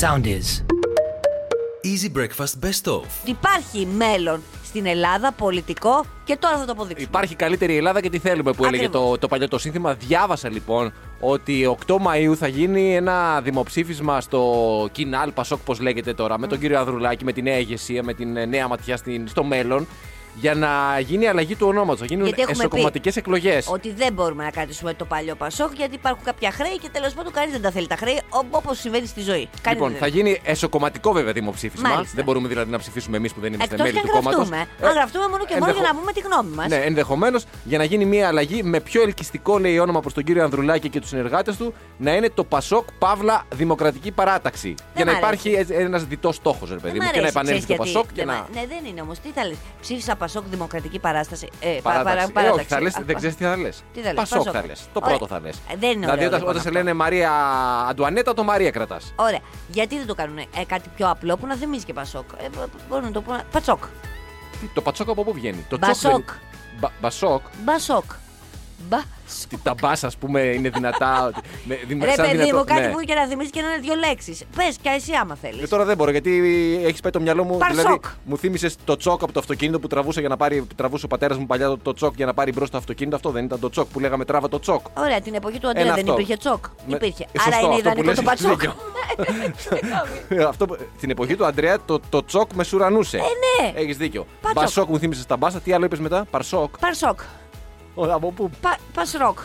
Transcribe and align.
Sound 0.00 0.26
is. 0.26 0.62
Easy 1.84 2.10
Breakfast 2.18 2.64
Best 2.64 2.92
Of. 2.92 3.02
Υπάρχει 3.24 3.86
μέλλον 3.86 4.42
στην 4.64 4.86
Ελλάδα, 4.86 5.32
πολιτικό, 5.32 6.04
και 6.24 6.36
τώρα 6.36 6.58
θα 6.58 6.64
το 6.64 6.72
αποδείξουμε. 6.72 7.08
Υπάρχει 7.08 7.34
καλύτερη 7.34 7.76
Ελλάδα 7.76 8.00
και 8.00 8.10
τι 8.10 8.18
θέλουμε 8.18 8.52
που 8.52 8.64
έλεγε 8.64 8.84
Ακριβώς. 8.84 9.10
το, 9.10 9.18
το 9.18 9.28
παλιό 9.28 9.48
το 9.48 9.58
σύνθημα. 9.58 9.94
Διάβασα 9.94 10.50
λοιπόν 10.50 10.92
ότι 11.20 11.76
8 11.86 11.94
Μαΐου 11.94 12.34
θα 12.36 12.46
γίνει 12.48 12.96
ένα 12.96 13.40
δημοψήφισμα 13.40 14.20
στο 14.20 14.88
Κινάλ 14.92 15.32
Πασόκ, 15.32 15.58
πώ 15.64 15.74
λέγεται 15.74 16.14
τώρα, 16.14 16.38
με 16.38 16.46
τον 16.46 16.58
κύριο 16.58 16.78
Ανδρουλάκη, 16.78 17.24
με 17.24 17.32
τη 17.32 17.42
νέα 17.42 17.58
ηγεσία, 17.58 18.02
με 18.02 18.14
την 18.14 18.36
ε, 18.36 18.44
νέα 18.44 18.68
ματιά 18.68 18.96
στην, 18.96 19.28
στο 19.28 19.44
μέλλον, 19.44 19.86
για 20.34 20.54
να 20.54 20.98
γίνει 21.00 21.26
αλλαγή 21.26 21.56
του 21.56 21.66
ονόματος. 21.66 21.98
Θα 22.00 22.06
γίνουν 22.06 22.24
Γιατί 22.24 22.40
έχουμε 22.42 22.56
εσωκομματικές 22.58 23.16
εκλογές. 23.16 23.66
Ότι 23.70 23.92
δεν 23.92 24.12
μπορούμε 24.12 24.44
να 24.44 24.50
κρατήσουμε 24.50 24.94
το 24.94 25.04
παλιό 25.04 25.34
Πασόκ 25.34 25.74
γιατί 25.76 25.94
υπάρχουν 25.94 26.24
κάποια 26.24 26.50
χρέη 26.50 26.78
και 26.78 26.88
τέλος 26.92 27.14
πάντων 27.14 27.32
κανείς 27.32 27.52
δεν 27.52 27.62
τα 27.62 27.70
θέλει 27.70 27.86
τα 27.86 27.96
χρέη 27.96 28.20
όπως 28.50 28.78
συμβαίνει 28.78 29.06
στη 29.06 29.20
ζωή. 29.20 29.48
Κανείς 29.62 29.80
Λοιπόν, 29.80 29.90
δεν 29.90 30.00
θα 30.00 30.06
γίνει 30.06 30.40
εσωκομματικό 30.44 31.12
βέβαια 31.12 31.32
δημοψήφισμα. 31.32 31.88
Μάλιστα. 31.88 32.12
Δεν 32.14 32.24
μπορούμε 32.24 32.48
δηλαδή 32.48 32.70
να 32.70 32.78
ψηφίσουμε 32.78 33.16
εμείς 33.16 33.32
που 33.32 33.40
δεν 33.40 33.52
είμαστε 33.52 33.74
Εκτός 33.74 33.90
μέλη 33.92 34.04
και 34.04 34.10
του 34.10 34.16
αν 34.16 34.22
κόμματος. 34.22 34.48
γραφτούμε. 34.48 34.88
αν 34.88 34.94
γραφτούμε 34.94 35.28
μόνο 35.28 35.44
και 35.44 35.56
μόνο 35.58 35.72
για 35.72 35.82
να 35.82 35.98
πούμε 35.98 36.12
τη 36.12 36.20
γνώμη 36.20 36.54
μας. 36.56 36.68
Ναι, 36.68 36.76
ενδεχομένως 36.76 37.44
για 37.64 37.78
να 37.78 37.84
γίνει 37.84 38.04
μια 38.04 38.28
αλλαγή 38.28 38.62
με 38.62 38.80
πιο 38.80 39.02
ελκυστικό 39.02 39.58
λέει 39.58 39.78
όνομα 39.78 40.00
προς 40.00 40.12
τον 40.12 40.24
κύριο 40.24 40.44
Ανδρουλάκη 40.44 40.88
και 40.88 41.00
τους 41.00 41.08
συνεργάτες 41.08 41.56
του 41.56 41.74
να 41.98 42.14
είναι 42.14 42.30
το 42.30 42.44
Πασόκ 42.44 42.86
Παύλα 42.98 43.44
Δημοκρατική 43.54 44.10
Παράταξη. 44.10 44.74
για 44.96 45.04
να 45.04 45.12
μ' 45.12 45.16
υπάρχει 45.16 45.66
ένας 45.68 46.04
διτός 46.04 46.34
στόχος, 46.36 46.70
ρε 46.70 46.76
παιδί 46.76 47.00
μου, 47.00 47.10
και 47.12 47.20
να 47.20 47.26
επανέλθει 47.26 47.66
το 47.66 47.74
Πασόκ 47.74 48.06
και 48.06 48.12
δεν, 48.14 48.26
να. 48.26 48.32
μ' 48.32 48.54
Ναι, 48.54 48.66
δεν 48.66 48.84
είναι 48.90 49.00
όμως. 49.00 49.18
Τι 49.18 49.28
θα 49.34 49.46
λες. 49.46 49.56
Ψήφισα 49.80 50.16
Πασόκ 50.24 50.44
Δημοκρατική 50.50 50.98
Παράσταση. 50.98 51.48
Ε, 51.60 51.68
πα- 51.82 51.90
Παράταξη. 51.92 52.32
παρά- 52.32 52.46
Ε, 52.46 52.50
όχι, 52.50 52.64
θα 52.64 52.80
λες, 52.80 52.96
Α, 52.96 53.02
δεν 53.06 53.16
ξέρεις 53.16 53.36
τι 53.36 53.44
θα 53.44 53.56
λες. 53.56 53.82
Τι 53.92 54.00
θα 54.00 54.06
λες, 54.06 54.14
Πασόκ 54.14 54.38
Πασόκ. 54.38 54.54
θα 54.60 54.66
λες. 54.66 54.80
Το 54.92 55.00
Ωραία. 55.04 55.16
πρώτο 55.16 55.34
θα 55.34 55.40
λες. 55.40 55.56
Ε, 55.56 55.76
δεν 55.76 55.90
είναι 55.90 55.98
Δηλαδή 56.00 56.10
ωραίο, 56.10 56.26
όταν, 56.26 56.38
λοιπόν, 56.38 56.50
όταν 56.50 56.62
σε 56.62 56.68
αυτό. 56.68 56.80
λένε 56.80 56.92
Μαρία 56.92 57.30
Αντουανέτα, 57.88 58.34
το 58.34 58.42
Μαρία 58.42 58.70
κρατάς. 58.70 59.12
Ωραία. 59.16 59.38
Γιατί 59.68 59.96
δεν 59.96 60.06
το 60.06 60.14
κάνουν 60.14 60.38
ε, 60.38 60.46
κάτι 60.66 60.88
πιο 60.96 61.08
απλό 61.10 61.36
που 61.36 61.46
να 61.46 61.54
θυμίζει 61.56 61.84
και 61.84 61.92
Πασόκ. 61.92 62.24
Ε, 62.36 62.46
μπορούν 62.88 63.04
να 63.04 63.10
το 63.10 63.20
πούνε. 63.20 63.42
Πατσόκ. 63.52 63.84
Το 64.74 64.80
πατσόκ 64.80 65.08
από 65.08 65.24
πού 65.24 65.32
βγαίνει; 65.32 65.66
Το 65.68 65.78
τσόκ 65.78 65.88
Μπασόκ. 65.88 66.12
δεν- 66.12 66.24
Μπα- 66.80 66.90
Μπασόκ. 67.00 67.40
Μπασόκ. 67.64 68.04
Μπα. 68.88 68.98
Τι- 69.48 69.56
Τα 69.62 69.74
μπάσα, 69.80 70.06
ας 70.06 70.16
πούμε, 70.16 70.40
είναι 70.40 70.68
δυνατά. 70.68 71.24
ότι- 71.26 71.40
με- 71.64 71.78
δη- 71.86 72.02
Ρε 72.04 72.12
σαν 72.12 72.24
παιδί 72.26 72.36
δυνατό- 72.36 72.56
μου, 72.56 72.64
κάτι 72.64 72.80
ναι. 72.80 72.88
που 72.92 73.00
και 73.00 73.14
να 73.14 73.26
θυμίζει 73.26 73.50
και 73.50 73.60
να 73.60 73.68
είναι 73.68 73.78
δύο 73.80 73.94
λέξεις. 73.94 74.42
Πες 74.56 74.76
και 74.82 74.88
εσύ 74.96 75.12
άμα 75.20 75.34
θέλεις. 75.40 75.62
Ε, 75.62 75.66
τώρα 75.66 75.84
δεν 75.84 75.96
μπορώ 75.96 76.10
γιατί 76.10 76.30
έχεις 76.84 77.00
πάει 77.00 77.12
το 77.12 77.20
μυαλό 77.20 77.44
μου. 77.44 77.56
Παρσόκ. 77.58 77.76
Δηλαδή, 77.76 78.00
μου 78.24 78.38
θύμισες 78.38 78.76
το 78.84 78.96
τσόκ 78.96 79.22
από 79.22 79.32
το 79.32 79.38
αυτοκίνητο 79.38 79.78
που 79.80 79.86
τραβούσε 79.86 80.20
για 80.20 80.28
να 80.28 80.36
πάρει. 80.36 80.66
Τραβούσε 80.76 81.04
ο 81.04 81.08
πατέρας 81.08 81.36
μου 81.38 81.46
παλιά 81.46 81.66
το, 81.68 81.78
το 81.78 81.92
τσόκ 81.92 82.14
για 82.16 82.26
να 82.26 82.34
πάρει 82.34 82.52
μπρος 82.52 82.70
το 82.70 82.76
αυτοκίνητο. 82.76 83.16
Αυτό 83.16 83.30
δεν 83.30 83.44
ήταν 83.44 83.60
το 83.60 83.68
τσόκ 83.70 83.88
που 83.92 84.00
λέγαμε 84.00 84.24
τράβα 84.24 84.48
το 84.48 84.58
τσόκ. 84.58 84.80
Ωραία, 84.98 85.20
την 85.20 85.34
εποχή 85.34 85.58
του 85.58 85.68
Αντρέα 85.68 85.84
Ένα 85.84 85.94
δεν 85.94 86.02
αυτό. 86.04 86.12
υπήρχε 86.20 86.36
τσόκ. 86.36 86.64
Με- 86.86 86.94
Υπήρχε. 86.96 87.22
Ε, 87.32 87.38
Άρα 87.46 87.52
σωστό, 87.52 87.66
είναι 87.66 87.74
αυτό 87.74 87.90
που 87.90 88.00
ιδανικό 88.02 88.08
λες 88.08 88.18
το 88.18 88.30
έχεις 88.30 88.42
πατσόκ. 88.42 88.60
δίκιο. 88.60 90.48
Αυτό, 90.48 90.66
που- 90.66 90.76
στην 90.96 91.10
εποχή 91.10 91.36
του 91.36 91.46
Αντρέα 91.46 91.78
το, 91.84 92.00
το 92.08 92.24
τσόκ 92.24 92.52
μεσουρανούσε. 92.54 93.16
Ε, 93.16 93.20
ναι. 93.20 93.72
Έχεις 93.80 93.96
δίκιο. 93.96 94.26
Πατσόκ. 94.40 94.62
Μπασόκ 94.62 94.88
μου 94.88 94.98
θύμισες 94.98 95.26
τα 95.26 95.36
μπάσα. 95.36 95.60
Τι 95.60 95.72
άλλο 95.72 95.84
είπες 95.84 95.98
μετά; 96.00 96.26
Παρσόκ. 96.30 96.78
Παρσόκ. 96.78 97.20
Ω, 97.94 98.04
Από 98.04 98.32
πού; 98.32 98.50
Πα, 98.60 98.76
πας 98.94 99.12
ροκ. 99.12 99.38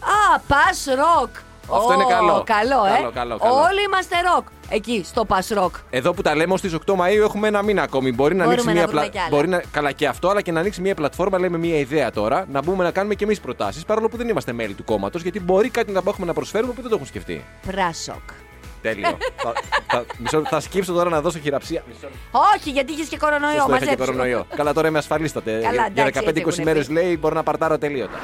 Α, 0.00 0.40
πας 0.48 0.84
ροκ. 0.88 1.28
Αυτό 1.72 1.92
είναι 1.92 2.04
Ω, 2.04 2.06
καλό. 2.06 2.42
Καλό, 2.46 2.84
ε. 2.84 2.96
Καλό, 2.96 3.10
καλό, 3.10 3.38
καλό. 3.38 3.54
Όλοι 3.54 3.82
είμαστε 3.86 4.16
ροκ. 4.34 4.46
Εκεί, 4.68 5.02
στο 5.06 5.24
πας 5.24 5.48
ροκ. 5.48 5.74
Εδώ 5.90 6.12
που 6.12 6.22
τα 6.22 6.34
λέμε 6.34 6.52
ως 6.52 6.60
τις 6.60 6.74
8 6.86 6.94
Μαΐου 6.94 7.22
έχουμε 7.22 7.48
ένα 7.48 7.62
μήνα 7.62 7.82
ακόμη. 7.82 8.12
Μπορεί 8.12 8.34
να 8.34 8.44
Μπορούμε 8.44 8.62
ανοίξει 8.62 8.66
να 8.66 8.72
μια 8.72 8.86
βρούμε 8.86 9.08
κι 9.08 9.18
άλλα. 9.18 9.28
Μπορεί 9.30 9.48
να... 9.48 9.62
Καλά 9.70 9.92
και 9.92 10.06
αυτό, 10.06 10.28
αλλά 10.28 10.40
και 10.40 10.52
να 10.52 10.60
ανοίξει 10.60 10.80
μια 10.80 10.94
πλατφόρμα, 10.94 11.38
λέμε 11.38 11.58
μια 11.58 11.78
ιδέα 11.78 12.10
τώρα, 12.10 12.46
να 12.50 12.62
μπούμε 12.62 12.84
να 12.84 12.90
κάνουμε 12.90 13.14
και 13.14 13.24
εμείς 13.24 13.40
προτάσεις. 13.40 13.84
Παρόλο 13.84 14.08
που 14.08 14.16
δεν 14.16 14.28
είμαστε 14.28 14.52
μέλη 14.52 14.74
του 14.74 14.84
κόμματος, 14.84 15.22
γιατί 15.22 15.40
μπορεί 15.40 15.68
κάτι 15.68 15.92
να 15.92 16.02
έχουμε 16.06 16.26
να 16.26 16.32
προσφέρουμε 16.32 16.72
που 16.72 16.80
δεν 16.80 16.90
το 16.90 16.94
έχουν 16.94 17.06
σκεφτεί. 17.06 17.44
Πράσοκ. 17.66 18.30
Τέλειο. 18.88 19.16
θα, 19.36 19.52
θα, 19.86 20.04
μισό, 20.18 20.42
θα 20.44 20.60
σκύψω 20.60 20.92
τώρα 20.92 21.10
να 21.10 21.20
δώσω 21.20 21.38
χειραψία. 21.38 21.82
Μισό, 21.88 22.08
Όχι, 22.56 22.70
γιατί 22.70 22.92
είχες 22.92 23.08
και 23.08 23.16
κορονοϊό. 23.16 23.52
Σωστό, 23.56 23.68
είχα 23.70 23.78
και 23.78 23.84
μαζέψου. 23.84 24.06
κορονοϊό. 24.12 24.46
Καλά, 24.56 24.72
τώρα 24.72 24.88
είμαι 24.88 24.98
ασφαλίστατε. 24.98 25.50
Καλά, 25.52 25.70
Για 25.72 25.84
εντάξει, 26.04 26.20
έτσι 26.26 26.42
15-20 26.42 26.48
έχουν 26.48 26.64
μέρες 26.64 26.86
πει. 26.86 26.92
λέει 26.92 27.16
μπορώ 27.20 27.34
να 27.34 27.42
παρτάρω 27.42 27.78
τελείωτα. 27.78 28.18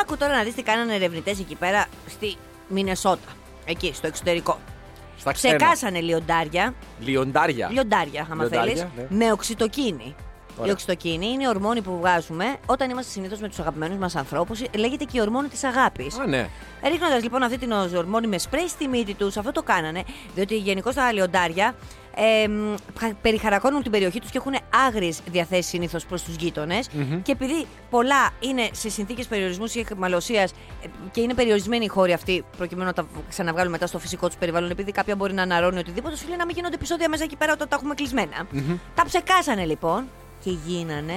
Άκου 0.00 0.16
τώρα 0.16 0.36
να 0.36 0.42
δεις 0.42 0.54
τι 0.54 0.62
κάνανε 0.62 0.94
ερευνητές 0.94 1.38
εκεί 1.38 1.54
πέρα 1.54 1.86
στη 2.08 2.36
Μινεσότα. 2.68 3.28
Εκεί, 3.64 3.92
στο 3.94 4.06
εξωτερικό. 4.06 4.58
Στα 5.18 5.32
ξένα. 5.32 5.56
Ξεκάσανε 5.56 6.00
λιοντάρια. 6.00 6.74
Λιοντάρια. 7.00 7.68
Λιοντάρια, 7.72 8.26
άμα 8.30 8.42
Λιοντάρια, 8.44 8.74
θέλεις. 8.74 8.86
ναι. 9.10 9.24
Με 9.26 9.32
οξυτοκίνη. 9.32 10.14
Ωραία. 10.56 10.68
Η 10.68 10.72
οξυτοκίνη 10.72 11.26
είναι 11.26 11.42
η 11.42 11.46
ορμόνη 11.48 11.82
που 11.82 11.98
βγάζουμε 11.98 12.56
όταν 12.66 12.90
είμαστε 12.90 13.10
συνήθως 13.10 13.40
με 13.40 13.48
τους 13.48 13.58
αγαπημένους 13.58 13.96
μας 13.98 14.16
ανθρώπους. 14.16 14.62
Λέγεται 14.76 15.04
και 15.04 15.18
η 15.18 15.20
ορμόνη 15.20 15.48
της 15.48 15.64
αγάπης. 15.64 16.18
Α, 16.18 16.26
ναι. 16.26 16.48
Ρίχνοντας 16.84 17.22
λοιπόν 17.22 17.42
αυτή 17.42 17.58
την 17.58 17.72
ορμόνη 17.72 18.26
με 18.26 18.38
σπρέι 18.38 18.68
στη 18.68 18.88
μύτη 18.88 19.14
τους, 19.14 19.36
αυτό 19.36 19.52
το 19.52 19.62
κάνανε, 19.62 20.02
διότι 20.34 20.56
γενικώς 20.56 20.94
τα 20.94 21.12
λιοντάρια 21.12 21.74
ε, 22.16 22.48
μ, 22.48 22.74
χα- 22.98 23.14
περιχαρακώνουν 23.22 23.82
την 23.82 23.90
περιοχή 23.90 24.20
τους 24.20 24.30
και 24.30 24.38
έχουν 24.38 24.54
άγριες 24.86 25.20
διαθέσεις 25.30 25.66
συνήθως 25.66 26.06
προς 26.06 26.22
τους 26.22 26.34
γειτονε 26.34 26.78
Και 27.22 27.32
επειδή 27.32 27.66
πολλά 27.90 28.30
είναι 28.40 28.68
σε 28.72 28.88
συνθήκες 28.88 29.26
περιορισμού 29.26 29.64
ή 29.72 29.80
εχμαλωσία 29.80 30.48
και 31.10 31.20
είναι 31.20 31.34
περιορισμένοι 31.34 31.84
οι 31.84 31.88
χώροι 31.88 32.12
αυτοί, 32.12 32.44
προκειμένου 32.56 32.86
να 32.86 32.92
τα 32.92 33.06
ξαναβγάλουν 33.28 33.70
μετά 33.70 33.86
στο 33.86 33.98
φυσικό 33.98 34.26
τους 34.26 34.36
περιβάλλον, 34.36 34.70
επειδή 34.70 34.92
κάποια 34.92 35.16
μπορεί 35.16 35.32
να 35.32 35.42
αναρρώνει 35.42 35.78
οτιδήποτε, 35.78 36.16
σου 36.16 36.28
λέει 36.28 36.36
να 36.36 36.44
μην 36.44 36.54
γίνονται 36.54 36.74
επεισόδια 36.74 37.08
μέσα 37.08 37.24
εκεί 37.24 37.36
πέρα 37.36 37.52
όταν 37.52 37.68
τα 37.68 37.76
έχουμε 37.76 37.94
κλεισμένα. 37.94 38.46
Τα 38.94 39.04
ψεκάσανε 39.04 39.64
λοιπόν 39.64 40.08
και 40.44 40.50
γίνανε 40.66 41.14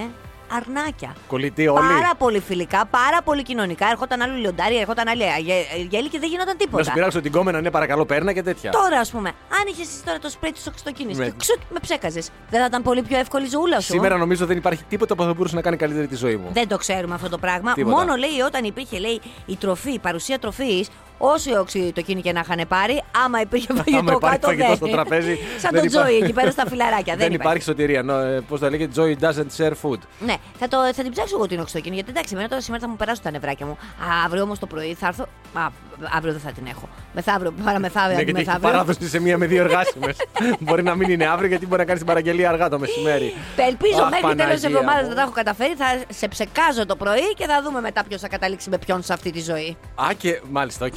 αρνάκια. 0.51 1.15
Κολλητοί 1.27 1.67
όλοι. 1.67 1.87
Πάρα 1.87 2.11
πολύ 2.17 2.39
φιλικά, 2.39 2.85
πάρα 2.85 3.21
πολύ 3.23 3.43
κοινωνικά. 3.43 3.87
Έρχονταν 3.89 4.21
άλλο 4.21 4.35
λιοντάρι, 4.35 4.77
έρχονταν 4.77 5.07
άλλη 5.07 5.23
αγε- 5.23 5.87
γέλη 5.89 6.09
και 6.09 6.19
δεν 6.19 6.29
γινόταν 6.29 6.45
Να 6.55 6.61
σου 6.61 6.67
τίποτα. 6.69 6.91
πειράξω 6.91 7.21
την 7.21 7.31
κόμενα, 7.31 7.61
ναι, 7.61 7.71
παρακαλώ, 7.71 8.05
παίρνα 8.05 8.33
και 8.33 8.43
τέτοια. 8.43 8.71
Τώρα, 8.71 8.99
ας 8.99 9.11
πούμε, 9.11 9.29
αν 9.29 9.63
είχες 9.67 9.87
εσύ 9.87 10.03
τώρα 10.05 10.19
το 10.19 10.29
σπρέι 10.29 10.51
τη 10.51 10.61
οξυτοκίνη 10.67 11.13
Ναι. 11.15 11.25
και 11.25 11.33
ξουτ, 11.37 11.59
με 11.69 11.79
ψέκαζες, 11.81 12.29
δεν 12.49 12.59
θα 12.59 12.65
ήταν 12.65 12.81
πολύ 12.83 13.01
πιο 13.01 13.17
εύκολη 13.17 13.45
η 13.45 13.49
ζωούλα 13.49 13.79
σου; 13.79 13.91
Σήμερα 13.91 14.17
νομίζω 14.17 14.45
δεν 14.45 14.57
υπάρχει 14.57 14.83
τίποτα 14.83 15.15
που 15.15 15.23
θα 15.23 15.33
μπορούσε 15.33 15.55
να 15.55 15.61
κάνει 15.61 15.77
καλύτερη 15.77 16.07
τη 16.07 16.15
ζωή 16.15 16.35
μου. 16.35 16.49
Δεν 16.53 16.67
το 16.67 16.77
ξέρουμε 16.77 17.13
αυτό 17.13 17.29
το 17.29 17.37
πράγμα. 17.37 17.73
Τίποτα. 17.73 17.95
Μόνο 17.95 18.15
λέει 18.15 18.39
όταν 18.45 18.63
υπήρχε 18.63 18.99
λέει, 18.99 19.21
η 19.45 19.55
τροφή, 19.55 19.91
η 19.93 19.99
παρουσία 19.99 20.39
τροφής, 20.39 20.89
όσο 21.17 21.59
οξυτοκίνη 21.59 22.21
και 22.21 22.31
να 22.31 22.39
είχαν 22.39 22.67
πάρει, 22.67 23.03
άμα 23.25 23.41
υπήρχε 23.41 23.67
φαγητό 23.73 23.97
υπάρχει 23.97 24.19
κάτω. 24.29 24.47
φαγητό 24.47 24.67
δεν. 24.67 24.75
στο 24.75 24.87
τραπέζι, 24.87 25.37
Σαν 25.61 25.69
δεν 25.71 25.79
τον 25.81 25.89
Τζόι 25.89 26.01
υπάρχει. 26.03 26.23
εκεί 26.23 26.33
πέρα 26.33 26.51
στα 26.51 26.63
φιλαράκια. 26.67 27.15
Δεν 27.15 27.33
υπάρχει 27.33 27.63
σωτηρία. 27.63 28.03
Πώς 28.47 28.59
τα 28.59 28.69
λέγεται, 28.69 29.01
Joy 29.01 29.23
doesn't 29.25 29.51
share 29.57 29.71
food. 29.81 29.99
Ναι, 30.19 30.35
θα, 30.59 30.67
το, 30.67 30.77
θα 30.93 31.03
την 31.03 31.11
ψάξω 31.11 31.35
εγώ 31.35 31.47
την 31.47 31.59
οξυτοκίνη. 31.59 31.95
Γιατί 31.95 32.09
εντάξει, 32.09 32.33
εμένα 32.33 32.49
τώρα 32.49 32.61
σήμερα 32.61 32.81
θα 32.83 32.89
μου 32.89 32.95
περάσουν 32.95 33.23
τα 33.23 33.31
νευράκια 33.31 33.65
μου. 33.65 33.77
Αύριο 34.25 34.43
όμως 34.43 34.59
το 34.59 34.65
πρωί 34.65 34.93
θα 34.93 35.07
έρθω. 35.07 35.23
Α, 35.53 35.67
αύριο 36.15 36.31
δεν 36.31 36.41
θα 36.41 36.51
την 36.51 36.65
έχω. 36.69 36.89
Μεθαύριο, 37.13 37.53
παραμεθαύριο, 37.63 38.15
Ναι, 38.17 38.21
γιατί 38.23 38.39
έχει 38.39 38.47
μεθαύριο. 38.47 38.69
παράδοση 38.71 39.09
σε 39.09 39.19
μία 39.19 39.37
με 39.37 39.45
δύο 39.45 39.63
εργάσιμες. 39.63 40.15
μπορεί 40.59 40.83
να 40.83 40.95
μην 40.95 41.09
είναι 41.09 41.25
αύριο 41.27 41.47
γιατί 41.47 41.65
μπορεί 41.67 41.79
να 41.79 41.85
κάνει 41.85 41.97
την 41.97 42.07
παραγγελία 42.07 42.49
αργά 42.49 42.69
το 42.69 42.79
μεσημέρι. 42.79 43.33
Ελπίζω 43.55 44.01
Αχ, 44.03 44.09
μέχρι 44.09 44.35
τέλος 44.35 44.35
τη 44.35 44.61
Παναγία 44.61 44.69
εβδομάδας 44.69 45.03
μου. 45.03 45.09
να 45.09 45.15
τα 45.15 45.21
έχω 45.21 45.31
καταφέρει. 45.31 45.73
Θα 45.75 45.85
σε 46.09 46.27
ψεκάζω 46.27 46.85
το 46.85 46.95
πρωί 46.95 47.33
και 47.35 47.45
θα 47.45 47.61
δούμε 47.63 47.81
μετά 47.81 48.03
ποιος 48.07 48.21
θα 48.21 48.27
καταλήξει 48.27 48.69
με 48.69 48.77
ποιον 48.77 49.03
σε 49.03 49.13
αυτή 49.13 49.31
τη 49.31 49.41
ζωή. 49.41 49.77
Α, 49.95 50.07
και 50.17 50.41
μάλιστα, 50.51 50.85
οκ. 50.85 50.95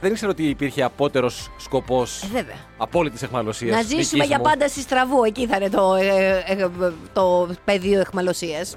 Δεν 0.00 0.10
ήξερα 0.10 0.30
ότι 0.30 0.48
υπήρχε 0.48 0.82
απώτερος 0.82 1.50
σκοπός 1.58 2.22
Ε, 2.22 2.26
βέβαια. 2.26 2.56
Απόλυτης 2.76 3.22
αιχμαλωσίας. 3.22 3.76
Να 3.76 3.82
ζήσουμε 3.82 4.24
για 4.24 4.38
πάντα 4.38 4.68
στη 4.68 4.80
Στραβού. 4.80 5.24
Εκεί 5.24 5.46
θα 5.46 5.56
είναι 5.56 5.68
το, 5.68 5.94
ε, 5.94 6.44
ε, 6.46 6.68
το 7.12 7.48
πεδίο 7.64 8.00
εχμαλωσίας. 8.00 8.76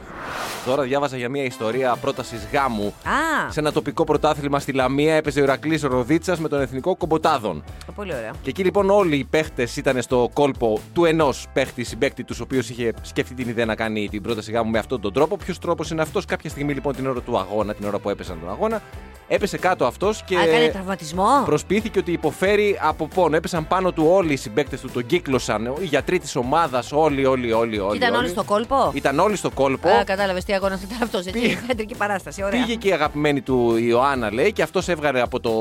Τώρα 0.66 0.84
διάβαζα 0.84 1.18
για 1.18 1.30
μια 1.30 1.44
ιστορία 1.44 1.96
πρότασης 2.02 2.48
γάμου. 2.54 2.86
Α, 3.04 3.52
Σε 3.52 3.60
ένα 3.60 3.72
τοπικό 3.72 4.04
πρωτάθλημα 4.04 4.60
στη 4.60 4.72
Λαμία 4.72 5.16
έπαιζε 5.16 5.40
ο 5.40 5.44
Ηρακλής 5.44 5.82
Ροδίτσας 5.84 6.40
με 6.40 6.48
τον 6.48 6.62
εθνικό 6.62 6.96
Κομποτάδων. 6.96 7.64
πολύ 7.96 8.14
ωραία. 8.16 8.32
Και 8.42 8.50
εκεί 8.50 8.64
λοιπόν 8.64 8.90
όλοι 8.90 9.16
οι 9.16 9.24
παίχτες 9.24 9.78
ήταν 9.78 10.02
στο 10.02 10.30
κόλπο 10.34 10.80
του 10.94 11.06
ενός 11.06 11.46
παίχτη 11.54 11.84
συμπαίκτη 11.84 12.24
τους, 12.24 12.40
ο 12.40 12.44
οποίος 12.44 12.70
είχε 12.70 12.94
σκεφτεί 13.02 13.34
την 13.34 13.50
ιδέα 13.50 13.66
να 13.66 13.76
κάνει 13.76 14.08
την 14.10 14.22
πρόταση 14.22 14.52
γάμου 14.52 14.72
με 14.72 14.80
αυτόν 14.80 15.02
τον 15.02 15.14
τρόπο. 15.14 15.38
Ποιος 15.38 15.60
τρόπος 15.60 15.90
είναι 15.92 16.02
αυτός, 16.02 16.26
κάποια 16.26 16.50
στιγμή 16.50 16.74
λοιπόν 16.74 16.96
την 16.96 17.08
ώρα 17.08 17.22
του 17.22 17.38
αγώνα, 17.38 17.74
την 17.74 17.88
ώρα 17.88 18.00
που 18.00 18.10
έπεσαν 18.10 18.38
τον 18.40 18.50
αγώνα, 18.50 18.82
έπεσε 19.28 19.58
κάτω 19.58 19.86
αυτός 19.86 20.24
και. 20.24 20.38
Α, 20.38 20.42
έκανε 20.42 20.68
τραυματισμό; 20.68 21.44
Προσποιήθηκε 21.46 22.00
ότι 22.00 22.12
υποφέρει 22.12 22.80
από 22.82 23.08
πόνο. 23.08 23.36
Έπεσαν 23.36 23.68
πάνω 23.68 23.89
του 23.92 24.06
όλοι 24.08 24.34
οι 24.34 24.36
συμπαίκτες 24.36 24.82
του, 24.82 24.90
τον 24.92 25.06
κύκλωσαν. 25.06 25.66
Οι 25.80 25.86
γιατροί 25.86 26.20
της 26.20 26.36
ομάδας, 26.36 26.92
όλοι, 26.92 27.26
όλοι, 27.26 27.52
όλοι. 27.52 27.80
όλοι 27.80 27.98
Ήταν 27.98 28.14
όλοι 28.16 28.28
στο 28.28 28.44
κόλπο; 28.44 28.92
Ήταν 28.94 29.20
όλοι 29.20 29.36
στο 29.36 29.50
κόλπο. 29.50 29.90
Α, 29.90 30.04
κατάλαβες 30.04 30.44
τι 30.44 30.54
αγώνα 30.54 30.80
ήταν 30.84 30.98
αυτός. 31.04 31.26
Έτσι, 31.26 31.40
Πήγε. 31.40 31.56
θεατρική 31.68 31.96
παράσταση. 31.96 32.44
Ωραία. 32.44 32.62
Πήγε 32.62 32.76
και 32.76 32.88
η 32.88 32.92
αγαπημένη 32.92 33.42
του 33.42 33.78
Ιωάννα, 33.78 34.34
λέει, 34.34 34.52
και 34.54 34.62
αυτός 34.62 34.88
έβγαλε 34.88 35.22
από, 35.22 35.40
το, 35.40 35.52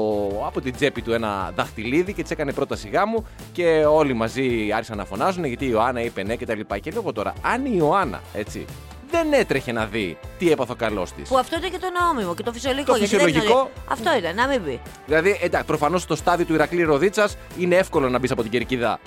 από 0.46 0.60
την 0.60 0.74
τσέπη 0.74 1.02
του 1.02 1.12
ένα 1.12 1.52
δαχτυλίδι 1.54 2.12
και 2.12 2.22
της 2.22 2.30
έκανε 2.30 2.52
πρόταση 2.52 2.88
γάμου. 2.88 3.26
Και 3.52 3.84
όλοι 3.90 4.14
μαζί 4.14 4.72
άρχισαν 4.72 4.96
να 4.96 5.04
φωνάζουν 5.04 5.44
γιατί 5.44 5.64
η 5.64 5.68
Ιωάννα 5.70 6.00
είπε 6.00 6.22
ναι 6.22 6.34
και 6.34 6.46
τα 6.46 6.54
λοιπά. 6.54 6.78
Και 6.78 6.90
λέω 6.90 7.12
τώρα, 7.12 7.32
αν 7.42 7.64
η 7.64 7.72
Ιωάννα, 7.76 8.20
έτσι, 8.32 8.64
δεν 9.10 9.32
έτρεχε 9.32 9.72
να 9.72 9.86
δει 9.86 10.18
τι 10.38 10.50
έπαθε 10.50 10.72
ο 10.72 10.74
καλός 10.74 11.12
της. 11.12 11.28
Που 11.28 11.38
αυτό 11.38 11.56
ήταν 11.56 11.70
και 11.70 11.78
το 11.78 11.86
νόμιμο 12.00 12.34
και 12.34 12.42
το 12.42 12.52
φυσιολογικό. 12.52 12.92
Το 12.92 12.98
γιατί 12.98 13.16
δεν 13.16 13.24
φυσιολογικό. 13.24 13.60
είναι- 13.60 13.70
Αυτό 13.88 14.16
ήταν, 14.18 14.34
να 14.34 14.46
μην 14.46 14.64
πει. 14.64 14.80
Δηλαδή, 15.06 15.38
εντάξει, 15.42 15.66
προφανώς 15.66 16.02
στο 16.02 16.16
στάδιο 16.16 16.46
του 16.46 16.54
Ηρακλή 16.54 16.82
Ροδίτσας 16.82 17.36
είναι 17.58 17.76
εύκολο 17.76 18.08
να 18.08 18.18
μπεις 18.18 18.30
από 18.30 18.42
την 18.42 18.50
κερκίδα 18.50 18.98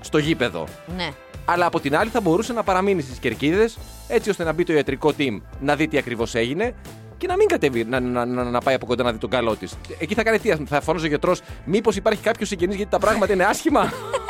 στο 0.00 0.18
γήπεδο. 0.18 0.64
Ναι. 0.96 1.08
Αλλά 1.44 1.66
από 1.66 1.80
την 1.80 1.96
άλλη 1.96 2.10
θα 2.10 2.20
μπορούσε 2.20 2.52
να 2.52 2.62
παραμείνει 2.62 3.02
στις 3.02 3.18
κερκίδες 3.18 3.78
έτσι 4.08 4.30
ώστε 4.30 4.44
να 4.44 4.52
μπει 4.52 4.64
το 4.64 4.72
ιατρικό 4.72 5.12
team 5.18 5.40
να 5.60 5.76
δει 5.76 5.88
τι 5.88 5.98
ακριβώς 5.98 6.34
έγινε 6.34 6.74
και 7.18 7.26
να 7.26 7.36
μην 7.36 7.46
κατέβει 7.48 7.84
να, 7.84 8.00
να, 8.00 8.24
να, 8.24 8.44
να 8.44 8.60
πάει 8.60 8.74
από 8.74 8.86
κοντά 8.86 9.02
να 9.02 9.12
δει 9.12 9.18
τον 9.18 9.30
καλό 9.30 9.56
της. 9.56 9.76
Εκεί 9.98 10.14
θα 10.14 10.22
κάνει 10.22 10.38
τι, 10.38 10.56
θα 10.66 10.80
φώναζε 10.80 11.04
ο 11.04 11.08
γιατρός, 11.08 11.40
Μήπως 11.64 11.96
υπάρχει 11.96 12.20
κάποιος 12.22 12.48
συγγενής 12.48 12.76
γιατί 12.76 12.90
τα 12.90 12.98
πράγματα 12.98 13.32
είναι 13.32 13.44
άσχημα; 13.44 13.92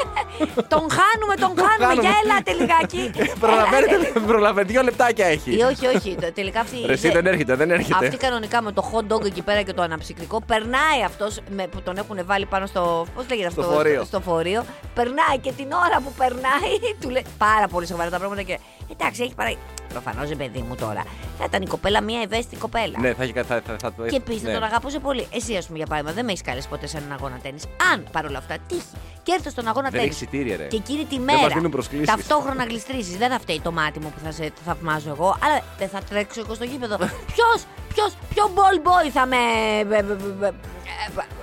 τον 0.68 0.84
χάνουμε, 0.98 1.34
τον 1.40 1.52
χάνουμε. 1.56 1.84
χάνουμε. 1.86 2.02
Για 2.02 2.12
ελάτε 2.24 2.52
λιγάκι. 2.52 3.10
Προλαβαίνετε, 3.40 4.20
προλαβαίνετε, 4.26 4.72
δύο 4.72 4.82
λεπτάκια 4.82 5.26
έχει. 5.26 5.50
Ή 5.58 5.62
όχι, 5.62 5.86
όχι. 5.96 6.16
το- 6.20 6.32
Τελικά 6.32 6.60
αυτή. 6.60 6.76
Ρε, 6.86 6.92
εσύ 6.92 7.08
δεν 7.10 7.26
έρχεται, 7.26 7.54
δεν 7.54 7.70
έρχεται. 7.70 8.04
Αυτή 8.06 8.16
κανονικά 8.16 8.62
με 8.62 8.72
το 8.72 8.90
hot 8.92 9.12
dog 9.14 9.24
εκεί 9.24 9.42
πέρα 9.42 9.62
και 9.62 9.72
το 9.72 9.82
αναψυκτικό 9.82 10.42
περνάει 10.46 11.02
αυτός 11.06 11.38
που 11.70 11.80
τον 11.82 11.96
έχουν 11.96 12.18
βάλει 12.24 12.46
πάνω 12.46 12.66
στο. 12.66 13.06
Πώς 13.14 13.24
λέγεται 13.28 13.50
Στο 13.50 13.60
αυτό, 13.60 13.72
φορείο. 13.72 14.04
στο 14.04 14.20
φορείο. 14.20 14.64
Περνάει 14.94 15.38
και 15.40 15.52
την 15.52 15.66
ώρα 15.72 16.00
που 16.04 16.12
περνάει 16.18 16.94
του 17.00 17.08
λέει 17.10 17.24
πάρα 17.38 17.68
πολύ 17.68 17.86
σοβαρά 17.86 18.10
τα 18.10 18.16
πράγματα 18.18 18.42
και. 18.42 18.58
Εντάξει, 18.92 19.22
έχει 19.22 19.34
παρά. 19.34 19.52
Προφανώ, 19.88 20.28
παιδί 20.36 20.64
μου 20.68 20.74
τώρα. 20.74 21.02
Θα 21.38 21.44
ήταν 21.44 21.62
η 21.62 21.66
κοπέλα 21.66 22.00
μια 22.00 22.20
ευαίσθητη 22.20 22.56
κοπέλα. 22.56 22.98
Ναι, 23.00 23.14
θα 23.14 23.22
έχει 23.22 23.32
κα- 23.32 23.44
θα, 23.44 23.62
θα, 23.66 23.76
θα, 23.80 23.92
το 23.92 24.06
Και 24.06 24.16
επίση 24.16 24.44
ναι. 24.44 24.52
τον 24.52 24.62
αγαπούσε 24.62 24.98
πολύ. 24.98 25.26
Εσύ, 25.32 25.56
α 25.56 25.62
πούμε, 25.66 25.76
για 25.78 25.86
παράδειγμα, 25.86 26.14
δεν 26.14 26.24
με 26.24 26.32
έχει 26.32 26.42
καλέσει 26.42 26.68
ποτέ 26.68 26.86
σε 26.86 26.96
έναν 26.96 27.12
αγώνα 27.12 27.38
τέννη. 27.42 27.60
Αν 27.92 28.04
παρόλα 28.12 28.38
αυτά 28.38 28.56
τύχει 28.68 28.82
και 29.22 29.32
έρθει 29.32 29.50
στον 29.50 29.66
αγώνα 29.68 29.82
Δεν 29.90 29.92
τέννη. 30.00 30.06
έχει 30.06 30.14
εισιτήρια, 30.24 30.56
ρε. 30.56 30.64
Και 30.64 30.76
εκείνη 30.76 31.04
τη 31.04 31.14
Δεν 31.16 31.24
μέρα 31.24 31.40
μας 31.40 31.52
δίνουν 31.52 31.70
προσκλήσεις. 31.70 32.06
ταυτόχρονα 32.06 32.64
γλιστρήσει. 32.64 33.16
Δεν 33.16 33.30
θα 33.30 33.38
φταίει 33.38 33.60
το 33.60 33.72
μάτι 33.72 33.98
μου 34.00 34.12
που 34.14 34.20
θα 34.24 34.32
σε 34.32 34.52
θαυμάζω 34.64 35.10
εγώ, 35.10 35.36
αλλά 35.44 35.60
δεν 35.78 35.88
θα 35.88 36.00
τρέξω 36.08 36.40
εγώ 36.40 36.54
στο 36.54 36.64
γήπεδο. 36.64 36.96
Ποιο, 36.96 37.46
ποιο, 37.94 38.04
ποιο 38.34 38.50
ball 38.54 38.86
boy 38.88 39.10
θα 39.12 39.26
με. 39.26 39.36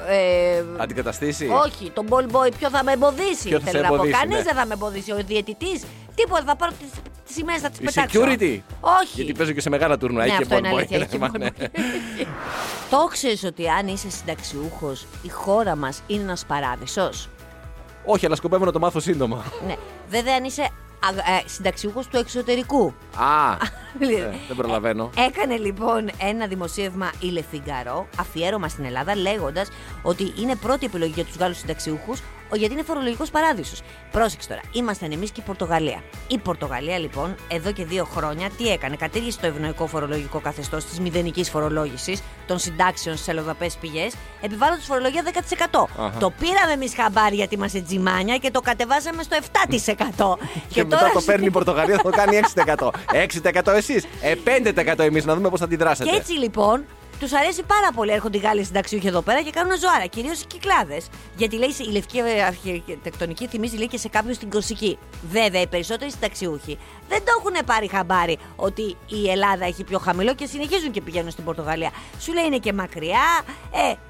ε, 0.08 0.16
ε, 0.58 0.64
Αντικαταστήσει. 0.78 1.48
όχι, 1.66 1.92
τον 1.92 2.06
ball 2.10 2.36
boy 2.36 2.52
ποιο 2.58 2.70
θα 2.70 2.84
με 2.84 2.92
εμποδίσει. 2.92 3.48
Ποιο 3.50 3.60
θα 3.60 3.66
Θέλω 3.72 3.78
σε 3.78 3.82
να 3.84 3.88
πω. 3.88 3.94
εμποδίσει, 3.94 4.18
Κανεί 4.18 4.34
ναι. 4.36 4.42
δεν 4.44 4.56
θα 4.56 4.66
με 4.66 4.74
εμποδίσει. 4.74 5.12
Ο 5.12 5.18
διαιτητή. 5.28 5.82
Τίποτα. 6.16 6.44
Θα 6.46 6.56
πάρω 6.56 6.72
τι 7.38 7.44
σημαίε, 7.44 7.57
θα 7.57 7.69
τις 7.69 7.80
Η 7.80 7.84
πετάξω. 7.84 8.22
security. 8.22 8.60
Όχι. 8.80 9.12
Γιατί 9.13 9.31
παίζω 9.31 9.51
και 9.51 9.62
σε 9.62 9.69
μεγάλα 9.69 9.98
τουρνουά. 9.98 10.25
Ναι, 10.25 10.31
έχει 10.31 10.42
αυτό 10.42 10.48
και 10.48 10.68
είναι 10.68 10.69
ball 10.69 10.74
boy. 10.74 10.78
αλήθεια. 10.78 10.98
έχει 10.98 11.18
Μα, 11.18 11.28
ball 11.34 11.39
ναι. 11.39 11.48
boy. 11.60 12.25
Το 12.89 13.07
ξέρεις 13.12 13.44
ότι 13.44 13.69
αν 13.69 13.88
είσαι 13.88 14.10
συνταξιούχος, 14.10 15.06
η 15.22 15.30
χώρα 15.30 15.75
μας 15.75 16.01
είναι 16.07 16.22
ένας 16.22 16.45
παράδεισος; 16.45 17.30
Όχι, 18.06 18.25
αλλά 18.25 18.36
σκοπεύω 18.36 18.66
να 18.66 18.72
το 18.72 18.80
μάθω 18.80 19.00
σύντομα. 19.00 19.44
Ναι. 19.68 19.75
Βέβαια, 20.10 20.36
αν 20.36 20.44
είσαι 20.44 20.69
συνταξιούχος 21.45 22.07
του 22.07 22.18
εξωτερικού. 22.18 22.94
Α, 23.16 23.51
ε, 23.51 23.57
δεν 24.48 24.56
προλαβαίνω. 24.56 25.10
Έκανε 25.18 25.58
λοιπόν 25.58 26.10
ένα 26.20 26.48
δημοσίευμα 26.48 27.12
η 27.20 27.28
Le 27.36 27.56
Figaro, 27.56 28.04
αφιέρωμα 28.20 28.68
στην 28.68 28.86
Ελλάδα, 28.86 29.16
λέγοντας 29.16 29.70
ότι 30.02 30.34
είναι 30.40 30.56
πρώτη 30.56 30.86
επιλογή 30.86 31.12
για 31.16 31.26
τους 31.26 31.36
Γάλλους 31.36 31.58
συνταξιούχους, 31.58 32.22
γιατί 32.56 32.74
είναι 32.74 32.84
φορολογικός 32.84 33.30
παράδεισος. 33.30 33.82
Πρόσεξε 34.12 34.48
τώρα, 34.48 34.62
ήμασταν 34.72 35.12
εμείς 35.12 35.32
και 35.32 35.40
η 35.40 35.44
Πορτογαλία. 35.44 36.04
Η 36.28 36.38
Πορτογαλία 36.38 36.98
λοιπόν, 36.98 37.36
εδώ 37.48 37.72
και 37.72 37.86
δύο 37.86 38.06
χρόνια, 38.06 38.50
τι 38.58 38.72
έκανε, 38.72 38.96
κατήργησε 38.96 39.40
το 39.40 39.48
ευνοϊκό 39.48 39.88
φορολογικό 39.88 40.40
καθεστώς 40.40 40.86
της 40.86 41.00
μηδενικής 41.00 41.50
φορολόγησης 41.50 42.22
των 42.48 42.60
συντάξεων 42.60 43.16
στις 43.16 43.30
αλλοδαπές 43.30 43.76
πηγές, 43.76 44.14
επιβάλλοντας 44.42 44.86
φορολογία 44.86 45.24
10%. 45.72 45.88
Αχα. 45.98 46.18
Το 46.20 46.34
πήραμε 46.40 46.74
εμείς 46.74 46.96
χαμπάρι 46.96 47.36
γιατί 47.36 47.56
είμαστε 47.56 47.82
τζιμάνια 47.82 48.38
και 48.38 48.52
το 48.52 48.62
κατεβάσαμε 48.62 49.24
στο 49.24 49.38
7%. 49.38 50.38
Και, 50.70 50.84
μετά 50.84 51.12
το 51.14 51.22
παίρνει 51.22 51.46
η 51.46 51.52
Πορτογαλία, 51.52 51.96
θα 51.96 52.02
το 52.02 52.10
κάνει 52.10 52.40
6%. 52.66 52.90
6% 53.74 53.78
εσείς. 53.89 54.06
Ε, 54.22 54.34
5% 54.44 55.00
εμείς, 55.00 55.25
να 55.25 55.36
δούμε 55.36 55.50
πώς 55.50 55.60
θα 55.60 55.66
αντιδράσετε. 55.66 56.10
Και 56.10 56.16
έτσι 56.16 56.31
λοιπόν 56.31 56.86
τους 57.19 57.34
αρέσει 57.34 57.64
πάρα 57.64 57.90
πολύ. 57.96 58.12
Έρχονται 58.12 58.38
οι 58.38 58.40
Γάλλοι 58.42 58.64
συνταξιούχοι 58.64 59.08
εδώ 59.08 59.22
πέρα 59.22 59.42
και 59.42 59.50
κάνουν 59.50 59.78
ζωάρα. 59.80 60.06
Κυρίως 60.06 60.42
οι 60.42 60.46
κυκλάδες. 60.48 61.08
Γιατί 61.36 61.56
λέει 61.58 61.75
η 61.88 61.92
λευκή 61.92 62.22
αρχιτεκτονική 62.48 63.48
θυμίζει 63.48 63.78
λέει 63.78 63.88
και 63.88 63.98
σε 63.98 64.08
κάποιους 64.10 64.38
την 64.38 64.50
Κορσική. 64.50 64.98
Βέβαια, 65.31 65.62
οι 65.62 65.68
περισσότεροι 65.68 66.12
συνταξιούχοι 66.12 66.78
δεν 67.10 67.19
το 67.19 67.31
έχουν 67.40 67.66
πάρει 67.66 67.88
χαμπάρι 67.88 68.38
ότι 68.56 68.81
η 69.08 69.30
Ελλάδα 69.30 69.66
έχει 69.66 69.84
πιο 69.84 70.00
χαμηλό 70.00 70.36
και 70.36 70.46
συνεχίζουν 70.46 70.92
και 70.92 71.02
πηγαίνουν 71.02 71.31
στην 71.31 71.44
Πορτογαλία. 71.44 71.92
Σου 72.19 72.34
λέει 72.34 72.46
είναι 72.46 72.58
και 72.58 72.74
μακριά. 72.74 73.25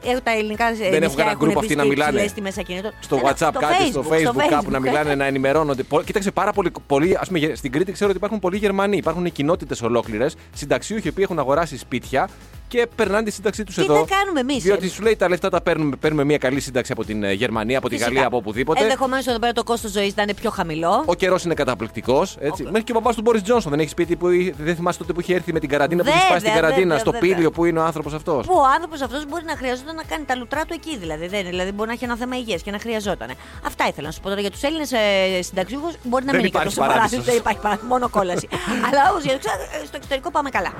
Ε, 0.04 0.12
ε, 0.12 0.20
τα 0.20 0.32
ελληνικά 0.32 0.74
Δεν 0.74 1.04
έχουν 1.04 1.16
κανένα 1.16 1.38
group 1.42 1.54
αυτοί 1.58 1.76
να 1.76 1.84
μιλάνε. 1.84 2.26
τιμές 2.36 2.58
ακινήτων. 2.58 2.92
Στο 3.00 3.16
Ε, 3.16 3.20
WhatsApp 3.24 3.52
κάτι, 3.60 3.86
στο 3.90 4.04
Facebook, 4.10 4.48
κάπου 4.50 4.70
να 4.72 4.78
ε. 4.78 4.80
μιλάνε, 4.80 5.16
να 5.16 5.26
ενημερώνονται. 5.26 5.84
Πο- 5.84 6.02
Κοίταξε 6.02 6.32
πάρα 6.32 6.52
πολύ. 6.54 6.72
πολύ 6.88 7.18
ας 7.20 7.28
πούμε, 7.28 7.52
στην 7.56 7.72
Κρήτη 7.72 7.92
ξέρω 7.92 8.08
ότι 8.10 8.18
υπάρχουν 8.18 8.40
πολλοί 8.40 8.58
Γερμανοί. 8.58 8.98
Υπάρχουν 8.98 9.32
κοινότητες 9.32 9.82
ολόκληρες, 9.82 10.36
συνταξιούχοι 10.54 11.12
που 11.12 11.22
έχουν 11.22 11.40
αγοράσει 11.40 11.78
σπίτια 11.78 12.30
και 12.68 12.88
περνάνε 12.96 13.24
τη 13.24 13.32
σύνταξή 13.32 13.64
τους 13.64 13.76
Τι 13.76 13.82
εδώ. 13.82 13.96
θα 13.96 14.06
κάνουμε 14.16 14.40
εμείς, 14.40 14.64
Διότι 14.64 14.82
εμείς. 14.82 14.94
σου 14.94 15.02
λέει 15.04 15.16
τα 15.16 15.30
λεφτά 15.30 15.50
τα 15.50 15.62
παίρνουμε, 15.62 15.96
παίρνουμε 15.96 16.24
μια 16.24 16.38
καλή 16.38 16.60
σύνταξη 16.60 16.92
από 16.92 17.06
την 17.06 17.24
ε, 17.24 17.32
Γερμανία, 17.34 17.78
από 17.78 17.90
τη 17.90 17.96
Γαλλία, 17.98 18.26
από 18.26 18.38
οπουδήποτε. 18.38 18.84
Ενδεχομένως 18.84 19.28
εδώ 19.28 19.40
πέρα 19.40 19.54
το 19.54 19.64
κόστος 19.64 19.92
ζωής 19.92 20.16
να 20.16 20.22
είναι 20.24 20.34
πιο 20.34 20.50
χαμηλό. 20.50 21.04
Ο 21.06 21.14
καιρός 21.14 21.44
είναι 21.44 21.54
καταπληκτικός. 21.54 22.38
Μέχρι 22.64 22.84
και 22.84 22.92
ο 22.92 22.96
παπάς 22.96 23.16
του 23.16 23.22
Μπόρι 23.22 23.42
Τζόνσον 23.42 23.72
δεν 23.72 23.80
έχεις 23.80 23.92
σπίτι 23.92 24.16
που 24.16 24.30
είχε- 24.30 24.54
δεν 24.58 24.76
θυμάσαι 24.76 24.98
τότε 24.98 25.14
που 25.14 25.20
είχε 25.20 25.34
έρθει 25.34 25.54
με 25.54 25.60
την 25.60 25.70
καραντίνα, 25.70 26.04
που 26.04 26.10
είχε 26.10 26.18
σπάσει 26.20 26.34
την 26.44 26.44
Βέβαια, 26.54 26.62
καραντίνα 26.62 26.88
βέβαια, 26.96 27.00
στο 27.00 27.12
βέβαια. 27.12 27.36
πύλιο 27.36 27.52
που 27.52 27.66
είναι 27.66 27.80
ο 27.80 27.84
άνθρωπος 27.84 28.14
αυτός. 28.14 28.46
Που 28.46 28.54
ο 28.56 28.66
άνθρωπος 28.76 29.02
αυτός 29.02 29.26
μπορεί 29.26 29.44
να 29.46 29.56
χρειαζόταν 29.56 29.96
να 29.96 30.04
κάνει 30.04 30.24
τα 30.26 30.36
λουτρά 30.36 30.62
του 30.66 30.74
εκεί, 30.74 30.98
δηλαδή. 30.98 31.28
Δεν, 31.28 31.40
είναι. 31.40 31.50
δηλαδή 31.50 31.72
μπορεί 31.72 31.88
να 31.88 31.94
έχει 31.94 32.04
ένα 32.04 32.16
θέμα 32.16 32.36
υγείας 32.38 32.62
και 32.62 32.72
να 32.72 32.80
χρειαζόταν. 32.80 33.30
Αυτά 33.66 33.88
ήθελα 33.88 34.08
να 34.08 34.14
σου 34.14 34.20
πω 34.22 34.30
τώρα 34.30 34.42
για 34.42 34.52
τους 34.52 34.62
Έλληνες 34.64 34.92
ε, 34.92 35.42
συνταξιούχους. 35.42 35.94
Μπορεί 36.04 36.26
να 36.26 36.32
Δεν 36.32 36.42
μην 36.42 36.50
είναι 36.50 36.50
και 36.50 36.58
υπάρχει 36.58 36.76
τόσο 36.76 36.88
παράδεισος. 36.94 37.26
Δεν 37.26 37.36
υπάρχει 37.36 37.60
παράδεισος, 37.60 37.90
μόνο 37.90 38.10
κόλαση. 38.10 38.48
Αλλά 38.88 39.02
όμως 39.12 39.24
για 39.24 39.34
το 39.34 39.40
ξέρω, 39.40 39.56
ε, 39.82 39.86
στο 39.86 39.96
εξωτερικό 39.96 40.32
πάμε 40.32 40.50
καλά. 40.50 40.72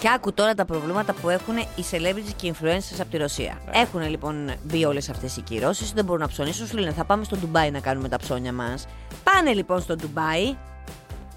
Και 0.00 0.08
άκου 0.14 0.32
τώρα 0.32 0.54
τα 0.54 0.64
προβλήματα 0.64 1.12
που 1.22 1.28
έχουν 1.28 1.56
οι 1.56 1.84
celebrities 1.90 2.32
και 2.36 2.46
οι 2.46 2.54
influencers 2.54 3.00
από 3.00 3.10
τη 3.10 3.16
Ρωσία. 3.16 3.58
Ναι. 3.66 3.80
Έχουν 3.80 4.08
λοιπόν 4.08 4.50
μπει 4.62 4.84
όλες 4.84 5.08
αυτές 5.08 5.36
οι 5.36 5.40
κυρώσεις, 5.40 5.92
δεν 5.92 6.04
μπορούν 6.04 6.20
να 6.20 6.28
ψωνίσουν. 6.28 6.66
Σου 6.66 6.76
λένε 6.76 6.92
θα 6.92 7.04
πάμε 7.04 7.24
στο 7.24 7.36
Ντουμπάι 7.36 7.70
να 7.70 7.80
κάνουμε 7.80 8.08
τα 8.08 8.16
ψώνια 8.16 8.52
μας. 8.52 8.86
Πάνε 9.24 9.52
λοιπόν 9.52 9.80
στο 9.80 9.96
Ντουμπάι, 9.96 10.56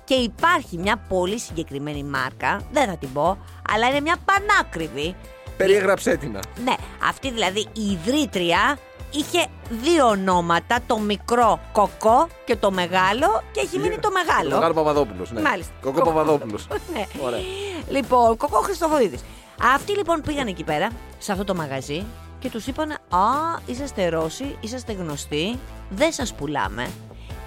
και 0.05 0.13
υπάρχει 0.13 0.77
μια 0.77 0.97
πολύ 1.09 1.39
συγκεκριμένη 1.39 2.03
μάρκα, 2.03 2.61
δεν 2.71 2.87
θα 2.87 2.97
την 2.97 3.13
πω, 3.13 3.37
αλλά 3.73 3.87
είναι 3.87 3.99
μια 3.99 4.15
πανάκριβη. 4.25 5.15
Περιέγραψέ 5.57 6.15
την. 6.15 6.31
Ναι, 6.63 6.73
αυτή 7.09 7.31
δηλαδή 7.31 7.59
η 7.59 7.91
ιδρύτρια 7.91 8.77
είχε 9.11 9.47
δύο 9.69 10.07
ονόματα, 10.07 10.79
το 10.87 10.99
μικρό 10.99 11.59
Κοκό 11.71 12.27
και 12.45 12.55
το 12.55 12.71
μεγάλο 12.71 13.43
και 13.51 13.59
έχει 13.59 13.79
μείνει 13.79 13.97
το 13.97 14.09
μεγάλο. 14.11 14.55
Μεγάλο 14.55 14.73
Παπαδόπουλος. 14.73 15.31
Ναι. 15.31 15.41
Μάλιστα. 15.41 15.73
Κοκό 15.81 16.01
Παπαδόπουλος. 16.01 16.67
ναι. 16.93 17.05
Ωραία. 17.21 17.39
Λοιπόν, 17.89 18.37
Κοκό 18.37 18.59
Χριστοφορίδης. 18.59 19.21
Αυτοί 19.61 19.91
λοιπόν 19.95 20.21
πήγαν 20.21 20.47
εκεί 20.47 20.63
πέρα, 20.63 20.89
σε 21.17 21.31
αυτό 21.31 21.43
το 21.43 21.55
μαγαζί 21.55 22.05
και 22.39 22.49
τους 22.49 22.67
είπαν 22.67 22.91
«Α, 22.91 22.97
είσαστε 23.65 24.09
Ρώσοι, 24.09 24.57
είσαστε 24.59 24.93
γνωστοί, 24.93 25.59
δεν 25.89 26.11
σας 26.11 26.33
πουλάμε». 26.33 26.87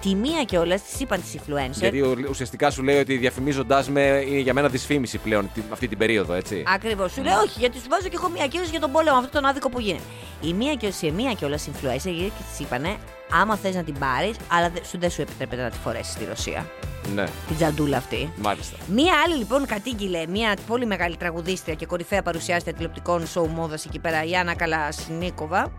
Τη 0.01 0.15
μία 0.15 0.43
και 0.43 0.57
όλα 0.57 0.75
τη 0.75 0.83
είπαν 0.99 1.21
τις 1.21 1.35
influencer. 1.37 1.71
Γιατί 1.79 2.01
ο- 2.01 2.15
ουσιαστικά 2.29 2.71
σου 2.71 2.83
λέει 2.83 2.99
ότι 2.99 3.17
διαφημίζοντάς 3.17 3.89
με 3.89 4.01
είναι 4.27 4.39
για 4.39 4.53
μένα 4.53 4.67
δυσφήμιση 4.67 5.17
πλέον 5.17 5.49
τη- 5.53 5.61
αυτή 5.71 5.87
την 5.87 5.97
περίοδο, 5.97 6.33
έτσι. 6.33 6.63
Ακριβώς. 6.67 7.11
Σου 7.11 7.21
λέει 7.23 7.33
όχι, 7.33 7.59
γιατί 7.59 7.77
σου 7.77 7.85
βάζω 7.89 8.07
και 8.07 8.15
εγώ 8.15 8.29
μία 8.29 8.47
κύρωση 8.47 8.69
για 8.69 8.79
τον 8.79 8.91
πόλεμο, 8.91 9.17
αυτό 9.17 9.29
τον 9.31 9.45
άδικο 9.45 9.69
που 9.69 9.79
γίνεται. 9.79 10.03
Η 10.41 10.53
μία 10.53 10.73
και 10.73 10.91
σε 10.91 11.11
μία 11.11 11.33
και 11.33 11.45
όλα 11.45 11.57
influencer 11.57 12.11
γύρω 12.11 12.27
και 12.27 12.43
τη 12.57 12.63
είπανε, 12.63 12.97
άμα 13.31 13.55
θες 13.55 13.75
να 13.75 13.83
την 13.83 13.95
πάρεις, 13.99 14.35
αλλά 14.51 14.69
δε- 14.69 14.83
σου 14.83 14.97
δεν 14.99 15.09
σου 15.09 15.21
επιτρέπεται 15.21 15.61
να 15.61 15.69
τη 15.69 15.77
φορέσεις 15.77 16.13
στη 16.13 16.25
Ρωσία. 16.25 16.65
Ναι, 17.13 17.23
Την 17.47 17.55
τζαντούλα 17.55 17.97
αυτή. 17.97 18.31
μάλιστα. 18.41 18.75
Μία 18.87 19.13
άλλη 19.25 19.35
λοιπόν 19.35 19.65
κατήγγειλε, 19.65 20.27
μία 20.27 20.55
πολύ 20.67 20.85
μεγάλη 20.85 21.17
τραγουδίστρια 21.17 21.73
και 21.75 21.85
κορυφαία 21.85 22.21
παρουσιάστρια 22.21 22.73
τηλεοπτικών 22.73 23.27
σοου 23.27 23.47
μόδας 23.47 23.85
εκεί 23.85 23.99
πέρα, 23.99 24.23
η 24.23 24.35
Άννα 24.35 24.55
Καλασνίκοβα. 24.55 25.71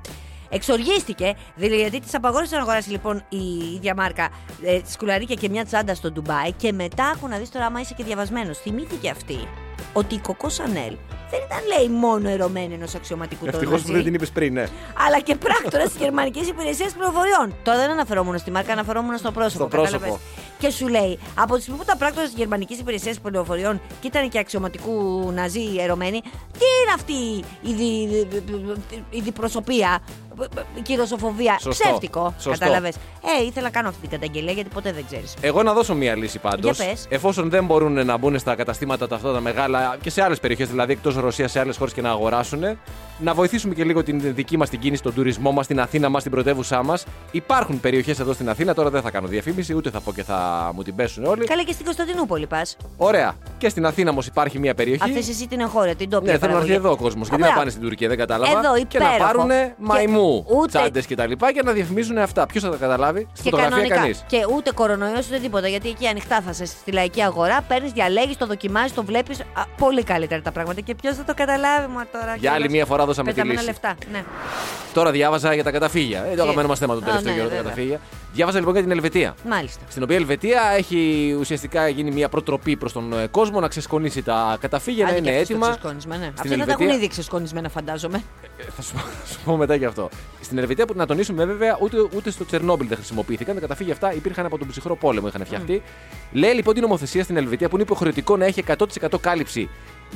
Εξοργίστηκε, 0.52 1.34
δηλαδή 1.56 1.76
γιατί 1.80 2.00
της 2.00 2.14
απαγόρευσε 2.14 2.56
να 2.56 2.62
αγοράσει 2.62 2.90
λοιπόν 2.90 3.24
η 3.28 3.74
ίδια 3.74 3.94
μάρκα 3.94 4.28
ε, 4.64 4.80
σκουλαρίκια 4.86 5.34
και 5.34 5.48
μια 5.48 5.64
τσάντα 5.64 5.94
στο 5.94 6.10
Ντουμπάι 6.12 6.52
και 6.52 6.72
μετά 6.72 7.04
άκου 7.06 7.28
να 7.28 7.36
δεις 7.38 7.50
τώρα 7.50 7.66
άμα 7.66 7.80
είσαι 7.80 7.94
και 7.96 8.04
διαβασμένος. 8.04 8.58
Θυμήθηκε 8.58 9.10
αυτή 9.10 9.48
ότι 9.92 10.14
η 10.14 10.18
Κοκό 10.18 10.48
Σανέλ 10.48 10.96
δεν 11.30 11.40
ήταν 11.46 11.58
λέει 11.76 11.88
μόνο 11.98 12.28
ερωμένη 12.28 12.74
ενό 12.74 12.86
αξιωματικού 12.96 13.44
του 13.44 13.50
Ευτυχώ 13.54 13.76
που 13.76 13.92
δεν 13.92 14.04
την 14.04 14.14
είπε 14.14 14.26
πριν, 14.26 14.52
ναι. 14.52 14.66
αλλά 15.06 15.20
και 15.20 15.36
πράκτορα 15.36 15.84
τη 15.84 15.98
Γερμανική 15.98 16.38
Υπηρεσία 16.38 16.90
Πληροφοριών. 16.96 17.54
Τώρα 17.62 17.78
δεν 17.78 17.90
αναφερόμουν 17.90 18.38
στη 18.38 18.50
μάρκα, 18.50 18.72
αναφερόμουν 18.72 19.18
στο 19.18 19.30
πρόσωπο. 19.30 19.64
Στο 19.64 19.76
πρόσωπο. 19.76 19.98
κατάλαβες. 19.98 20.20
Και 20.58 20.70
σου 20.70 20.88
λέει, 20.88 21.18
από 21.34 21.54
τη 21.54 21.60
στιγμή 21.60 21.78
που 21.78 21.84
τα 21.84 21.96
πράκτορα 21.96 22.26
τη 22.26 22.32
Γερμανική 22.36 22.74
Υπηρεσία 22.74 23.14
Πληροφοριών 23.22 23.80
και 24.00 24.06
ήταν 24.06 24.28
και 24.28 24.38
αξιωματικού 24.38 25.30
ναζί 25.32 25.76
ερωμένοι, 25.78 26.20
τι 26.52 26.66
είναι 26.82 26.92
αυτή 26.94 27.44
η, 27.70 27.72
δι, 27.74 28.26
η 29.10 29.20
διπροσωπεία, 29.20 29.98
η 30.74 30.80
κυρωσοφοβία. 30.80 31.58
Σωστό. 31.60 31.84
Ψεύτικο. 31.84 32.34
Σωστό. 32.38 32.50
Κατάλαβες. 32.64 32.94
Ε, 33.40 33.44
ήθελα 33.44 33.64
να 33.64 33.70
κάνω 33.70 33.88
αυτή 33.88 34.00
την 34.00 34.10
καταγγελία 34.10 34.52
γιατί 34.52 34.68
ποτέ 34.68 34.92
δεν 34.92 35.04
ξέρεις. 35.06 35.34
Εγώ 35.40 35.62
να 35.62 35.72
δώσω 35.72 35.94
μία 35.94 36.16
λύση 36.16 36.38
πάντως. 36.38 36.76
Για 36.76 36.86
πες. 36.86 37.06
Εφόσον 37.08 37.50
δεν 37.50 37.64
μπορούν 37.64 38.06
να 38.06 38.16
μπουν 38.16 38.38
στα 38.38 38.54
καταστήματα 38.54 39.08
τα 39.08 39.14
αυτά 39.14 39.32
τα 39.32 39.40
μεγάλα 39.40 39.96
και 40.02 40.10
σε 40.10 40.22
άλλες 40.22 40.40
περιοχές, 40.40 40.68
δηλαδή 40.68 40.92
εκτός 40.92 41.14
Ρωσίας, 41.14 41.50
σε 41.50 41.60
άλλες 41.60 41.76
χώρες 41.76 41.92
και 41.92 42.00
να 42.00 42.10
αγοράσουν, 42.10 42.62
να 43.18 43.34
βοηθήσουμε 43.34 43.74
και 43.74 43.84
λίγο 43.84 44.02
την 44.02 44.34
δική 44.34 44.56
μας 44.56 44.68
την 44.68 44.78
κίνηση, 44.80 45.02
τον 45.02 45.14
τουρισμό 45.14 45.52
μας, 45.52 45.66
την 45.66 45.80
Αθήνα 45.80 46.08
μας, 46.08 46.22
την 46.22 46.32
πρωτεύουσά 46.32 46.82
μας. 46.82 47.04
Υπάρχουν 47.30 47.80
περιοχές 47.80 48.18
εδώ 48.18 48.32
στην 48.32 48.48
Αθήνα, 48.48 48.74
τώρα 48.74 48.90
δεν 48.90 49.02
θα 49.02 49.10
κάνω 49.10 49.26
διαφήμιση, 49.26 49.74
ούτε 49.74 49.90
θα 49.90 50.00
πω 50.00 50.12
και 50.12 50.22
θα 50.22 50.70
μου 50.74 50.82
την 50.82 50.94
πέσουν 50.94 51.24
όλοι. 51.24 51.44
Καλά 51.44 51.62
και 51.62 51.72
στην 51.72 51.84
Κωνσταντινούπολη 51.84 52.46
πας. 52.46 52.76
Ωραία. 52.96 53.34
Και 53.58 53.68
στην 53.68 53.86
Αθήνα 53.86 54.10
όμως 54.10 54.26
υπάρχει 54.26 54.58
μία 54.58 54.74
περιοχή. 54.74 55.02
Αφήσει 55.02 55.30
εσύ 55.30 55.46
την 55.48 55.60
εγχώρια, 55.60 55.94
την 55.94 56.10
τόπια. 56.10 56.32
Ναι, 56.32 56.38
θέλω 56.38 56.52
να 56.52 56.58
έρθει 56.58 56.68
παραγωγή. 56.70 56.86
εδώ 56.86 56.90
ο 56.90 56.96
κόσμος. 56.96 57.26
Α, 57.26 57.28
Γιατί 57.28 57.40
να 57.42 57.46
μπράβο. 57.46 57.58
πάνε 57.58 57.70
στην 57.70 57.82
Τουρκία, 57.82 58.08
δεν 58.08 58.18
κατάλαβα. 58.18 58.58
Εδώ, 58.58 58.84
και 58.88 58.98
να 58.98 59.14
υπέροχο. 59.14 59.32
πάρουν 59.32 59.48
Και 59.48 60.02
μαϊμού, 60.30 60.46
ούτε- 60.60 60.68
τσάντες 60.78 61.06
και 61.06 61.14
τα 61.14 61.26
λοιπά 61.26 61.52
και 61.52 61.62
να 61.62 61.72
διαφημίζουν 61.72 62.18
αυτά. 62.18 62.46
Ποιος 62.46 62.62
θα 62.62 62.70
τα 62.70 62.76
καταλάβει, 62.76 63.20
στη 63.32 63.42
Και 63.42 63.50
φωτογραφία 63.50 63.70
κανονικά. 63.76 63.94
κανείς. 64.00 64.24
Και 64.26 64.38
ούτε 64.56 64.72
κορονοϊός 64.72 65.26
ούτε 65.28 65.38
τίποτα. 65.38 65.68
Γιατί 65.68 65.88
εκεί 65.88 66.06
ανοιχτά 66.06 66.40
θα 66.40 66.50
είσαι 66.50 66.64
στη 66.66 66.92
λαϊκή 66.92 67.22
αγορά, 67.22 67.60
παίρνεις, 67.68 67.92
διαλέγεις, 67.92 68.36
το 68.36 68.46
δοκιμάζεις, 68.46 68.94
το 68.94 69.04
βλέπεις. 69.04 69.40
Πολύ 69.76 70.02
καλύτερα 70.02 70.42
τα 70.42 70.52
πράγματα. 70.52 70.80
Και 70.80 70.94
ποιος 70.94 71.16
θα 71.16 71.24
το 71.24 71.34
καταλάβει, 71.34 71.86
μα 71.94 72.06
τώρα. 72.12 72.34
Για 72.36 72.50
άλλη 72.50 72.58
κιόλας. 72.60 72.72
μία 72.72 72.84
φορά 72.86 73.04
δώσαμε 73.06 73.28
τη 73.28 73.34
Πεταμένα 73.34 73.60
λύση. 73.60 73.70
λεφτά. 73.72 73.94
Ναι. 74.12 74.24
Τώρα 74.94 75.10
διάβαζα 75.10 75.54
για 75.54 75.64
τα 75.64 75.70
καταφύγια. 75.70 76.18
Ε, 76.24 76.28
το 76.28 76.34
Τι; 76.34 76.40
αγαπημένο 76.40 76.68
μας 76.68 76.78
θέμα 76.78 76.94
του 76.94 77.00
Α, 77.00 77.04
τελευταίου 77.04 77.30
ναι, 77.32 77.36
καιρού, 77.38 77.48
τα 77.48 77.54
βέβαια. 77.54 77.70
καταφύγια. 77.70 78.00
Διάβαζα 78.32 78.58
λοιπόν 78.58 78.72
για 78.74 78.82
την 78.82 78.90
Ελβετία. 78.90 79.34
Μάλιστα. 79.48 79.80
Στην 79.88 80.02
οποία 80.02 80.16
η 80.16 80.18
Ελβετία 80.18 80.60
έχει 80.76 81.34
ουσιαστικά 81.40 81.88
γίνει 81.88 82.10
μια 82.10 82.28
προτροπή 82.28 82.76
προς 82.76 82.92
τον 82.92 83.12
ε, 83.18 83.26
κόσμο 83.26 83.60
να 83.60 83.68
ξεσκονίσει 83.68 84.22
τα 84.22 84.56
καταφύγια, 84.60 85.04
να 85.04 85.10
Άντε 85.10 85.18
είναι 85.18 85.30
και 85.30 85.34
αυτοί 85.36 85.44
στο 85.44 85.54
έτοιμα. 85.54 85.70
ξεσκόνισμα, 85.70 86.16
ναι. 86.16 86.26
Αυτοί 86.26 86.38
Στην 86.38 86.50
θα 86.50 86.56
τα 86.56 86.62
Ελβετία- 86.62 86.86
έχουν 86.86 86.98
ήδη 86.98 87.08
ξεσκονισμένα, 87.08 87.68
φαντάζομαι. 87.68 88.22
Ε, 88.58 88.62
Θα 88.76 88.82
σου, 88.82 88.92
πω- 88.92 89.00
θα 89.24 89.26
σου 89.32 89.38
πω 89.44 89.56
μετά 89.56 89.74
γι' 89.74 89.84
αυτό. 89.84 90.08
Στην 90.40 90.58
Ελβετία 90.58 90.86
που 90.86 90.92
να 90.96 91.06
τονίσουμε 91.06 91.44
βέβαια 91.44 91.76
ούτε, 91.80 91.96
ούτε 92.16 92.30
στο 92.30 92.44
Τσερνόμπιλ 92.46 92.86
δεν 92.88 92.96
χρησιμοποιήθηκαν. 92.96 93.54
Τα 93.54 93.60
καταφύγια 93.60 93.92
αυτά 93.92 94.14
υπήρχαν 94.14 94.46
από 94.46 94.58
τον 94.58 94.68
ψυχρό 94.68 94.96
πόλεμο, 94.96 95.28
είχαν 95.28 95.44
φτιαχτεί. 95.44 95.82
Λέει 96.32 96.52
λοιπόν 96.52 96.74
την 96.74 96.82
νομοθεσία 96.82 97.22
στην 97.24 97.36
Ελβετία 97.36 97.68
που 97.68 97.74
είναι 97.74 97.84
υποχρεωτικό 97.84 98.36
να 98.36 98.44
έχει 98.44 98.64
100% 98.66 99.20
κάλυψη 99.20 99.68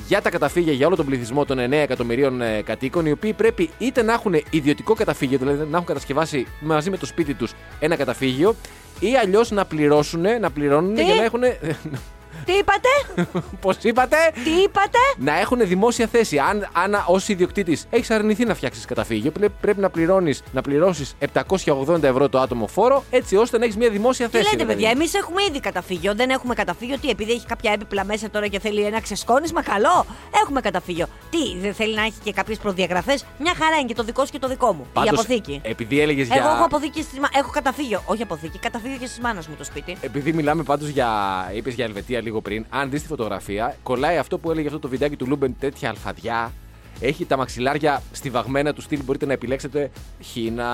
για 0.07 0.23
τα 0.23 0.31
καταφύγια 0.31 0.73
για 0.73 0.87
όλο 0.87 0.97
τον 0.97 1.07
πληθυσμό 1.07 1.45
των 1.45 1.59
9 1.59 1.73
εκατομμυρίων 1.73 2.41
ε, 2.41 2.63
κατοίκων, 2.63 3.07
οι 3.07 3.11
οποίοι 3.11 3.33
πρέπει 3.33 3.71
είτε 3.79 4.03
να 4.03 4.13
έχουν 4.13 4.35
ιδιωτικό 4.51 4.95
καταφύγιο, 4.95 5.39
δηλαδή 5.39 5.59
να 5.59 5.75
έχουν 5.75 5.87
κατασκευάσει 5.87 6.47
μαζί 6.61 6.91
με 6.91 6.97
το 6.97 7.07
σπίτι 7.07 7.35
τους 7.35 7.53
ένα 7.79 7.97
καταφύγιο, 7.97 8.55
ή 9.01 9.17
αλλιώς 9.17 9.51
να 9.51 9.65
πληρώσουν, 9.65 10.25
να 10.41 10.51
πληρώνουν 10.51 10.95
Τι; 10.95 11.05
για 11.05 11.15
να 11.15 11.23
έχουν. 11.25 11.41
Τι 12.45 12.53
είπατε, 12.53 12.89
Πώς 13.61 13.77
είπατε; 13.83 14.17
τι 14.45 14.51
είπατε; 14.51 14.99
να 15.17 15.39
έχουν 15.41 15.59
δημόσια 15.67 16.07
θέση. 16.07 16.39
Αν, 16.39 16.69
αν 16.73 17.05
ως 17.07 17.29
ιδιοκτήτης 17.29 17.87
έχεις 17.91 18.11
αρνηθεί 18.11 18.45
να 18.45 18.55
φτιάξεις 18.55 18.85
καταφύγιο, 18.85 19.31
πρέ- 19.31 19.51
πρέπει 19.61 19.81
να, 19.81 19.91
πληρώνεις, 19.91 20.43
να 20.53 20.61
πληρώσεις 20.63 21.15
780 21.65 22.03
ευρώ 22.03 22.29
το 22.29 22.39
άτομο 22.41 22.67
φόρο, 22.67 23.05
έτσι 23.11 23.37
ώστε 23.37 23.59
να 23.59 23.65
έχεις 23.65 23.77
μια 23.77 23.91
δημόσια 23.91 24.29
Τι 24.29 24.37
θέση. 24.37 24.45
λέτε, 24.45 24.57
ρε 24.57 24.63
παιδί 24.65 24.75
παιδιά, 24.75 24.89
μου. 24.95 25.01
εμείς 25.01 25.15
έχουμε 25.15 25.43
ήδη 25.49 25.61
καταφύγιο. 25.61 26.15
Δεν 26.15 26.31
έχουμε 26.31 26.55
καταφύγιο. 26.55 26.99
Τι, 26.99 27.09
επειδή 27.09 27.33
έχει 27.33 27.47
κάποια 27.47 27.73
έπιπλα 27.73 28.05
μέσα 28.05 28.31
τώρα 28.31 28.47
και 28.47 28.59
θέλει 28.61 28.83
ένα 28.83 29.01
ξεσκόνισμα, 29.01 29.63
καλό. 29.63 30.07
Έχουμε 30.43 30.61
καταφύγιο. 30.61 31.07
Τι, 31.31 31.59
δεν 31.61 31.75
θέλει 31.75 31.95
να 31.95 32.03
έχει 32.03 32.15
και 32.25 32.33
κάποιες 32.33 32.59
προδιαγραφές; 32.59 33.25
Μια 33.39 33.55
χαρά 33.59 33.77
είναι 33.77 33.87
και 33.89 33.95
το 33.95 34.03
δικό 34.03 34.25
σου 34.25 34.33
και 34.33 34.39
το 34.39 34.49
δικό 34.49 34.73
μου. 34.73 34.87
Πάντως, 34.93 35.11
η 35.11 35.15
αποθήκη. 35.15 35.61
Επειδή 35.65 36.01
έλεγες 36.01 36.27
για. 36.27 36.37
Εγώ 36.37 36.49
έχω 36.49 36.65
αποθήκη 36.65 37.03
στη 37.03 37.21
μα... 37.21 37.29
Έχω 37.37 37.51
καταφύγιο. 37.51 38.03
Όχι 38.07 38.23
αποθήκη, 38.23 38.59
καταφύγιο 38.59 38.97
και 38.97 39.07
στις 39.07 39.19
μάνας 39.21 39.49
μου 39.49 39.55
το 39.59 39.65
σπίτι. 39.65 39.97
Επειδή 40.01 40.33
μιλάμε 40.33 40.63
πάντως 40.63 40.89
για. 40.89 41.09
είπες 41.55 41.75
για 41.75 41.85
Ελβετία 41.85 42.21
λίγο 42.25 42.41
πριν, 42.41 42.65
αν 42.71 42.91
δεις 42.91 43.03
τη 43.03 43.07
φωτογραφία, 43.07 43.77
κολλάει 43.83 44.17
αυτό 44.17 44.39
που 44.39 44.51
έλεγε 44.51 44.67
αυτό 44.67 44.79
το 44.79 44.89
βιντεάκι 44.89 45.17
του 45.17 45.27
Λούμπεν, 45.27 45.57
τέτοια 45.59 45.89
αλφαδιά. 45.89 46.53
Έχει 47.07 47.25
τα 47.25 47.37
μαξιλάρια 47.37 48.03
στιβαγμένα 48.13 48.73
του 48.73 48.81
στυλ. 48.83 49.01
Μπορείτε 49.05 49.27
να 49.27 49.33
επιλέξετε 49.33 49.91
χήνα, 50.21 50.67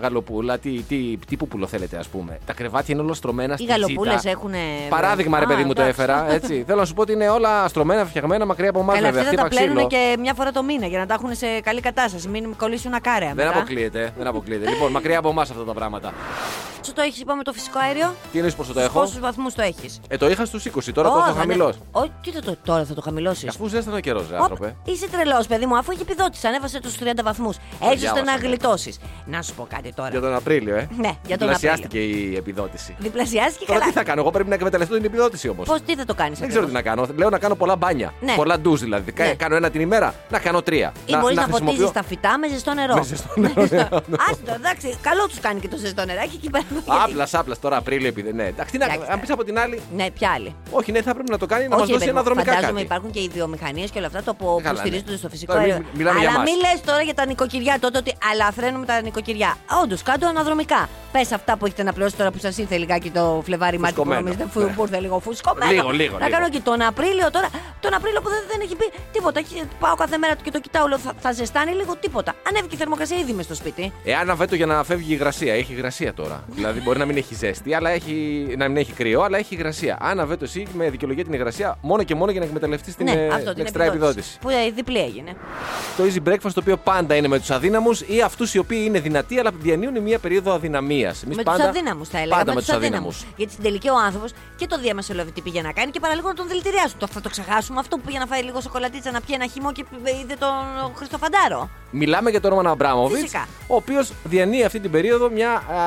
γαλοπούλα, 0.00 0.58
τι, 0.58 0.70
τι, 0.82 1.18
τι 1.26 1.36
πούπουλο 1.36 1.66
θέλετε, 1.66 1.96
ας 1.96 2.08
πούμε. 2.08 2.38
Τα 2.46 2.52
κρεβάτια 2.52 2.94
είναι 2.94 3.02
όλα 3.04 3.14
στρωμένα 3.14 3.52
Οι 3.52 3.56
στη 3.56 3.64
γαλοπούλες 3.66 4.14
τζίτα. 4.14 4.30
έχουν. 4.30 4.52
Παράδειγμα, 4.88 5.38
ρε 5.38 5.46
παιδί 5.46 5.64
μου, 5.64 5.72
το 5.72 5.82
έφερα. 5.82 6.30
Έτσι. 6.32 6.64
Θέλω 6.66 6.78
να 6.78 6.84
σου 6.84 6.94
πω 6.94 7.02
ότι 7.02 7.12
είναι 7.12 7.28
όλα 7.28 7.68
στρωμένα, 7.68 8.04
φτιαγμένα 8.04 8.46
μακριά 8.46 8.68
από 8.70 8.80
εμάς, 8.80 8.94
Καλά, 8.94 9.06
βέβαια. 9.06 9.22
αυτοί 9.22 9.36
θα 9.36 9.42
τα 9.42 9.48
Χτύπα 9.48 9.62
πλένουν 9.64 9.88
ξύλο. 9.88 10.02
και 10.12 10.16
μια 10.20 10.34
φορά 10.34 10.52
το 10.52 10.62
μήνα 10.62 10.86
για 10.86 10.98
να 10.98 11.06
τα 11.06 11.14
έχουν 11.14 11.34
σε 11.34 11.60
καλή 11.60 11.80
κατάσταση. 11.80 12.28
Μην 12.28 12.56
κολλήσουν 12.56 12.94
ακάραια 12.94 13.34
Δεν 13.34 13.46
μετά. 13.46 13.58
αποκλείεται, 13.58 14.12
δεν 14.18 14.26
αποκλείεται. 14.26 14.68
λοιπόν, 14.68 14.90
μακριά 14.90 15.18
από 15.18 15.28
εμάς 15.28 15.50
αυτά 15.50 15.64
τα 15.64 15.72
πράγματα. 15.74 16.12
Πόσο 16.78 16.92
το 16.94 17.02
έχεις, 17.02 17.20
είπαμε, 17.20 17.42
το 17.42 17.52
φυσικό 17.52 17.78
αέριο; 17.78 18.14
Τι 18.32 18.36
εννοείς 18.38 18.54
πόσο 18.54 18.72
το 18.72 18.80
έχω; 18.80 19.00
Πόσους 19.00 19.18
βαθμούς 19.20 19.54
το 19.54 19.62
έχεις; 19.62 20.00
Ε, 20.08 20.16
το 20.16 20.30
είχα 20.30 20.44
στους 20.44 20.64
20, 20.64 20.92
τώρα 20.92 21.10
το 21.10 21.18
έχω 21.18 21.32
χαμηλό. 21.38 21.72
Όχι, 21.92 22.10
τι 22.22 22.30
θα 22.30 22.40
το, 22.40 22.56
τώρα 22.64 22.84
θα 22.84 22.94
το 22.94 23.00
χαμηλώσεις. 23.00 23.48
Αφού 23.48 23.66
ζέστανε 23.68 23.96
ο 23.96 24.00
καιρός, 24.00 24.24
άνθρωπε. 24.40 24.76
Είσαι 24.84 25.08
τρελός, 25.08 25.46
παιδί 25.46 25.66
μου, 25.66 25.75
αφού 25.78 25.90
έχει 25.90 26.00
επιδότηση. 26.02 26.46
Ανέβασε 26.46 26.80
τους 26.80 26.94
30 27.00 27.22
βαθμούς. 27.24 27.56
Έτσι 27.56 27.84
ώστε 27.86 27.96
διάβασα, 27.96 28.24
να 28.24 28.32
ναι. 28.38 28.46
γλιτώσεις. 28.46 28.98
Να 29.26 29.42
σου 29.42 29.54
πω 29.54 29.66
κάτι 29.70 29.92
τώρα. 29.92 30.08
Για 30.10 30.20
τον 30.20 30.34
Απρίλιο, 30.34 30.76
ε. 30.76 30.88
Ναι, 30.96 31.12
για 31.26 31.38
τον 31.38 31.46
Διπλασιάστηκε 31.46 31.98
η 31.98 32.36
επιδότηση. 32.36 32.94
Διπλασιάστηκε 32.98 33.64
Τώρα 33.64 33.78
καλά. 33.78 33.90
τι 33.92 33.98
θα 33.98 34.04
κάνω, 34.04 34.20
εγώ 34.20 34.30
πρέπει 34.30 34.48
να 34.48 34.54
εκμεταλλευτώ 34.54 34.94
την 34.94 35.04
επιδότηση 35.04 35.48
όμως. 35.48 35.66
Πώς 35.68 35.80
τι 35.86 35.94
θα 35.96 36.04
το 36.04 36.14
κάνεις. 36.14 36.38
Δεν 36.38 36.48
ξέρω 36.48 36.66
τι 36.66 36.72
να 36.72 36.82
κάνω. 36.82 37.06
Λέω 37.16 37.30
να 37.30 37.38
κάνω 37.38 37.54
πολλά 37.54 37.76
μπάνια. 37.76 38.12
Ναι. 38.20 38.32
Πολλά 38.34 38.60
ντουζ 38.60 38.80
δηλαδή. 38.80 39.12
Κα- 39.12 39.24
Ναι. 39.24 39.34
Κάνω 39.34 39.56
ένα 39.56 39.70
την 39.70 39.80
ημέρα, 39.80 40.14
να 40.30 40.38
κάνω 40.38 40.62
τρία. 40.62 40.92
Ή 41.06 41.16
μπορείς 41.16 41.36
να, 41.36 41.42
χρησιμοποιώ- 41.42 41.72
φωτίζεις 41.74 41.92
τα 41.92 42.02
φυτά 42.02 42.38
με 42.38 42.48
ζεστό 42.48 42.74
νερό. 42.74 42.94
Με 42.94 43.02
ζεστό 43.02 43.32
νερό, 43.36 43.62
ναι. 43.70 43.88
Άστο, 44.30 44.52
εντάξει, 44.54 44.96
καλό 45.00 45.26
τους 45.26 45.40
κάνει 45.40 45.60
και 45.60 45.68
το 45.68 45.76
ζεστό 45.76 46.04
νεράκι 46.04 46.34
εκεί 46.36 46.50
πέρα. 46.50 46.64
Άπλας, 47.04 47.34
άπλας 47.34 47.58
τώρα 47.60 47.76
Απρίλιο 47.76 48.08
επειδή. 48.08 48.32
Ναι, 48.32 48.44
εντάξει, 48.46 48.72
τι 48.72 48.78
να- 48.78 48.84
Εντάξει, 48.84 49.06
αν 49.10 49.20
πεις 49.20 49.30
από 49.30 49.44
την 49.44 49.58
άλλη. 49.58 49.80
Ναι, 49.96 50.10
ποια 50.10 50.30
άλλη; 50.30 50.54
Όχι, 50.70 50.92
ναι, 50.92 51.02
θα 51.02 51.14
πρέπει 51.14 51.30
να 51.30 51.38
το 51.38 51.46
κάνει 51.46 51.62
να 51.62 51.68
μας 51.68 51.78
Όχι, 51.80 51.86
δώσει 51.92 51.98
παιδί 51.98 52.12
μου, 52.12 52.18
αναδρομικά 52.18 52.50
φαντάζομαι 52.52 52.72
κάτι. 52.72 52.84
υπάρχουν 52.84 53.10
και 53.10 53.18
οι 53.20 53.28
βιομηχανίες 53.34 53.90
και 53.90 53.98
όλα 53.98 54.06
αυτά 54.06 54.22
το 54.22 54.34
που, 54.34 54.44
που 54.44 54.60
Καλά, 54.62 54.78
στηρίζονται 54.78 55.10
ναι. 55.10 55.16
στο 55.16 55.28
φυσικό 55.28 55.52
Τώρα, 55.56 55.62
αέριο. 55.64 55.76
μη- 55.78 55.98
μιλάμε 55.98 56.18
για 56.20 56.28
Αλλά 56.28 56.38
μας. 56.38 56.50
μην 56.50 56.58
λες 56.64 56.80
τώρα 56.86 57.02
για 57.02 57.14
τα 57.14 57.26
νοικοκυριά 57.26 57.78
τότε 57.80 57.98
ότι 57.98 58.12
αλαφραίνουμε 58.32 58.86
τα 58.86 59.00
νοικοκυριά. 59.02 59.56
Όντως, 59.82 60.02
κάτω 60.02 60.26
αναδρομικά. 60.26 60.88
Πες 61.12 61.32
αυτά 61.32 61.56
που 61.56 61.66
έχετε 61.66 61.82
να 61.82 61.92
πληρώσετε 61.92 62.18
τώρα 62.22 62.32
που 62.34 62.38
σας 62.38 62.58
ήρθε 62.58 62.76
λιγάκι 62.76 63.10
το 63.10 63.42
Φλεβάρι 63.44 63.78
Μάρτι 63.78 63.94
που 63.96 64.02
Φουσκωμένο. 64.02 64.20
νομίζετε 64.28 64.50
φου- 64.52 64.62
Ναι. 64.68 64.74
που 64.76 64.82
ήρθε 64.82 64.98
λίγο 65.00 65.18
φουσκωμένο. 65.18 65.70
Λίγο, 65.70 65.90
λίγο, 65.90 66.18
Να 66.18 66.26
λίγο. 66.26 66.36
κάνω 66.38 66.48
και 66.48 66.60
τον 66.60 66.82
Απρίλιο 66.82 67.30
τώρα. 67.30 67.48
Τον 67.80 67.94
Απρίλιο 67.94 68.20
που 68.20 68.28
δεν, 68.28 68.38
δεν 68.50 68.60
έχει 68.62 68.76
πει 68.76 68.90
τίποτα. 69.12 69.38
Έχει- 69.40 69.62
Πάω 69.80 69.94
κάθε 69.94 70.18
μέρα 70.18 70.34
και 70.42 70.50
το 70.50 70.60
κοιτάω, 70.60 70.86
λέω 70.86 70.98
θα, 70.98 71.12
θα 71.20 71.32
ζεστάνει 71.32 71.72
λίγο 71.72 71.96
τίποτα. 72.00 72.32
Ανέβηκε 72.48 72.74
η 72.74 72.78
θερμοκρασία 72.78 73.16
ήδη 73.18 73.32
μες 73.32 73.44
στο 73.44 73.54
σπίτι. 73.54 73.92
Εάν 74.04 74.36
βέτο 74.36 74.54
για 74.54 74.66
να 74.66 74.84
φεύγει 74.84 75.10
η 75.12 75.14
υγρασία. 75.18 75.54
Έχει 75.54 75.72
υγρασία 75.72 76.14
τώρα. 76.14 76.44
δηλαδή 76.56 76.80
μπορεί 76.80 76.98
να 76.98 77.04
μην 77.04 77.16
έχει 77.16 77.34
ζέστη, 77.34 77.74
αλλά 77.74 77.90
έχει, 77.90 78.14
να 78.58 78.68
μην 78.68 78.76
έχει 78.76 78.92
κρύο, 78.92 79.22
αλλά 79.22 79.38
έχει 79.38 79.54
υγρασία. 79.54 79.96
Αν 80.00 80.26
βέτο 80.26 80.44
εσύ 80.44 80.66
με 80.74 80.90
δικαιολογία 80.90 81.24
την 81.24 81.32
υγρασία 81.32 81.78
μόνο 81.80 82.02
και 82.02 82.14
μόνο 82.14 82.30
για 82.30 82.40
να 82.40 82.46
εκμεταλλευτείς 82.46 82.96
την, 82.96 83.04
ναι, 83.06 83.12
ε, 83.12 83.26
αυτό 83.28 83.44
την 83.44 83.52
την 83.54 83.62
εξτρά 83.62 83.84
επιδότηση. 83.84 84.38
Που 84.38 84.48
ε, 84.48 84.70
διπλή 84.74 84.98
έγινε. 84.98 85.36
Το 85.96 86.04
easy 86.04 86.28
breakfast 86.28 86.38
το 86.54 86.60
οποίο 86.60 86.76
πάντα 86.76 87.14
είναι 87.14 87.28
με 87.28 87.38
τους 87.38 87.50
αδύναμους 87.50 88.00
ή 88.00 88.20
αυτούς 88.20 88.54
οι 88.54 88.58
οποίοι 88.58 88.82
είναι 88.86 89.00
δυνατοί 89.00 89.38
αλλά 89.38 89.50
διανύουν 89.60 90.02
μια 90.02 90.18
περίοδο 90.18 90.52
αδυναμίας. 90.52 91.22
με 91.26 91.42
τους 91.44 91.60
αδύναμους 91.60 92.08
θα 92.08 92.18
έλεγα. 92.18 92.36
Πάντα 92.36 92.44
με 92.48 92.54
με 92.54 92.60
τους 92.60 92.66
τους 92.68 92.76
αδύναμους. 92.76 93.14
αδύναμους. 93.14 93.34
Γιατί 93.36 93.52
στην 93.52 93.64
τελική 93.64 93.88
ο 93.88 93.94
άνθρωπος 94.06 94.32
και 94.56 94.66
το 94.66 94.78
διαμεσολαβητή 94.78 95.40
πήγε 95.40 95.62
να 95.62 95.72
κάνει 95.72 95.90
και 95.90 96.00
παραλίγο 96.00 96.28
να 96.28 96.34
τον 96.34 96.48
δηλητηριάσουν. 96.48 96.98
Το, 96.98 97.06
θα 97.06 97.20
το 97.20 97.28
ξεχάσουμε 97.28 97.80
αυτό 97.80 97.96
που 97.96 98.02
πήγε 98.06 98.18
να 98.18 98.26
φάει 98.26 98.42
λίγο 98.42 98.60
σοκολατίτσα, 98.60 99.10
να 99.10 99.20
πιει 99.20 99.36
ένα 99.40 99.46
χυμό 99.52 99.72
και 99.72 99.84
είδε 100.22 100.34
τον 100.38 100.94
Χριστοφαντάρο. 100.96 101.70
Μιλάμε 101.90 102.30
για 102.30 102.40
τον 102.40 102.50
Ρόμαν 102.50 102.66
Αμπράμοβιτ, 102.66 103.16
Φυσικά. 103.20 103.46
ο 103.66 103.74
οποίος 103.74 104.12
διανύει 104.24 104.64
αυτή 104.64 104.80
την 104.80 104.90
περίοδο 104.90 105.30
μια, 105.30 105.50
α, 105.52 105.80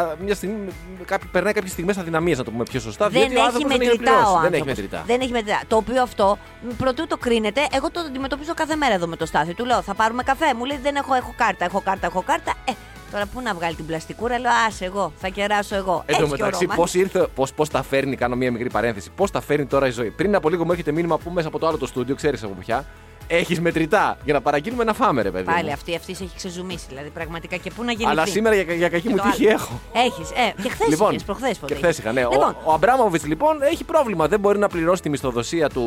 α, 0.00 0.14
μια 0.24 0.34
στιγμή, 0.34 0.56
κάποι, 1.04 1.26
περνάει 1.26 1.52
κάποιες 1.52 1.72
στιγμές 1.72 1.96
αδυναμίας, 1.96 2.38
να 2.38 2.44
το 2.44 2.50
πούμε 2.50 2.64
πιο 2.64 2.80
σωστά. 2.80 3.08
Δεν 3.08 3.20
διότι 3.20 3.34
ο 3.34 3.38
έχει 3.38 3.46
άνθρωπος 3.46 3.68
δεν 3.76 3.78
μετρητά 3.86 4.02
πληρώσει. 4.10 4.26
ο 4.36 4.40
Δεν 4.40 4.52
έχει 4.52 4.60
άνθρωπος. 4.60 4.66
μετρητά. 4.66 5.02
Δεν 5.06 5.20
έχει 5.20 5.30
μετρητά. 5.30 5.60
Το 5.68 5.76
οποίο 5.76 6.02
αυτό, 6.02 6.38
προτού 6.78 7.06
το 7.06 7.16
κρίνετε, 7.16 7.66
εγώ 7.72 7.90
το 7.90 8.00
αντιμετωπίζω 8.00 8.54
κάθε 8.54 8.76
μέρα 8.76 8.95
εδώ 8.96 9.06
με 9.06 9.16
το 9.16 9.26
στάθι. 9.26 9.54
Του 9.54 9.64
λέω, 9.64 9.82
θα 9.82 9.94
πάρουμε 9.94 10.22
καφέ. 10.22 10.54
Μου 10.54 10.64
λέει, 10.64 10.78
δεν 10.82 10.96
έχω, 10.96 11.14
έχω 11.14 11.34
κάρτα, 11.36 11.64
έχω 11.64 11.80
κάρτα, 11.80 12.06
έχω 12.06 12.22
κάρτα. 12.22 12.52
Ε, 12.64 12.72
τώρα 13.12 13.26
πού 13.26 13.40
να 13.40 13.54
βγάλει 13.54 13.74
την 13.74 13.86
πλαστικούρα, 13.86 14.38
λέω, 14.38 14.50
άσε 14.66 14.84
εγώ, 14.84 15.12
θα 15.16 15.28
κεράσω 15.28 15.74
εγώ. 15.76 16.02
Εν 16.06 16.16
τω 16.16 16.22
Έτσι 16.22 16.24
και 16.24 16.24
ο 16.24 16.28
μεταξύ, 16.28 16.62
Ρώμαν. 16.64 16.76
πώς 16.76 16.94
ήρθε, 16.94 17.26
πώς 17.34 17.52
πώς 17.52 17.68
τα 17.68 17.82
φέρνει, 17.82 18.16
κάνω 18.16 18.36
μια 18.36 18.50
μικρή 18.50 18.70
παρένθεση, 18.70 19.10
πώς 19.16 19.30
τα 19.30 19.40
φέρνει 19.40 19.66
τώρα 19.66 19.86
η 19.86 19.90
ζωή. 19.90 20.10
Πριν 20.10 20.34
από 20.34 20.48
λίγο 20.48 20.64
μου 20.64 20.70
έρχεται 20.70 20.92
μήνυμα 20.92 21.18
που 21.18 21.30
μέσα 21.30 21.48
από 21.48 21.58
το 21.58 21.66
άλλο 21.66 21.78
το 21.78 21.86
στούντιο, 21.86 22.14
ξέρεις 22.14 22.42
από 22.42 22.54
ποια. 22.54 22.84
Έχεις 23.28 23.60
μετρητά 23.60 24.16
για 24.24 24.32
να 24.34 24.40
παραγγείλουμε 24.40 24.84
να 24.84 24.92
φάμε, 24.92 25.22
ρε 25.22 25.30
παιδί. 25.30 25.44
Πάλι 25.44 25.66
μου. 25.66 25.72
αυτή, 25.72 25.96
αυτής 25.96 26.16
σε 26.16 26.22
έχει 26.24 26.36
ξεζουμίσει. 26.36 26.84
Δηλαδή 26.88 27.08
πραγματικά 27.08 27.56
και 27.56 27.70
πού 27.70 27.82
να 27.84 27.90
γεννηθεί. 27.92 28.10
Αλλά 28.10 28.26
σήμερα 28.26 28.54
για, 28.54 28.74
για 28.74 28.88
κακή 28.88 29.02
Και 29.02 29.10
μου 29.10 29.16
το 29.16 29.22
τύχη 29.22 29.46
άλλο. 29.46 29.54
έχω. 29.54 29.80
Έχεις, 29.92 30.30
ε, 30.30 30.62
και 30.62 30.68
χθες 30.68 30.88
Λοιπόν, 30.88 31.10
είχες, 31.10 31.22
προχθές 31.24 31.58
πότε 31.58 31.74
Και 31.74 31.78
χθε 31.80 31.94
είχα, 31.98 32.12
ναι. 32.12 32.20
Λοιπόν, 32.20 32.56
Ο, 32.64 32.70
ο 32.70 32.72
Αμπράμοβιτς 32.72 33.26
λοιπόν 33.26 33.62
έχει 33.62 33.84
πρόβλημα. 33.84 34.28
Δεν 34.28 34.40
μπορεί 34.40 34.58
να 34.58 34.68
πληρώσει 34.68 35.02
τη 35.02 35.08
μισθοδοσία 35.08 35.68
του, 35.68 35.82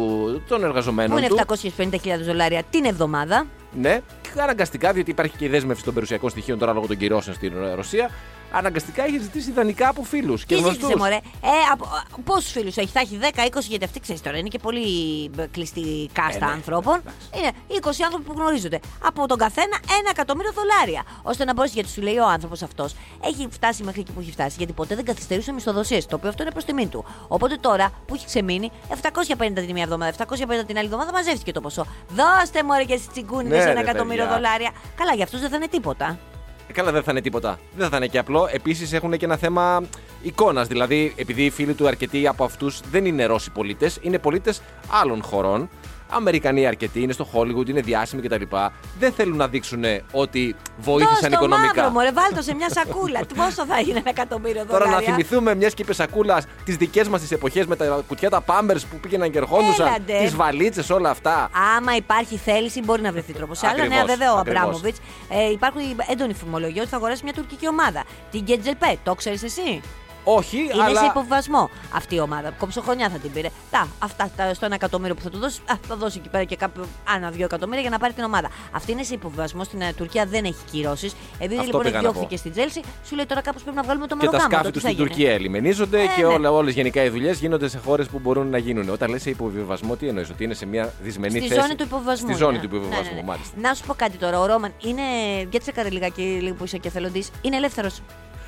των 0.48 0.60
που 0.60 0.66
εργαζομένων 0.66 1.18
είναι 1.18 1.28
του. 1.28 1.38
750.000 1.78 1.98
δολάρια 2.26 2.64
την 2.70 2.86
εβδομάδα. 2.86 3.46
Ναι, 3.74 4.02
και 4.22 4.42
αναγκαστικά, 4.42 4.92
διότι 4.94 5.12
υπάρχει 5.12 5.38
και 5.38 5.46
η 5.46 5.48
δέσμευση 5.48 5.84
των 5.84 5.94
περιουσιακών 5.94 6.30
στοιχείων 6.30 6.58
τώρα 6.60 6.74
λόγω 6.74 6.88
των 6.88 6.98
κυρώσεων 6.98 7.36
στην 7.36 7.54
ε, 7.64 7.74
Ρωσία. 7.74 8.10
Αναγκαστικά 8.52 9.04
έχει 9.04 9.18
ζητήσει 9.20 9.50
ιδανικά 9.50 9.88
από 9.90 10.04
φίλους 10.04 10.46
και 10.46 10.56
Τι 10.56 10.62
γνωστούς. 10.62 10.82
ζήτησε, 10.82 10.98
μωρέ; 10.98 11.16
Ε, 11.16 11.50
από, 11.72 11.86
πόσους 12.24 12.52
φίλους 12.52 12.78
έχει, 12.78 12.88
θα 12.88 13.00
έχει 13.00 13.20
10-20 13.22 13.60
γιατί 13.68 13.86
αυτή 13.86 14.00
ξέρεις 14.00 14.22
τώρα. 14.22 14.38
Είναι 14.38 14.48
και 14.48 14.60
πολύ 14.60 14.82
ε, 15.38 15.46
κλειστή 15.52 16.10
κάστα 16.14 16.46
Ε, 16.46 16.48
ναι. 16.48 16.54
ανθρώπων. 16.54 17.02
Είναι 17.38 17.52
20 17.82 17.90
άνθρωποι 18.04 18.24
που 18.26 18.34
γνωρίζονται. 18.36 18.80
Από 19.06 19.28
τον 19.28 19.38
καθένα 19.38 19.78
ένα 20.00 20.10
εκατομμύριο 20.10 20.52
δολάρια. 20.52 21.04
Ώστε 21.22 21.44
να 21.46 21.54
μπορέσει, 21.54 21.74
γιατί 21.74 21.90
σου 21.90 22.02
λέει 22.02 22.18
ο 22.18 22.28
άνθρωπος 22.28 22.62
αυτός, 22.62 22.96
έχει 23.24 23.48
φτάσει 23.52 23.84
μέχρι 23.84 24.02
εκεί 24.02 24.12
που 24.12 24.20
έχει 24.20 24.32
φτάσει. 24.32 24.56
Γιατί 24.58 24.74
ποτέ 24.74 24.96
δεν 24.96 25.06
καθυστερούσε 25.06 25.52
μισθοδοσίες. 25.52 26.06
Το 26.06 26.16
οποίο 26.16 26.30
αυτό 26.30 26.42
είναι 26.44 26.52
προς 26.52 26.66
τιμή 26.66 26.88
του. 26.88 27.06
Οπότε 27.28 27.56
τώρα 27.56 27.92
που 28.08 28.16
έχει 28.16 28.26
ξεμείνει, 28.26 28.72
750 28.90 28.96
την 29.54 29.72
μία 29.74 29.84
εβδομάδα, 29.84 30.12
750 30.12 30.66
την 30.68 30.78
άλλη 30.78 30.86
εβδομάδα 30.86 31.12
μαζεύτηκε 31.12 31.52
το 31.52 31.62
ποσό. 31.62 31.86
Δώστε 32.10 32.64
μου 32.64 32.86
και 32.86 32.98
στι 32.98 33.08
τσιγκούνιδες 33.12 33.64
Ναι, 33.66 33.72
ένα 33.72 33.82
ρε, 33.82 33.90
εκατομμύριο 33.90 34.24
παιδιά. 34.24 34.36
δολάρια. 34.38 34.72
Καλά, 34.96 35.14
για 35.14 35.24
αυτούς 35.24 35.40
δεν 35.40 35.50
θα 35.50 35.56
είναι 35.56 35.68
τίποτα. 35.68 36.20
Ε, 36.70 36.74
Καλά, 36.74 36.92
δεν 36.92 37.04
θα 37.04 37.12
είναι 37.12 37.22
τίποτα. 37.22 37.60
Δεν 37.78 37.90
θα 37.90 37.98
είναι 37.98 38.08
και 38.08 38.18
απλό. 38.18 38.48
Επίσης 38.52 38.94
έχουν 38.94 39.18
και 39.18 39.26
ένα 39.26 39.38
θέμα 39.38 39.84
εικόνας. 40.22 40.68
Δηλαδή, 40.68 41.14
επειδή 41.16 41.46
οι 41.46 41.50
φίλοι 41.50 41.74
του 41.74 41.88
αρκετοί 41.88 42.28
από 42.28 42.44
αυτούς 42.44 42.82
δεν 42.92 43.06
είναι 43.06 43.26
Ρώσοι 43.26 43.52
πολίτες, 43.52 43.98
είναι 44.02 44.20
πολίτες 44.20 44.62
άλλων 44.90 45.24
χωρών. 45.24 45.70
Αμερικανοί 46.10 46.68
αρκετοί, 46.68 47.02
είναι 47.02 47.14
στο 47.14 47.28
Hollywood, 47.34 47.70
είναι 47.70 47.82
διάσημοι 47.82 48.22
κτλ. 48.22 48.44
Δεν 49.00 49.12
θέλουν 49.12 49.38
να 49.38 49.48
δείξουν 49.48 49.84
ότι 50.12 50.56
βοήθησαν 50.78 51.14
Δώσ' 51.22 51.30
το 51.30 51.46
οικονομικά. 51.46 51.74
μαύρο, 51.76 51.90
μωρέ, 51.90 52.12
βάλ 52.12 52.34
το 52.36 52.42
σε 52.42 52.56
μια 52.56 52.70
σακούλα. 52.70 53.20
Πόσο 53.38 53.66
θα 53.66 53.80
είναι 53.80 54.00
ένα 54.00 54.10
εκατομμύριο 54.10 54.66
Τώρα 54.66 54.86
δολάρια; 54.86 55.08
να 55.08 55.14
θυμηθούμε 55.14 55.56
μιας 55.56 55.74
και 55.74 55.82
είπε 55.82 55.94
σακούλας 55.94 56.46
τις 56.66 56.76
δικές 56.76 57.08
μας 57.08 57.22
τις 57.22 57.32
εποχές 57.32 57.66
με 57.66 57.76
τα 57.76 58.04
κουτιά 58.08 58.30
τα 58.30 58.42
Pampers 58.42 58.80
που 58.80 59.00
πήγαιναν 59.02 59.32
και 59.32 59.38
ερχόντουσαν. 59.38 59.88
Έλα 59.88 60.01
ντε. 60.01 60.20
Τις 60.24 60.36
βαλίτσες, 60.36 60.90
όλα 60.90 61.10
αυτά. 61.10 61.50
Άμα 61.78 61.96
υπάρχει 61.96 62.38
θέληση, 62.38 62.82
μπορεί 62.84 63.02
να 63.02 63.12
βρεθεί 63.12 63.34
τρόπος. 63.34 63.58
Σε 63.58 63.68
άλλα 63.68 63.76
Ακριβώς, 63.76 63.98
νέα, 63.98 64.06
βέβαια, 64.06 64.34
ο 64.34 64.38
ακριβώς. 64.38 64.62
Αμπράμοβιτς 64.62 64.98
ε, 65.30 65.52
υπάρχουν 65.52 65.82
έντονη 66.12 66.34
φημολογία 66.34 66.82
ότι 66.82 66.90
θα 66.92 66.98
αγοράσει 66.98 67.24
μια 67.24 67.34
τουρκική 67.34 67.68
ομάδα. 67.68 68.04
Την 68.32 68.42
Γκιόζτεπε, 68.42 68.98
το 69.04 69.16
ξέρεις 69.16 69.44
εσύ; 69.44 69.82
Όχι, 70.38 70.58
Είναι 70.58 70.84
αλλά. 70.84 71.00
σε 71.00 71.06
υποβιβασμό 71.06 71.70
αυτή 71.94 72.16
η 72.16 72.20
ομάδα. 72.20 72.50
Κοψοχρονιά 72.52 73.10
θα 73.10 73.18
την 73.18 73.32
πήρε. 73.32 73.48
Τα, 73.72 73.88
αυτά 74.00 74.30
τα, 74.36 74.54
στο 74.54 74.66
ένα 74.66 74.76
εκατομμύριο 74.76 75.16
που 75.16 75.22
θα 75.22 75.30
του 75.30 75.38
δώσει, 75.40 75.60
α, 75.72 75.74
θα 75.88 75.96
δώσει 75.96 76.18
εκεί 76.20 76.30
πέρα 76.30 76.44
και 76.44 76.56
κάποιο 76.56 76.86
άνα 77.16 77.30
δύο 77.30 77.46
εκατομμύρια 77.46 77.82
για 77.82 77.90
να 77.90 77.98
πάρει 78.00 78.14
την 78.14 78.24
ομάδα. 78.24 78.50
Αυτή 78.72 78.92
είναι 78.92 79.04
σε 79.04 79.14
υποβιβασμό. 79.14 79.64
Στην 79.64 79.82
ε, 79.82 79.94
Τουρκία 79.94 80.26
δεν 80.26 80.46
έχει 80.46 80.58
κυρώσεις. 80.72 81.14
Επειδή 81.38 81.54
Αυτό 81.54 81.66
λοιπόν 81.66 81.82
πήγα 81.82 81.92
να 81.92 81.98
εκδιώχθηκε 82.08 82.34
πω. 82.36 82.38
στην 82.38 82.52
Τσέλσι, 82.52 82.82
σου 83.06 83.16
λέει 83.16 83.26
τώρα 83.26 83.42
κάπως 83.42 83.62
πρέπει 83.62 83.76
να 83.78 83.84
βγάλουμε 83.84 84.08
το 84.08 84.16
Και 84.18 84.26
τα 84.26 84.32
μεροκάμα. 84.32 84.54
σκάφη 84.58 84.72
τους 84.74 84.82
στην 84.82 84.98
Τουρκία 84.98 85.32
ελιμενίζονται 85.32 86.02
Ε, 86.02 86.06
και 86.16 86.22
ναι. 86.22 86.28
όλα, 86.28 86.52
όλες 86.52 86.74
γενικά 86.74 87.04
οι 87.04 87.10
δουλειές 87.10 87.40
γίνονται 87.40 87.68
σε 87.70 87.78
χώρες 87.86 88.08
που 88.08 88.20
μπορούν 88.20 88.48
να 88.50 88.58
γίνουν. 88.58 88.90
Όταν 88.90 89.10
λες 89.10 89.22
σε 89.22 89.30
υποβιβασμό, 89.30 89.96
τι 89.96 90.08
εννοείς, 90.08 90.30
ότι 90.30 90.44
είναι 90.44 90.54
σε 90.54 90.66
μια 90.66 90.94
δυσμενή 91.02 91.40
Στη 91.40 91.48
θέση; 91.48 91.60
ζώνη 91.62 91.76
του 91.76 91.84
υποβασμού. 91.84 92.28
Στη 92.30 92.38
ζώνη 92.38 92.58
είναι. 92.58 92.68
του 92.68 92.76
υποβιβασμού, 92.76 93.04
Ναι, 93.04 93.10
ναι, 93.10 93.22
ναι. 93.22 93.28
μάλιστα. 93.28 93.54
Να 93.62 93.74
σου 93.74 93.84
πω 93.86 93.94
κάτι 93.94 94.18
τώρα. 94.18 94.40
Ο 94.40 94.46
Ρόμαν 94.46 94.74
είναι. 94.84 95.02
Για 95.50 95.60
τσεκάρε 95.60 95.90
λιγάκι 95.90 96.22
λίγο 96.22 96.56
που 96.56 96.64
είσαι 96.64 96.78
και 96.78 96.90
θελοντή. 96.90 97.24
Είναι 97.42 97.56
ελεύθερος. 97.56 98.02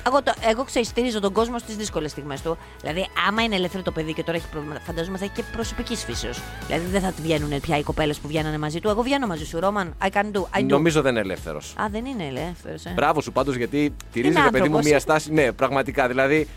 Εγώ, 0.06 0.22
το, 0.22 0.32
εγώ 0.50 0.64
ξέρω, 0.64 0.84
στηρίζω 0.84 1.20
τον 1.20 1.32
κόσμο 1.32 1.58
στις 1.58 1.76
δύσκολες 1.76 2.10
στιγμές 2.10 2.42
του. 2.42 2.58
Δηλαδή, 2.80 3.06
άμα 3.28 3.42
είναι 3.42 3.54
ελεύθερο 3.54 3.82
το 3.82 3.90
παιδί 3.90 4.12
και 4.12 4.22
τώρα 4.22 4.36
έχει 4.36 4.46
πρόβλημα, 4.50 4.76
φαντάζομαι 4.86 5.18
θα 5.18 5.24
έχει 5.24 5.32
και 5.34 5.42
προσωπικής 5.52 6.04
φύσεως. 6.04 6.40
Δηλαδή, 6.66 6.86
δεν 6.86 7.00
θα 7.00 7.12
τη 7.12 7.22
βγαίνουν 7.22 7.60
πια 7.60 7.78
οι 7.78 7.82
κοπέλες 7.82 8.18
που 8.18 8.28
βγαίνανε 8.28 8.58
μαζί 8.58 8.80
του. 8.80 8.88
Εγώ 8.88 9.02
βγαίνω 9.02 9.26
μαζί 9.26 9.46
σου, 9.46 9.60
Ρόμαν. 9.60 9.94
I 10.02 10.06
can 10.06 10.22
do. 10.32 10.58
I 10.58 10.60
do. 10.60 10.66
Νομίζω 10.66 11.02
δεν 11.02 11.10
είναι 11.10 11.20
ελεύθερος. 11.20 11.74
Α, 11.80 11.84
δεν 11.90 12.04
είναι 12.04 12.26
ελεύθερος. 12.26 12.84
Ε. 12.84 12.92
Μπράβο 12.94 13.20
σου 13.20 13.32
πάντως 13.32 13.56
γιατί 13.56 13.94
τηρίζει 14.12 14.32
Είναι 14.34 14.42
ρε 14.44 14.50
παιδί 14.50 14.68
μου 14.68 14.76
άνθρωπος. 14.76 14.86
μια 14.90 14.98
στάση. 14.98 15.32
Ναι, 15.32 15.52
πραγματικά. 15.52 16.08
Δηλαδή 16.08 16.48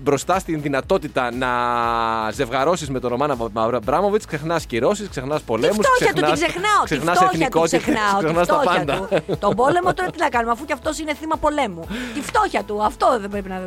μπροστά 0.00 0.38
στην 0.38 0.62
δυνατότητα 0.62 1.32
να 1.34 1.48
ζευγαρώσεις 2.30 2.90
με 2.90 3.00
τον 3.00 3.10
Ρωμάνα 3.10 3.36
Μπράμοβιτ, 3.82 4.22
ξεχνάς 4.26 4.66
κυρώσεις, 4.66 5.08
ξεχνάς 5.08 5.38
Τη 5.38 5.44
πολέμου. 5.46 5.72
φτώχεια 5.82 6.12
του 6.12 6.22
την 6.22 6.32
ξεχνάω. 6.32 6.78
Τη 6.80 6.84
Ξεχνάς 6.84 7.16
φτώχεια 7.16 7.48
του 7.48 7.58
εθνικότητα. 7.62 7.78
ξεχνάω. 7.78 8.18
Τη 8.18 8.24
Ξεχνάς 8.24 8.46
τα 8.46 8.54
φτώχεια 8.58 8.84
πάντα. 8.84 9.08
του. 9.26 9.36
Τον 9.38 9.54
πόλεμο 9.54 9.94
τώρα 9.94 10.10
τι 10.10 10.18
να 10.18 10.28
κάνουμε, 10.28 10.52
αφού 10.52 10.64
και 10.64 10.72
αυτός 10.72 10.98
είναι 10.98 11.14
θύμα 11.14 11.36
πολέμου. 11.36 11.86
Τη 12.14 12.20
φτώχεια 12.20 12.62
του. 12.64 12.82
Αυτό 12.84 13.18
δεν 13.20 13.30
πρέπει 13.30 13.48
να. 13.48 13.60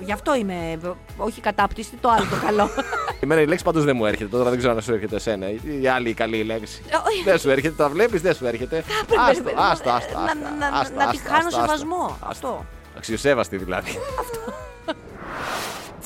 Γι' 0.00 0.12
αυτό 0.12 0.34
είμαι. 0.34 0.78
Όχι 1.16 1.40
κατάπτυστη, 1.40 1.96
το 1.96 2.08
άλλο 2.08 2.24
το 2.30 2.36
καλό. 2.46 2.68
Εμένα 3.22 3.40
η 3.40 3.46
λέξη 3.46 3.64
πάντως 3.64 3.84
δεν 3.84 3.96
μου 3.96 4.06
έρχεται. 4.06 4.36
Τώρα 4.36 4.50
δεν 4.50 4.58
ξέρω 4.58 4.72
αν 4.74 4.82
σου 4.82 4.92
έρχεται 4.92 5.16
εσένα. 5.16 5.46
Η 5.80 5.88
άλλη 5.88 6.08
η 6.08 6.14
καλή 6.14 6.42
λέξη. 6.42 6.82
Ε, 6.88 6.96
όχι. 7.08 7.22
δεν 7.24 7.38
σου 7.38 7.50
έρχεται, 7.50 7.74
τα 7.74 7.88
βλέπεις, 7.88 8.20
δεν 8.22 8.34
σου 8.34 8.46
έρχεται. 8.46 8.84
Πρέπει, 9.06 9.22
Άστο, 9.30 9.42
πρέπει, 9.42 9.58
άστο, 9.60 9.88
να- 9.88 9.94
άστο, 9.96 10.14
να- 10.18 10.24
άστο, 10.24 10.38
να- 10.58 10.78
άστο, 10.78 10.94
Να 10.96 11.06
τη 11.10 11.16
άστο, 11.16 11.28
χάνω 11.30 11.46
άστο, 11.46 11.60
σεβασμό. 11.60 12.04
άστο. 12.04 12.28
Αυτό. 12.28 12.64
Αξιοσέβαστη 12.96 13.56
δηλαδή. 13.56 13.98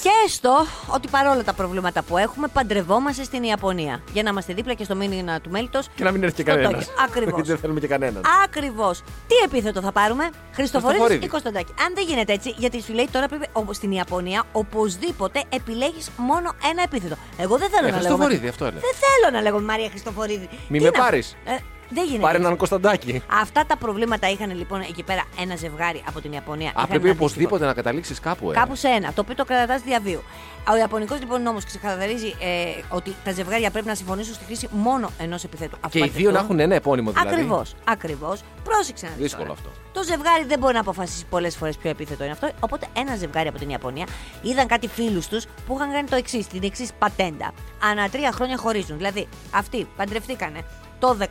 Και 0.02 0.08
έστω 0.26 0.66
ότι 0.86 1.08
παρόλα 1.08 1.44
τα 1.44 1.52
προβλήματα 1.52 2.02
που 2.02 2.16
έχουμε, 2.18 2.48
παντρευόμαστε 2.48 3.24
στην 3.24 3.42
Ιαπωνία. 3.42 4.02
Για 4.12 4.22
να 4.22 4.30
είμαστε 4.30 4.54
δίπλα 4.54 4.74
και 4.74 4.84
στο 4.84 4.94
μήνυμα 4.94 5.40
του 5.40 5.50
μέλητος. 5.50 5.88
Και 5.94 6.04
να 6.04 6.10
μην 6.10 6.22
έρθει 6.22 6.34
και 6.36 6.42
κανένας. 6.42 6.88
Ακριβώς. 7.04 7.46
δεν 7.48 7.58
θέλουμε 7.58 7.80
και 7.80 7.86
κανέναν. 7.86 8.22
Ακριβώς. 8.44 8.98
Τι 9.28 9.34
επίθετο 9.44 9.80
θα 9.80 9.92
πάρουμε, 9.92 10.22
Χριστοφορίδης 10.24 10.54
Χριστοφορίδης. 10.54 11.24
ή 11.26 11.28
Κωνσταντάκη. 11.28 11.72
Αν 11.86 11.94
δεν 11.94 12.04
γίνεται 12.06 12.32
έτσι, 12.32 12.54
γιατί 12.58 12.82
σου 12.82 12.92
λέει 12.92 13.08
τώρα 13.12 13.28
πρέπει 13.28 13.46
ο- 13.52 13.72
στην 13.72 13.92
Ιαπωνία 13.92 14.42
οπωσδήποτε 14.52 15.42
επιλέγεις 15.48 16.10
μόνο 16.16 16.52
ένα 16.70 16.82
επίθετο. 16.82 17.16
Εγώ 17.38 17.58
δεν 17.58 17.68
θέλω 17.70 17.86
Ε, 17.86 17.90
να 17.90 17.96
λέγω. 17.96 18.06
Χριστοφορίδη, 18.08 18.48
αυτό 18.48 18.64
έλεγα. 18.64 18.80
Δεν 18.80 18.94
θέλω 18.94 19.34
να 19.36 19.40
λέγω 19.42 19.60
Μαρία 19.60 19.88
Χριστοφορίδη. 19.88 20.48
Μη 20.68 20.78
Τι 20.78 20.84
με 20.84 20.90
να- 20.90 20.98
πάρεις. 21.02 21.36
Ε, 21.44 21.56
δεν 21.88 22.04
γίνεται. 22.04 22.20
Πάρε 22.22 22.32
έτσι. 22.34 22.44
έναν 22.46 22.56
Κωνσταντάκι. 22.58 23.22
Αυτά 23.40 23.66
τα 23.66 23.76
προβλήματα 23.76 24.30
είχαν 24.30 24.56
λοιπόν 24.56 24.80
εκεί 24.80 25.02
πέρα 25.02 25.24
ένα 25.40 25.56
ζευγάρι 25.56 26.02
από 26.08 26.20
την 26.20 26.32
Ιαπωνία. 26.32 26.68
Α, 26.68 26.72
Είχαν 26.74 26.86
πρέπει 26.88 27.02
ένα 27.04 27.10
αντίστοιχο. 27.10 27.24
οπωσδήποτε 27.24 27.64
να 27.66 27.74
καταλήξεις 27.74 28.20
κάπου, 28.20 28.50
ε. 28.50 28.54
Κάπου 28.54 28.74
σε 28.74 28.88
ένα, 28.88 29.12
το 29.12 29.20
οποίο 29.20 29.34
το 29.34 29.44
κρατάς 29.44 29.82
διαβίου. 29.82 30.22
Ο 30.72 30.76
Ιαπωνικός 30.76 31.18
λοιπόν 31.18 31.42
νόμος 31.42 31.64
ξεκαθαρίζει 31.64 32.26
ε, 32.26 32.82
ότι 32.88 33.14
τα 33.24 33.32
ζευγάρια 33.32 33.70
πρέπει 33.70 33.86
να 33.86 33.94
συμφωνήσουν 33.94 34.34
στη 34.34 34.44
χρήση 34.44 34.68
μόνο 34.70 35.10
ενός 35.18 35.44
επιθέτου. 35.44 35.76
Και 35.90 35.98
οι 35.98 36.08
δύο 36.08 36.30
να 36.30 36.38
έχουν 36.38 36.60
ένα 36.60 36.74
επώνυμο 36.74 37.10
δηλαδή. 37.10 37.28
Ακριβώς. 37.34 37.74
Ακριβώς. 37.84 38.40
Πρόσεξε 38.64 39.06
να 39.06 39.12
δεις 39.12 39.22
Δύσκολο 39.22 39.46
τώρα. 39.46 39.58
αυτό. 39.58 39.70
Το 39.92 40.02
ζευγάρι 40.02 40.44
δεν 40.44 40.58
μπορεί 40.58 40.74
να 40.74 40.80
αποφασίσει 40.80 41.24
πολλές 41.30 41.56
φορές 41.56 41.76
ποιο 41.76 41.90
επίθετο 41.90 42.22
είναι 42.24 42.32
αυτό. 42.32 42.50
Οπότε 42.60 42.86
ένα 42.96 43.16
ζευγάρι 43.16 43.48
από 43.48 43.58
την 43.58 43.68
Ιαπωνία 43.70 44.06
είδαν 44.42 44.66
κάτι 44.66 44.88
φίλους 44.88 45.26
τους 45.28 45.44
που 45.66 45.74
είχαν 45.76 45.92
κάνει 45.92 46.08
το 46.08 46.16
εξής, 46.16 46.46
την 46.46 46.62
εξής 46.64 46.90
πατέντα. 46.98 47.52
Ανά 47.90 48.08
τρία 48.08 48.32
χρόνια 48.32 48.56
χωρίζουν. 48.56 48.96
Δηλαδή 48.96 49.28
αυτοί 49.54 49.86
παντρευτήκανε 49.96 50.64
το 50.98 51.16
16 51.20 51.24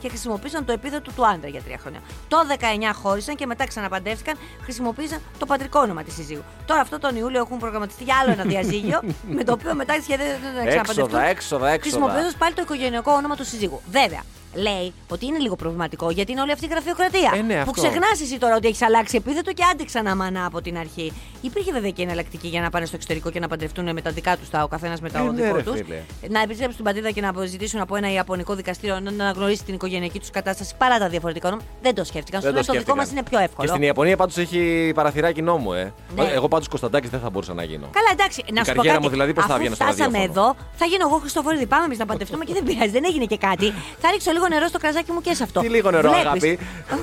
και 0.00 0.08
χρησιμοποίησαν 0.08 0.64
το 0.64 0.72
επίθετο 0.72 1.12
του 1.12 1.26
άντρα 1.26 1.48
για 1.48 1.62
τρία 1.62 1.78
χρόνια. 1.78 2.00
Το 2.28 2.36
19 2.58 2.64
χώρισαν 3.02 3.36
και 3.36 3.46
μετά 3.46 3.66
ξαναπαντρεύτηκαν, 3.66 4.36
χρησιμοποίησαν 4.62 5.20
το 5.38 5.46
πατρικό 5.46 5.80
όνομα 5.80 6.02
της 6.02 6.14
συζύγου. 6.14 6.42
Τώρα 6.66 6.80
αυτό 6.80 6.98
τον 6.98 7.16
Ιούλιο 7.16 7.40
έχουν 7.40 7.58
προγραμματιστεί 7.58 8.04
για 8.04 8.16
άλλο 8.22 8.32
ένα 8.32 8.44
διαζύγιο, 8.44 9.00
με 9.36 9.44
το 9.44 9.52
οποίο 9.52 9.74
μετά 9.74 9.94
σχεδόν 10.02 10.26
δεν 10.26 10.38
θα 10.40 10.66
ξαναπαντρευτούν. 10.66 11.04
Έξοδα, 11.04 11.22
έξοδα, 11.22 11.68
έξοδα. 11.68 11.80
Χρησιμοποιώντας 11.80 12.34
πάλι 12.34 12.54
το 12.54 12.62
οικογενειακό 12.62 13.12
όνομα 13.12 13.36
του 13.36 13.44
συζύγου. 13.44 13.80
Βέβαια, 13.90 14.22
λέει 14.54 14.92
ότι 15.08 15.26
είναι 15.26 15.38
λίγο 15.38 15.56
προβληματικό 15.56 16.10
γιατί 16.10 16.32
είναι 16.32 16.40
όλη 16.40 16.52
αυτή 16.52 16.64
η 16.64 16.68
γραφειοκρατία. 16.70 17.32
Ε, 17.34 17.40
ναι, 17.42 17.54
που 17.54 17.60
αυτό. 17.60 17.72
ξεχνάς 17.72 18.20
εσύ 18.22 18.38
τώρα 18.38 18.56
ότι 18.56 18.66
έχεις 18.68 18.82
αλλάξει 18.82 19.16
επίθετο 19.16 19.52
και 19.52 19.62
άντε 19.72 19.84
ξανά 19.84 20.16
μανά 20.16 20.46
από 20.46 20.60
την 20.60 20.78
αρχή. 20.78 21.12
Υπήρχε 21.40 21.72
βέβαια 21.72 21.90
και 21.90 22.02
εναλλακτική 22.02 22.48
για 22.48 22.60
να 22.60 22.70
πάνε 22.70 22.86
στο 22.86 22.96
εξωτερικό 22.96 23.30
και 23.30 23.40
να 23.40 23.48
παντρευτούν 23.48 23.92
με 23.92 24.00
τα 24.02 24.10
δικά 24.10 24.36
τους 24.36 24.50
τα 24.50 24.62
ο 24.62 24.68
καθένας 24.68 25.00
με 25.00 25.10
τα 25.10 25.18
Ε, 25.18 25.22
ο 25.22 25.32
ναι, 25.32 25.42
δικό 25.42 25.56
ρε, 25.56 25.62
τους. 25.62 25.76
φίλε. 25.76 26.02
Να 26.28 26.40
επιστρέψουν 26.40 26.72
στην 26.72 26.84
πατρίδα 26.84 27.10
και 27.10 27.20
να 27.20 27.28
αποζητήσουν 27.28 27.80
από 27.80 27.96
ένα 27.96 28.12
Ιαπωνικό 28.12 28.54
δικαστήριο 28.54 29.00
να 29.00 29.10
αναγνωρίσει 29.10 29.64
την 29.64 29.74
οικογενειακή 29.74 30.18
τους 30.18 30.30
κατάσταση 30.30 30.74
παρά 30.78 30.98
τα 30.98 31.08
διαφορετικά 31.08 31.48
όνομα. 31.48 31.62
Δεν 31.82 31.94
το 31.94 32.04
σκέφτηκαν. 32.04 32.40
Σου 32.40 32.46
Δεν 32.46 32.54
λένε 32.54 32.66
το 32.66 32.72
δικό 32.72 32.94
μας 32.94 33.06
σκέφτηκαν. 33.06 33.16
είναι 33.18 33.28
πιο 33.30 33.38
εύκολο. 33.38 33.66
Και 33.68 33.72
στην 33.74 33.82
Ιαπωνία 33.86 34.16
πάντως 34.16 34.36
έχει 34.36 34.92
παραθυράκι 34.94 35.42
νόμο, 35.42 35.70
ε. 35.76 35.92
Ναι. 36.16 36.24
Εγώ 36.34 36.48
πάντως 36.48 36.68
Κωνσταντάκης 36.68 37.10
δεν 37.10 37.20
θα 37.20 37.30
μπορούσα 37.30 37.54
να 37.54 37.62
γίνω. 37.62 37.86
Καλά, 37.92 38.08
εντάξει. 38.12 38.44
Να 38.52 38.64
σου 38.64 38.70
πω 38.70 38.76
καριέρα 38.76 38.94
κάτι. 38.96 39.04
μου 39.04 39.10
δηλαδή 39.10 39.32
πώς 39.32 39.44
θα 39.44 39.48
Αφού 39.54 39.58
έβγαινα 39.58 39.74
στο 39.74 39.84
φτάσαμε 39.84 40.18
ραδιόφωνο; 40.18 40.46
εδώ, 40.48 40.56
θα 40.76 40.84
γίνω 40.86 41.04
εγώ 41.08 41.16
Χριστοφορίδη. 41.18 41.66
Πάμε 41.66 41.84
εμείς 41.84 41.98
να 41.98 42.06
παντρευτούμε 42.06 42.44
και 42.44 42.52
δεν 42.52 42.62
πειράζει, 42.62 42.90
δεν 42.90 43.04
έγινε 43.06 43.24
και 43.24 43.36
κάτι. 43.36 43.66
Θα 44.02 44.10
ρίξω 44.10 44.30
λίγο 44.40 44.54
νερό 44.54 44.68
στο 44.68 44.78
κραζάκι 44.78 45.12
μου 45.12 45.20
και 45.20 45.34
σε 45.34 45.42
αυτό. 45.42 45.60
Τι 45.60 45.68
λίγο 45.68 45.90
νερό, 45.90 46.10
αγάπη. 46.12 46.58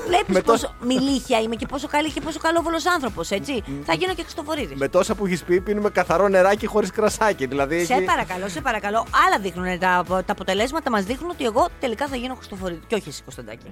Βλέπεις 0.07 0.33
Με 0.35 0.41
πόσο 0.41 0.61
τόσο- 0.67 0.73
μιλήχια 0.81 1.39
είμαι 1.39 1.55
και 1.55 1.65
πόσο 1.65 1.87
καλή 1.87 2.11
και 2.11 2.21
πόσο 2.21 2.39
καλόβολος 2.39 2.85
άνθρωπος, 2.85 3.31
έτσι. 3.31 3.63
Θα 3.85 3.93
γίνω 3.93 4.13
και 4.13 4.21
Χριστοφορίδης. 4.21 4.77
Με 4.79 4.87
τόσα 4.87 5.15
που 5.15 5.25
έχεις 5.25 5.43
πει, 5.43 5.61
πίνουμε 5.61 5.89
καθαρό 5.89 6.27
νεράκι 6.27 6.65
χωρίς 6.65 6.91
κρασάκι. 6.91 7.45
Δηλαδή 7.45 7.85
Σε 7.85 7.93
έχει- 7.93 8.03
παρακαλώ, 8.03 8.47
σε 8.49 8.61
παρακαλώ. 8.61 9.05
Άλλα 9.27 9.39
δείχνουν 9.39 9.79
τα, 9.79 10.03
τα 10.07 10.23
αποτελέσματα, 10.31 10.89
μας 10.91 11.03
δείχνουν 11.03 11.29
ότι 11.29 11.45
εγώ 11.45 11.67
τελικά 11.79 12.07
θα 12.07 12.15
γίνω 12.15 12.35
Χριστοφορίδη. 12.35 12.81
Και 12.87 12.95
όχι 12.95 13.09
εσύ, 13.09 13.21
Κωνσταντάκη. 13.23 13.65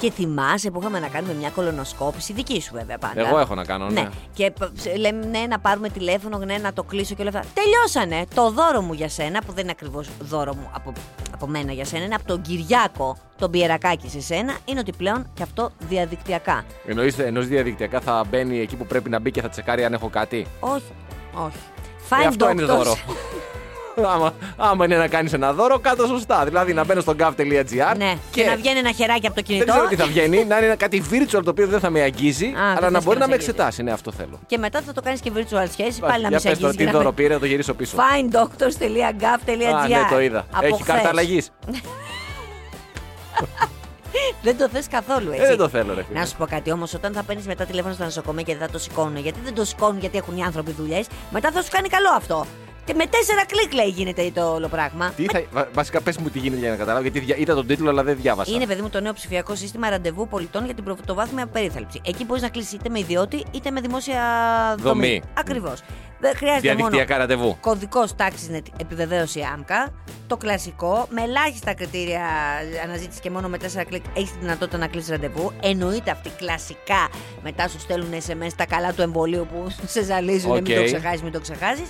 Και 0.00 0.10
θυμάσαι 0.10 0.70
που 0.70 0.78
είχαμε 0.80 0.98
να 0.98 1.08
κάνουμε 1.08 1.34
μια 1.34 1.50
κολονοσκόπηση, 1.50 2.32
δική 2.32 2.60
σου 2.62 2.70
βέβαια 2.74 2.98
πάντα. 2.98 3.20
Εγώ 3.26 3.38
έχω 3.38 3.54
να 3.54 3.64
κάνω, 3.64 3.88
ναι. 3.88 4.08
Και 4.34 4.50
π- 4.50 4.80
σε- 4.80 4.96
λέμε 4.96 5.26
ναι, 5.26 5.38
να 5.48 5.58
πάρουμε 5.58 5.88
τηλέφωνο, 5.88 6.38
ναι, 6.38 6.58
να 6.58 6.72
το 6.72 6.82
κλείσω 6.82 7.14
και 7.14 7.22
όλα 7.22 7.30
αυτά. 7.38 7.50
Τελειώσανε. 7.54 8.24
Το 8.34 8.50
δώρο 8.50 8.80
μου 8.80 8.92
για 8.92 9.08
σένα, 9.08 9.40
που 9.46 9.52
δεν 9.52 9.62
είναι 9.62 9.70
ακριβώς 9.72 10.08
δώρο 10.20 10.54
μου 10.54 10.70
από, 10.72 10.92
από 11.34 11.46
μένα 11.46 11.72
για 11.72 11.84
σένα, 11.84 12.04
είναι 12.04 12.14
από 12.14 12.24
τον 12.26 12.40
Κυριάκο, 12.42 12.69
τον 13.38 13.50
Πιερακάκη 13.50 14.08
σε 14.08 14.20
σένα, 14.20 14.56
είναι 14.64 14.78
ότι 14.80 14.92
πλέον 14.92 15.26
και 15.34 15.42
αυτό 15.42 15.70
διαδικτυακά. 15.88 16.64
Εννοείς, 16.86 17.18
εννοείς 17.18 17.48
διαδικτυακά 17.48 18.00
θα 18.00 18.24
μπαίνει 18.30 18.58
εκεί 18.60 18.76
που 18.76 18.86
πρέπει 18.86 19.10
να 19.10 19.18
μπει 19.20 19.30
και 19.30 19.40
θα 19.40 19.48
τσεκάρει 19.48 19.84
αν 19.84 19.92
έχω 19.92 20.08
κάτι. 20.08 20.46
Όχι, 20.60 20.92
όχι. 21.34 21.56
Ε, 22.10 22.16
Fine 22.22 22.26
αυτό 22.28 22.50
είναι 22.50 22.62
doctors. 22.62 22.66
δώρο. 22.66 22.96
άμα, 24.14 24.32
άμα 24.56 24.84
είναι 24.84 24.96
να 24.96 25.08
κάνεις 25.08 25.32
ένα 25.32 25.52
δώρο, 25.52 25.78
κάτω 25.78 26.06
σωστά. 26.06 26.44
Δηλαδή 26.44 26.72
να 26.72 26.84
μπαίνω 26.84 27.00
στο 27.00 27.14
gov.gr 27.18 27.96
Ναι, 27.96 28.14
και, 28.30 28.44
να 28.44 28.56
βγαίνει 28.56 28.78
ένα 28.78 28.92
χεράκι 28.92 29.26
από 29.26 29.34
το 29.36 29.42
Δεν 29.42 29.44
κινητό. 29.44 29.72
ξέρω 29.72 29.86
τι 29.88 29.96
θα 29.96 30.06
βγαίνει, 30.06 30.44
να 30.44 30.56
είναι 30.56 30.66
ένα 30.66 30.76
κάτι 30.76 31.02
virtual 31.10 31.40
το 31.44 31.50
οποίο 31.50 31.66
δεν 31.66 31.80
θα 31.80 31.90
με 31.90 32.00
αγγίζει, 32.00 32.46
δεν 32.46 32.56
αλλά 32.60 32.74
θες 32.78 32.90
να 32.90 32.98
και 32.98 33.04
μπορεί 33.04 33.18
να 33.18 33.26
να 33.26 33.30
με 33.30 33.32
σε 33.32 33.40
αγγίζει. 33.40 33.50
εξετάσει. 33.50 33.82
Ναι, 33.82 33.92
αυτό 33.92 34.10
θέλω. 34.12 34.40
Και 34.46 34.58
μετά 34.58 34.80
θα 34.80 34.92
το 34.92 35.00
κάνεις 35.02 35.20
και 35.20 35.32
virtual 35.34 35.66
σχέση, 35.72 36.00
πάλι 36.00 36.22
να 36.22 36.28
Για 36.28 36.30
με 36.30 36.38
σε 36.38 36.48
πες 36.48 36.58
τώρα 36.58 36.70
αγγίζει. 36.70 36.70
τι 36.70 36.76
και 36.76 36.84
να 36.84 36.90
δώρο 36.92 37.04
με- 37.04 37.12
πήρε, 37.14 37.38
το 37.38 37.46
γυρίσω 37.46 37.74
πίσω. 37.74 37.96
finedoctors.gov.gr 37.96 39.74
Α, 39.74 39.88
ναι, 39.88 40.06
το 40.10 40.20
είδα. 40.20 40.46
Από 40.52 40.66
Έχει 40.66 40.82
κάρτα 40.82 40.92
χθες. 40.94 41.10
αλλαγής. 41.10 41.50
Δεν 44.42 44.58
το 44.58 44.68
θες 44.68 44.88
καθόλου 44.88 45.30
έτσι. 45.30 45.42
Ε, 45.42 45.46
δεν 45.46 45.56
το 45.56 45.68
θέλω, 45.68 45.94
ρε 45.94 46.02
φίλε. 46.02 46.18
Να 46.18 46.26
σου 46.26 46.36
πω 46.36 46.46
κάτι 46.46 46.72
όμως, 46.72 46.94
όταν 46.94 47.12
θα 47.12 47.22
παίρνεις 47.22 47.46
μετά 47.46 47.64
τηλέφωνο 47.64 47.94
στο 47.94 48.04
νοσοκομείο 48.04 48.42
και 48.42 48.56
δεν 48.56 48.66
θα 48.66 48.72
το 48.72 48.78
σηκώνουν, 48.78 49.16
γιατί 49.16 49.40
δεν 49.44 49.54
το 49.54 49.64
σηκώνουν 49.64 49.98
γιατί 49.98 50.18
έχουν 50.18 50.36
οι 50.36 50.42
άνθρωποι 50.42 50.72
δουλειές, 50.72 51.06
μετά 51.30 51.50
θα 51.50 51.62
σου 51.62 51.68
κάνει 51.70 51.88
καλό 51.88 52.08
αυτό. 52.16 52.46
Και 52.84 52.94
με 52.94 53.06
τέσσερα 53.06 53.44
κλικ 53.46 53.72
λέει 53.72 53.86
γίνεται 53.88 54.30
το 54.34 54.52
όλο 54.54 54.68
πράγμα. 54.68 55.12
Τι 55.16 55.24
θα, 55.24 55.42
βα- 55.52 55.68
βασικά 55.72 56.00
πες 56.00 56.16
μου 56.16 56.28
τι 56.28 56.38
γίνεται 56.38 56.60
για 56.60 56.70
να 56.70 56.76
καταλάβω, 56.76 57.02
γιατί 57.02 57.18
δια- 57.20 57.36
είδα 57.36 57.54
τον 57.54 57.66
τίτλο 57.66 57.88
αλλά 57.90 58.02
δεν 58.02 58.16
διάβασα. 58.20 58.52
Είναι, 58.54 58.66
παιδί 58.66 58.82
μου, 58.82 58.88
το 58.90 59.00
νέο 59.00 59.12
ψηφιακό 59.12 59.54
σύστημα 59.54 59.90
ραντεβού 59.90 60.28
πολιτών 60.28 60.64
για 60.64 60.74
την 60.74 60.84
πρωτοβάθμια 60.84 61.46
περίθαλψη. 61.46 62.00
Εκεί 62.06 62.24
μπορείς 62.24 62.42
να 62.42 62.48
κλείσει 62.48 62.74
είτε 62.74 62.88
με 62.88 62.98
ιδιώτη 62.98 63.44
είτε 63.50 63.70
με 63.70 63.80
δημόσια 63.80 64.20
δομή. 64.78 64.82
Δομή. 65.06 65.22
Ακριβώς. 65.34 65.80
Δεν 66.22 66.36
χρειάζεται 66.36 66.68
μόνο 66.68 66.76
Διαδικτυακά 66.78 67.16
ραντεβού. 67.18 67.56
κωδικός 67.60 68.14
τάξης 68.14 68.48
επιβεβαίωση 68.80 69.40
άμκα. 69.54 69.92
Το 70.26 70.36
κλασικό, 70.36 71.06
με 71.10 71.22
ελάχιστα 71.22 71.74
κριτήρια 71.74 72.22
αναζήτηση 72.84 73.20
και 73.20 73.30
μόνο 73.30 73.48
με 73.48 73.56
4 73.56 73.84
κλικ 73.88 74.04
έχεις 74.14 74.30
τη 74.32 74.38
δυνατότητα 74.40 74.78
να 74.78 74.86
κλείσεις 74.86 75.08
ραντεβού. 75.10 75.52
Εννοείται 75.62 76.10
αυτή 76.10 76.30
κλασικά. 76.36 77.08
Μετά 77.42 77.68
σου 77.68 77.80
στέλνουν 77.80 78.10
SMS 78.28 78.52
τα 78.56 78.66
καλά 78.66 78.92
του 78.92 79.02
εμβολίου 79.02 79.46
που 79.52 79.66
σε 79.94 80.04
ζαλίζουν. 80.04 80.50
Οκ. 80.50 80.68
Μην 80.68 80.76
το 80.76 80.84
ξεχάσεις, 80.84 81.22
μην 81.22 81.32
το 81.32 81.40
ξεχάσεις. 81.40 81.88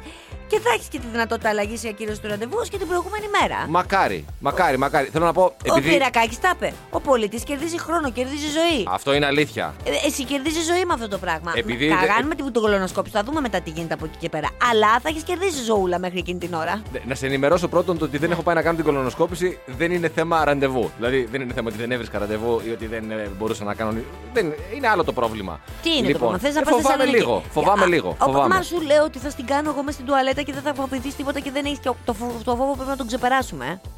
Και 0.50 0.60
θα 0.60 0.70
έχεις 0.74 0.86
και 0.88 0.98
τη 0.98 1.06
δυνατότητα 1.12 1.48
αλλαγής 1.48 1.82
ή 1.84 1.88
ακύρωση 1.88 2.20
του 2.20 2.28
ραντεβού 2.28 2.56
ως 2.60 2.68
και 2.68 2.78
την 2.78 2.86
προηγούμενη 2.86 3.26
μέρα. 3.40 3.58
Μακάρι, 3.68 4.24
μακάρι, 4.40 4.76
μακάρι. 4.78 5.08
Θέλω 5.12 5.24
να 5.24 5.32
πω. 5.32 5.42
Ο 5.42 5.54
Επειδή... 5.76 5.88
Πιερρακάκης 5.92 6.40
τα 6.40 6.50
είπε. 6.54 6.72
Ο 6.90 7.00
πολίτης 7.00 7.36
κερδίζει 7.42 7.78
χρόνο, 7.78 8.10
κερδίζει 8.12 8.48
ζωή. 8.58 8.84
Αυτό 8.88 9.14
είναι 9.14 9.26
αλήθεια. 9.26 9.74
Ε, 9.84 9.90
Εσύ 10.06 10.24
κερδίζεις 10.24 10.64
ζωή 10.66 10.84
με 10.84 10.92
αυτό 10.92 11.08
το 11.08 11.18
πράγμα. 11.18 11.52
Επειδή 11.54 11.88
Θα 11.88 11.96
δε- 12.00 12.06
κάνουμε 12.06 12.34
την 12.34 12.52
κολονοσκόπηση, 12.52 13.16
θα 13.16 13.22
δούμε 13.22 13.40
μετά 13.40 13.60
τι 13.60 13.70
γίνεται 13.70 13.94
από 13.94 14.04
εκεί 14.04 14.16
και 14.18 14.28
πέρα. 14.28 14.48
Αλλά 14.70 14.88
θα 15.02 15.08
έχεις 15.08 15.22
κερδίσει 15.22 15.62
ζωούλα 15.64 15.98
μέχρι 15.98 16.18
εκείνη 16.18 16.38
την 16.38 16.54
ώρα. 16.54 16.82
Ναι, 16.92 17.00
Να 17.06 17.14
σε 17.14 17.26
ενημερώσω 17.26 17.68
πρώτον 17.68 17.98
το 17.98 18.04
ότι 18.04 18.18
δεν 18.18 18.30
έχω 18.30 18.42
πάει 18.42 18.54
να 18.54 18.62
κάνω 18.62 18.76
την 18.76 18.84
κολονοσκόπηση 18.84 19.58
δεν 19.66 19.92
είναι 19.92 20.08
θέμα 20.08 20.44
ραντεβού. 20.44 20.90
Δηλαδή 20.96 21.28
δεν 21.30 21.40
είναι 21.40 21.52
θέμα 21.52 21.68
ότι 21.68 21.78
δεν 21.78 21.92
έβρισκα 21.92 22.18
ραντεβού 22.18 22.60
ή 22.66 22.70
ότι 22.70 22.86
δεν 22.86 23.10
ε, 23.10 23.30
μπορούσα 23.38 23.64
να 23.64 23.74
κάνω. 23.74 23.92
Δεν, 24.32 24.52
είναι 24.76 24.88
άλλο 24.88 25.04
το 25.04 25.12
πρόβλημα. 25.12 25.60
Τι 25.82 25.88
είναι 25.90 26.00
το 26.00 26.06
λοιπόν, 26.06 26.20
πρόβλημα, 26.28 26.38
θες 26.44 26.54
να 26.54 26.60
ε, 26.60 26.62
πας 26.64 26.72
στη 26.72 26.82
Φοβάμαι 26.82 27.04
Θεσσαλονίκη. 27.04 27.24
λίγο. 27.24 27.42
Φοβάμαι 27.50 27.84
Α, 27.84 27.86
λίγο. 27.86 28.08
ο- 28.18 28.24
Φοβάμαι. 28.24 28.54
Μα 28.54 28.62
σου 28.62 28.80
λέω 28.80 29.04
ότι 29.04 29.18
θα 29.18 29.30
στην 29.30 29.46
κάνω 29.46 29.70
εγώ 29.70 29.82
μες 29.82 29.94
στην 29.94 30.06
τουαλέτα 30.06 30.39
και 30.42 30.52
δεν 30.52 30.62
θα 30.62 30.74
φοβηθεί 30.74 31.12
τίποτα 31.14 31.40
και 31.40 31.50
δεν 31.50 31.64
έχεις 31.64 31.80
το, 31.80 31.96
το, 32.04 32.12
φο- 32.12 32.40
το 32.44 32.56
φόβο 32.56 32.72
πρέπει 32.74 32.88
να 32.90 32.96
τον 32.96 33.06
ξεπεράσουμε. 33.06 33.66
Ε. 33.66 33.88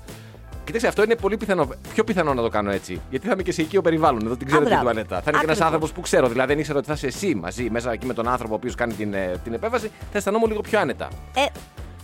Κοίταξε, 0.65 0.87
αυτό 0.87 1.03
είναι 1.03 1.17
πολύ 1.17 1.37
πιθανό. 1.37 1.69
Πιο 1.93 2.05
πιθανό 2.05 2.35
να 2.35 2.43
το 2.43 2.49
κάνω 2.49 2.71
έτσι. 2.71 3.01
Γιατί 3.11 3.27
θα 3.27 3.33
είμαι 3.33 3.43
και 3.43 3.53
σε 3.53 3.63
οικείο 3.63 3.81
περιβάλλον. 3.83 4.21
Εδώ 4.27 4.37
την 4.37 4.47
ξέρω 4.47 4.61
Α, 4.63 4.65
την 4.65 4.75
μπράβο. 4.75 4.91
τουαλέτα. 4.91 5.17
Θα 5.17 5.23
είναι 5.27 5.31
και 5.31 5.45
ένας 5.45 5.45
Ακριβώς. 5.45 5.61
άνθρωπος 5.67 5.93
που 5.93 6.01
ξέρω. 6.01 6.29
Δηλαδή 6.29 6.49
δεν 6.49 6.59
ήξερα 6.59 6.79
ότι 6.79 6.87
θα 6.87 6.93
είσαι 6.93 7.07
εσύ 7.07 7.35
μαζί 7.35 7.71
μέσα 7.71 7.93
εκεί 7.93 8.07
με 8.07 8.15
τον 8.15 8.29
άνθρωπο 8.29 8.53
ο 8.53 8.57
οποίος 8.57 8.75
κάνει 8.75 8.93
την, 8.93 9.15
ε, 9.15 9.41
την 9.45 9.53
επέμβαση. 9.53 9.91
Θα 10.13 10.19
αισθανόμουν 10.19 10.49
λίγο 10.49 10.61
πιο 10.61 10.81
άνετα. 10.81 11.09
Ε, 11.37 11.45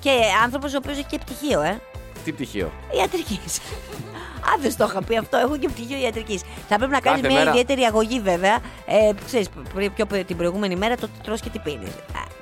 και 0.01 0.11
άνθρωπος 0.45 0.75
ο 0.75 0.77
οποίος 0.77 0.97
έχει 0.99 1.07
και 1.07 1.19
πτυχίο, 1.19 1.61
ε. 1.61 1.81
Τι 2.25 2.33
πτυχίο. 2.33 2.71
Ιατρική. 2.99 3.41
Αν 4.55 4.61
δεν 4.63 4.71
στο 4.71 4.85
είχα 4.85 5.03
πει 5.03 5.17
αυτό, 5.17 5.37
έχω 5.37 5.57
και 5.57 5.69
πτυχίο 5.69 5.99
ιατρικής. 5.99 6.43
Θα 6.69 6.77
πρέπει 6.77 6.93
να 6.93 7.01
κάνεις 7.01 7.21
Κάθε 7.21 7.33
μια 7.35 7.39
μέρα. 7.45 7.51
ιδιαίτερη 7.51 7.83
αγωγή, 7.83 8.21
βέβαια. 8.21 8.55
Ε, 8.87 9.13
ξέρεις, 9.27 9.49
πρι- 9.75 9.91
πιο 9.91 10.07
π- 10.07 10.25
την 10.27 10.37
προηγούμενη 10.37 10.77
μέρα 10.77 10.97
το 10.97 11.07
τι 11.07 11.21
τρως 11.23 11.41
και 11.41 11.49
τι 11.49 11.59
πίνεις. 11.59 11.91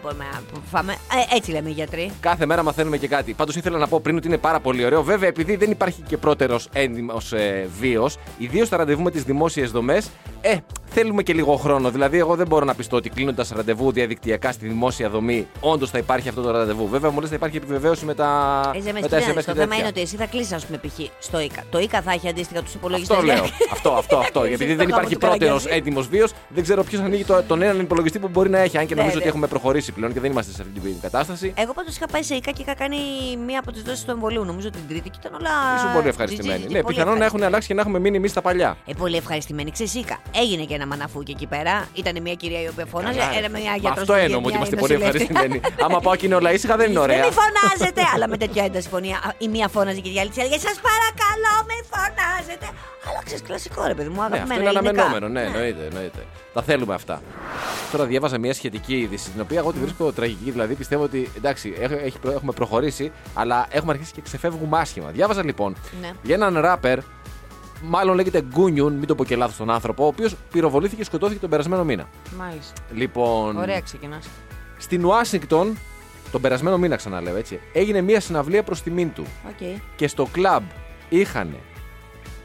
Μπορούμε 0.03 0.25
να 0.33 0.41
φάμε. 0.71 0.93
Ε, 0.93 1.37
έτσι 1.37 1.51
λέμε 1.51 1.69
οι 1.69 1.73
γιατροί. 1.73 2.11
Κάθε 2.21 2.47
μέρα 2.47 2.63
μαθαίνουμε 2.63 2.97
και 2.97 3.09
κάτι. 3.09 3.33
Πάντως 3.33 3.57
ήθελα 3.57 3.79
να 3.79 3.89
πω 3.89 4.01
πριν 4.01 4.17
ότι 4.17 4.27
είναι 4.27 4.39
πάρα 4.39 4.61
πολύ 4.61 4.85
ωραίο. 4.85 5.03
Βέβαια, 5.03 5.29
επειδή 5.29 5.57
δεν 5.57 5.71
υπάρχει 5.71 6.03
και 6.03 6.17
πρώτερος 6.17 6.69
έντιμο 6.73 7.17
ε, 7.31 7.65
βίος, 7.81 8.17
ιδίως 8.39 8.67
στα 8.67 8.77
ραντεβού 8.77 9.03
με 9.03 9.11
τις 9.11 9.23
δημόσιες 9.23 9.71
δομές, 9.71 10.09
ε, 10.41 10.57
θέλουμε 10.89 11.23
και 11.23 11.33
λίγο 11.33 11.57
χρόνο. 11.57 11.91
Δηλαδή, 11.91 12.19
εγώ 12.19 12.35
δεν 12.37 12.47
μπορώ 12.47 12.65
να 12.65 12.75
πιστώ 12.75 12.97
ότι 12.97 13.09
κλείνοντας 13.11 13.51
ραντεβού 13.51 13.93
διαδικτυακά 13.93 14.53
στη 14.53 14.67
δημόσια 14.69 15.09
δομή, 15.11 15.47
όντως 15.61 15.91
θα 15.91 15.99
υπάρχει 15.99 16.29
αυτό 16.29 16.41
το 16.43 16.51
ραντεβού. 16.51 16.89
Βέβαια, 16.89 17.11
μου 17.11 17.21
λε 17.21 17.27
θα 17.27 17.35
υπάρχει 17.35 17.57
επιβεβαίωση 17.57 18.05
με 18.05 18.15
τα, 18.15 18.61
SMS 18.75 18.93
με 18.93 19.01
και 19.01 19.09
τα 19.09 19.19
SMS 19.19 19.23
τέτοια. 19.23 19.33
και 19.33 19.33
Το 19.35 19.43
θέμα 19.43 19.55
τέτοια. 19.57 19.77
είναι 19.79 19.87
ότι 19.89 20.01
εσύ 20.01 20.17
θα 20.17 20.27
κλείσεις, 20.27 20.53
ας 20.53 20.67
πούμε, 20.67 20.79
π.χ. 20.79 21.01
στο 21.19 21.41
ΙΚΑ. 21.41 21.63
Το 21.71 21.79
ΙΚΑ 21.87 22.01
θα 22.03 22.13
έχει 22.13 22.29
αντίστοιχα 22.29 22.63
τους 22.63 22.75
υπολογιστές. 22.75 23.17
Αυτό 23.17 23.27
λέω. 23.33 23.45
αυτό, 23.73 23.91
αυτό, 23.91 24.17
αυτό. 24.17 24.41
Εσύ 24.43 24.53
Επειδή 24.53 24.71
στο 24.73 24.77
δεν 24.79 24.87
χώρο 24.91 24.97
υπάρχει 24.97 25.13
του 25.15 25.21
πρώτερος 25.27 25.63
Καραγκιόζη. 25.63 25.79
έτοιμος 25.79 26.09
βίος, 26.09 26.31
δεν 26.49 26.63
ξέρω 26.63 26.83
ποιος 26.85 27.01
ανοίγει 27.01 27.25
το, 27.25 27.43
τον 27.43 27.63
έναν 27.63 27.81
υπολογιστή 27.81 28.19
που 28.19 28.29
μπορεί 28.29 28.51
να 28.51 28.59
έχει. 28.59 28.79
Αν 28.79 28.87
και 28.87 28.95
Ναι, 28.95 29.01
νομίζω 29.01 29.17
ναι. 29.17 29.23
ότι 29.23 29.29
έχουμε 29.33 29.47
προχωρήσει 29.47 29.93
πλέον 29.93 30.13
και 30.13 30.21
δεν 30.21 30.31
είμαστε 30.31 30.53
σε 30.53 30.63
αυτή 30.63 30.81
την 30.81 31.01
κατάσταση. 31.01 31.53
Εγώ 31.57 31.73
πάντως 31.73 31.97
είχα 31.97 32.07
πάει 32.07 32.23
σε 32.23 32.35
ΙΚΑ 32.35 32.51
και 32.51 32.63
είχα 32.63 32.75
κάνει 32.75 32.97
μία 33.47 33.59
από 33.59 33.73
τις 33.73 33.83
δόσεις 33.83 34.05
του 34.05 34.11
εμβολίου. 34.11 34.45
Νομίζω 34.45 34.71
την 34.71 34.81
τρίτη 34.89 35.09
και 35.11 35.19
ήταν 35.21 35.35
όλα. 35.41 35.51
Ήσουν 35.77 35.93
πολύ 35.93 36.09
ευχαριστημένοι. 36.09 36.59
τζιτζι, 36.59 36.75
Ναι, 36.75 36.83
πολύ 36.83 36.95
πιθανόν 36.95 37.19
να 37.19 37.25
έχουν 37.25 37.43
ευχαριστημένοι. 37.43 37.45
αλλάξει 37.45 37.69
και 37.69 37.75
να 37.75 37.81
έχουμε 37.81 37.99
μείνει 37.99 38.17
εμείς 38.17 38.33
τα 38.33 38.41
παλιά. 38.43 38.77
Ε, 38.87 38.93
πολύ 39.03 39.17
ευχαριστημένη. 39.17 39.71
Ξέρεις, 39.71 39.95
Ίκα. 39.95 40.17
Έγινε 40.43 40.65
και 40.65 40.75
ένα 40.75 40.87
μαναφούκι 40.87 41.31
εκεί 41.31 41.47
πέρα. 41.47 41.89
Ήταν 41.95 42.15
μια 42.23 42.35
κυρία 42.35 42.61
η 42.63 42.69
οποία 42.73 42.87
φώναζε. 42.93 43.19
Καλά, 43.19 43.33
ρε. 43.33 43.47
Era 43.47 43.51
μια 43.51 43.71
Μα 43.71 43.77
γιατρός 43.77 43.99
Αυτό 44.03 44.13
που 44.13 44.19
εννοούμε 44.27 44.47
βγαίνει, 44.47 44.47
ότι 44.47 44.57
είμαστε 44.57 44.77
μια 44.77 44.85
πολύ 44.85 44.95
νοσηλεύτρια. 44.95 45.41
ευχαριστημένοι. 45.41 45.57
Άμα 45.87 45.99
πάω 46.05 46.15
και 46.19 46.27
είναι 46.27 46.35
όλα 46.41 46.51
ήσυχα 46.57 46.75
δεν 46.81 46.87
είναι 46.91 47.01
Δεν 47.01 47.09
ωραία. 47.09 47.25
μη 47.27 47.33
φωνάζετε! 47.43 48.03
Αλλά 48.15 48.27
με 48.33 48.37
τέτοια 48.43 48.63
ένταση 48.69 48.89
φωνή. 48.95 49.11
Α, 49.13 49.19
Η 49.45 49.49
μία 49.55 49.67
φώναζε 49.75 50.01
και 50.05 50.11
η 50.17 50.19
άλλη 50.21 50.31
τη 50.35 50.39
έλεγε 50.43 50.59
Σας 50.69 50.79
παρακαλώ, 50.91 51.53
μη 51.77 51.87
φωνάζετε. 51.93 52.67
Αλλά 53.09 53.21
ξέρεις, 53.25 53.43
κλασικό 53.43 53.85
ρε 53.87 53.95
παιδί 53.95 54.09
μου, 54.09 54.15
Ναι, 54.15 54.21
αυτό 54.23 54.35
αγαπημένο. 54.35 54.61
είναι 54.61 54.79
ελληνικά. 54.79 55.03
αναμενόμενο. 55.03 55.29
Ναι, 55.29 55.43
εννοείται, 55.43 55.85
εννοείται. 55.87 56.19
Τα 56.55 56.63
θέλουμε 56.63 56.95
αυτά. 56.95 57.23
Τώρα 57.93 58.05
διάβαζα 58.05 58.39
μια 58.39 58.55
σχετική 58.55 58.97
είδηση, 58.99 59.31
την 59.31 59.41
οποία 59.41 59.59
εγώ 59.59 59.73
τη 59.73 59.79
βρίσκω 59.79 60.13
τραγική. 60.13 60.51
Δηλαδή 60.51 60.75
πιστεύω 60.75 61.03
ότι 61.03 61.31
εντάξει, 61.37 61.75
έχ- 61.81 61.93
έχει 62.05 62.19
προ- 62.19 62.35
έχουμε 62.35 62.53
προχωρήσει, 62.53 63.13
αλλά 63.35 63.67
έχουμε 63.71 63.93
αρχίσει 63.93 64.13
και 64.13 64.21
ξεφεύγουμε 64.21 64.79
άσχημα. 64.79 65.11
Διάβαζα 65.11 65.45
λοιπόν 65.45 65.77
Ναι. 66.01 66.11
για 66.23 66.35
έναν 66.35 66.59
ράπερ, 66.59 66.99
μάλλον 67.83 68.15
λέγεται 68.17 68.43
Γκούνιουν, 68.43 68.93
μην 68.93 69.07
το 69.07 69.15
πω 69.15 69.25
και 69.25 69.37
λάθος 69.37 69.57
τον 69.57 69.71
άνθρωπο, 69.71 70.05
ο 70.05 70.07
οποίος 70.07 70.37
πυροβολήθηκε 70.53 70.97
και 71.01 71.05
σκοτώθηκε 71.07 71.41
τον 71.41 71.51
περασμένο 71.51 71.85
μήνα. 71.85 72.09
Μάλιστα. 72.39 72.73
Λοιπόν, 72.95 73.57
Ωραία 73.57 73.81
ξεκινάς. 73.81 74.27
στην 74.79 75.05
Ουάσιγκτον, 75.05 75.79
τον 76.33 76.41
περασμένο 76.41 76.79
μήνα 76.79 76.97
ξαναλέω 76.97 77.37
έτσι, 77.37 77.61
έγινε 77.73 78.01
μια 78.01 78.21
συναυλία 78.21 78.63
προς 78.63 78.83
τιμήν 78.83 79.13
του. 79.13 79.25
Οκ. 79.49 79.79
και 79.97 80.09
στο 80.09 80.29
κλαμπ 80.33 80.63
είχαν 81.09 81.57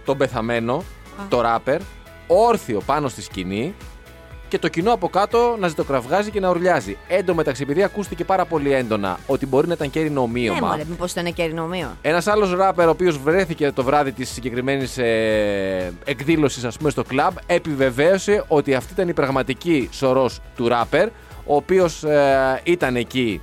τον 0.05 0.17
πεθαμένο, 0.17 0.75
Α. 0.75 0.83
το 1.29 1.41
ράπερ, 1.41 1.79
όρθιο 2.27 2.81
πάνω 2.85 3.07
στη 3.07 3.21
σκηνή 3.21 3.73
και 4.47 4.59
το 4.59 4.67
κοινό 4.67 4.93
από 4.93 5.09
κάτω 5.09 5.55
να 5.59 5.67
ζητοκραυγάζει 5.67 6.31
και 6.31 6.39
να 6.39 6.49
ουρλιάζει. 6.49 6.97
Εν 7.07 7.25
τω 7.25 7.33
μεταξύ, 7.35 7.63
επειδή 7.63 7.83
ακούστηκε 7.83 8.23
πάρα 8.25 8.45
πολύ 8.45 8.73
έντονα 8.73 9.19
ότι 9.27 9.45
μπορεί 9.45 9.67
να 9.67 9.73
ήταν 9.73 9.89
κέρινο 9.89 10.13
Ναι, 10.13 10.19
ομοίωμα. 10.19 10.67
μωρέ, 10.67 10.83
μήπως 10.89 11.11
ήταν 11.11 11.33
κέρινο 11.33 11.41
ομοίωμα. 11.43 11.97
Ένας 12.01 12.27
άλλος 12.27 12.53
ράπερ, 12.53 12.87
ο 12.87 12.89
οποίος 12.89 13.17
βρέθηκε 13.17 13.71
το 13.71 13.83
βράδυ 13.83 14.11
της 14.11 14.29
συγκεκριμένης 14.29 14.97
ε, 14.97 15.93
εκδήλωσης, 16.05 16.63
ας 16.63 16.77
πούμε, 16.77 16.89
στο 16.89 17.03
κλαμπ, 17.03 17.33
επιβεβαίωσε 17.45 18.43
ότι 18.47 18.73
αυτή 18.75 18.93
ήταν 18.93 19.07
η 19.09 19.13
πραγματική 19.13 19.89
σωρός 19.91 20.39
του 20.55 20.67
ράπερ, 20.67 21.07
ο 21.45 21.55
οποίος 21.55 22.03
ήταν 22.63 22.95
εκεί 22.95 23.41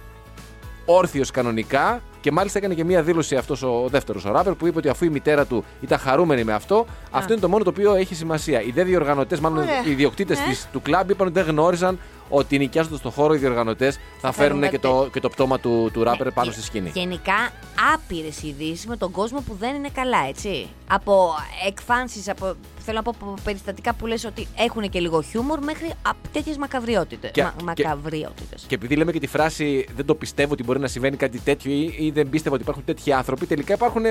όρθιος 0.85 1.31
κανονικά 1.31 2.01
και 2.21 2.33
μάλιστα 2.33 2.59
έκανε 2.59 2.75
και 2.75 2.85
μία 2.85 3.03
δήλωση 3.03 3.37
αυτός 3.37 3.63
ο 3.63 3.85
δεύτερος 3.91 4.25
ο 4.25 4.31
ράπερ 4.33 4.55
που 4.55 4.67
είπε 4.67 4.79
ότι 4.79 4.89
αφού 4.89 5.05
η 5.05 5.09
μητέρα 5.09 5.47
του 5.47 5.65
ήταν 5.81 5.99
χαρούμενη 5.99 6.45
με 6.45 6.53
αυτό, 6.53 6.87
αυτό 7.11 7.33
είναι 7.33 7.43
το 7.43 7.49
μόνο 7.49 7.65
το 7.65 7.71
οποίο 7.71 7.95
έχει 7.95 8.15
σημασία. 8.15 8.61
Οι 8.63 8.71
δε 8.71 8.83
διοργανωτές, 8.85 9.41
μάλλον 9.41 9.59
Ωραία. 9.59 9.85
οι 9.87 9.91
ιδιοκτήτε 9.91 10.35
Ναι. 10.35 10.55
του 10.73 10.83
κλαμπ, 10.83 11.11
είπαν 11.11 11.27
ότι 11.27 11.41
δεν 11.41 11.49
γνώριζαν 11.49 11.99
ότι 12.29 12.59
νοικιάζοντα 12.59 12.99
το 13.01 13.11
χώρο 13.11 13.35
οι 13.35 13.39
διοργανωτές 13.39 13.99
θα 14.21 14.33
φέρουν 14.33 14.59
φέρουν 14.59 14.61
και 14.61 14.79
κάτι 14.79 14.95
το, 15.03 15.09
και 15.13 15.21
το 15.21 15.29
πτώμα 15.29 15.59
του, 15.61 15.91
του 15.93 16.03
ράπερ 16.05 16.27
Ναι, 16.27 16.33
πάνω 16.33 16.47
γε- 16.47 16.57
στη 16.59 16.67
σκηνή. 16.67 16.91
Γενικά 16.95 17.51
άπειρες 17.95 18.43
ειδήσει 18.43 18.89
με 18.89 18.97
τον 18.97 19.11
κόσμο 19.11 19.41
που 19.41 19.57
δεν 19.59 19.75
είναι 19.75 19.89
καλά, 19.93 20.19
έτσι. 20.29 20.69
Από 20.89 21.31
εκφάνσεις, 21.67 22.29
από, 22.29 22.55
θέλω 22.91 23.03
να 23.05 23.13
πω 23.13 23.15
από 23.21 23.35
περιστατικά 23.45 23.95
που 23.95 24.07
λες 24.07 24.25
ότι 24.25 24.47
έχουν 24.57 24.89
και 24.91 25.01
λίγο 25.01 25.23
χιούμορ 25.23 25.59
μέχρι 25.65 25.91
τέτοιες 26.33 26.57
μακαβριότητες. 26.57 27.31
Και- 27.31 27.43
Μα, 27.43 27.73
και- 27.73 27.85
μακαβριότητες. 27.85 28.65
Και 28.69 28.75
επειδή 28.75 28.97
λέμε 28.97 29.13
και 29.13 29.19
τη 29.19 29.27
φράση 29.27 29.87
δεν 29.97 30.05
το 30.05 30.15
πιστεύω 30.15 30.53
ότι 30.53 30.63
μπορεί 30.65 30.79
να 30.79 30.87
συμβαίνει 30.89 31.17
κάτι 31.17 31.39
τέτοιο 31.39 31.73
ή, 31.73 31.95
ή 31.99 32.11
δεν 32.11 32.29
πίστευα 32.29 32.55
ότι 32.55 32.63
υπάρχουν 32.63 32.85
τέτοιοι 32.85 33.13
άνθρωποι, 33.13 33.47
τελικά 33.47 33.75
υπάρχουν 33.75 34.03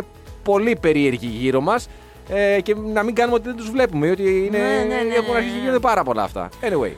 πολύ 0.44 0.78
περίεργοι 0.82 1.28
γύρω 1.28 1.62
μας 1.62 1.88
ε, 2.30 2.62
και 2.62 2.76
να 2.76 3.04
μην 3.04 3.16
κάνουμε 3.16 3.36
ότι 3.36 3.48
δεν 3.48 3.56
τους 3.58 3.70
βλέπουμε 3.72 4.08
ή 4.08 4.10
ότι 4.10 4.46
είναι, 4.46 4.58
Ναι, 4.58 4.66
ναι, 4.96 5.02
ναι, 5.04 5.14
έχουν 5.16 5.32
ναι, 5.32 5.36
αρχίσει 5.38 5.52
ναι. 5.52 5.54
και 5.54 5.60
γίνονται 5.60 5.80
πάρα 5.80 6.04
πολλά 6.04 6.24
αυτά. 6.24 6.50
Anyway. 6.62 6.92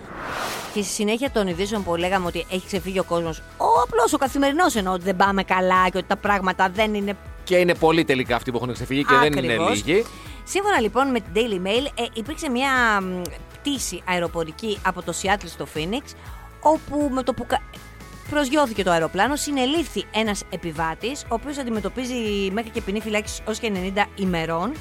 Και 0.74 0.82
στη 0.82 0.94
συνέχεια 0.94 1.32
των 1.32 1.48
ειδήσεων 1.48 1.84
που 1.84 1.96
λέγαμε 1.96 2.26
ότι 2.26 2.46
έχει 2.52 2.66
ξεφύγει 2.66 3.00
ο 3.00 3.04
κόσμος, 3.04 3.38
ο 3.58 3.66
απλός, 3.84 4.14
ο 4.14 4.18
καθημερινός 4.18 4.76
εννοώ 4.76 4.94
ότι 4.94 5.04
δεν 5.04 5.16
πάμε 5.16 5.44
καλά 5.44 5.90
και 5.90 5.98
ότι 5.98 6.08
τα 6.08 6.16
πράγματα 6.18 6.70
δεν 6.74 6.94
είναι. 6.94 7.18
Και 7.50 7.58
είναι 7.58 7.76
πολλοί 7.76 8.04
τελικά 8.06 8.36
αυτοί 8.36 8.52
που 8.52 8.58
έχουν 8.62 8.74
ξεφύγει 8.74 9.04
και 9.06 9.14
δεν 9.20 9.32
είναι 9.32 9.40
Ακριβώς. 9.54 9.70
λίγοι. 9.86 10.06
Σύμφωνα 10.44 10.80
λοιπόν 10.80 11.08
με 11.12 11.20
την 11.20 11.32
Daily 11.36 11.68
Mail, 11.68 11.86
ε, 11.96 12.04
υπήρξε 12.14 12.50
μια 12.50 13.02
μ, 13.02 13.22
πτήση 13.54 14.02
αεροπορική 14.06 14.78
από 14.86 15.02
το 15.02 15.14
Seattle 15.22 15.46
στο 15.48 15.68
Phoenix, 15.76 16.02
όπου 16.62 17.10
με 17.14 17.24
το 17.24 17.34
που 17.34 17.46
κα- 17.46 17.62
προσγειώθηκε 18.30 18.84
το 18.84 18.92
αεροπλάνο, 18.92 19.36
συνελήφθη 19.36 20.06
ένας 20.14 20.44
επιβάτης, 20.50 21.22
ο 21.24 21.28
οποίος 21.34 21.58
αντιμετωπίζει 21.58 22.50
μέχρι 22.52 22.70
και 22.70 22.82
ποινή 22.82 23.02
φυλάξη 23.02 23.42
ως 23.48 23.60
και 23.60 23.72
90 23.96 24.06
ημερών. 24.16 24.72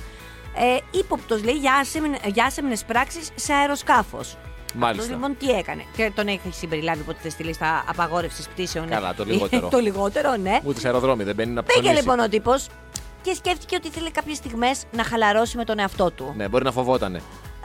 Ε, 0.56 0.98
ύποπτος 0.98 1.44
λέει 1.44 1.54
για, 1.54 1.74
άσεμνε, 1.74 2.18
για 2.26 2.44
άσεμνες 2.44 2.84
πράξεις 2.84 3.30
σε 3.34 3.52
αεροσκάφος. 3.52 4.36
Μάλιστα. 4.74 5.02
Αυτό 5.02 5.14
λοιπόν 5.14 5.36
τι 5.38 5.50
έκανε. 5.58 5.84
Και 5.96 6.12
τον 6.14 6.26
έχει 6.28 6.40
συμπεριλάβει 6.50 7.00
από 7.00 7.14
τη 7.22 7.30
στη 7.30 7.42
λίστα 7.42 7.84
απαγόρευσης 7.88 8.48
πτήσεων. 8.48 8.88
Καλά, 8.88 9.14
το 9.14 9.24
λιγότερο. 9.24 9.68
το 9.74 9.78
λιγότερο, 9.78 10.36
ναι. 10.36 10.58
Ούτε 10.64 10.80
σε 10.80 10.86
αεροδρόμιο 10.86 11.24
δεν 11.24 11.34
μπαίνει 11.34 11.52
να 11.52 11.62
Πήγε 11.62 11.80
ψωνίσει. 11.80 12.02
λοιπόν 12.02 12.18
ο 12.18 12.28
τύπος 12.28 12.66
και 13.22 13.34
σκέφτηκε 13.34 13.76
ότι 13.76 13.86
ήθελε 13.88 14.10
κάποιες 14.10 14.36
στιγμές 14.36 14.82
να 14.92 15.04
χαλαρώσει 15.04 15.56
με 15.56 15.64
τον 15.64 15.78
εαυτό 15.78 16.10
του. 16.10 16.32
Ναι, 16.36 16.48
μπορεί 16.48 16.64
να 16.64 16.72
φοβότανε. 16.72 17.20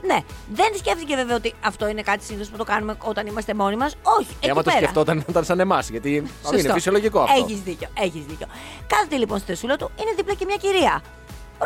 Ναι, 0.06 0.18
δεν 0.54 0.66
σκέφτηκε 0.78 1.16
βέβαια 1.16 1.36
ότι 1.36 1.54
αυτό 1.66 1.88
είναι 1.88 2.02
κάτι 2.02 2.24
συνήθως 2.24 2.50
που 2.50 2.58
το 2.58 2.64
κάνουμε 2.64 2.96
όταν 3.04 3.28
είμαστε 3.28 3.54
μόνοι 3.54 3.76
μας. 3.76 3.96
Όχι, 4.20 4.28
Ε, 4.32 4.36
εκεί 4.40 4.50
άμα 4.50 4.64
το 4.64 4.70
πέρα. 4.70 4.82
σκεφτόταν 4.82 5.18
να 5.18 5.24
ήταν 5.30 5.44
σαν 5.46 5.60
εμάς. 5.60 5.90
Γιατί 5.90 6.16
είναι 6.16 6.28
Σωστό. 6.52 6.74
φυσιολογικό 6.74 7.20
αυτό. 7.20 7.44
Έχεις 7.44 7.62
δίκιο, 7.62 7.88
έχεις 8.00 8.26
δίκιο. 8.26 8.48
Κάθεται 8.88 9.16
λοιπόν 9.18 9.38
στη 9.38 9.48
θεσούλα 9.48 9.76
του, 9.78 9.90
είναι 10.02 10.12
δίπλα 10.16 10.34
και 10.34 10.46
μια 10.46 10.56
κυρία. 10.56 11.02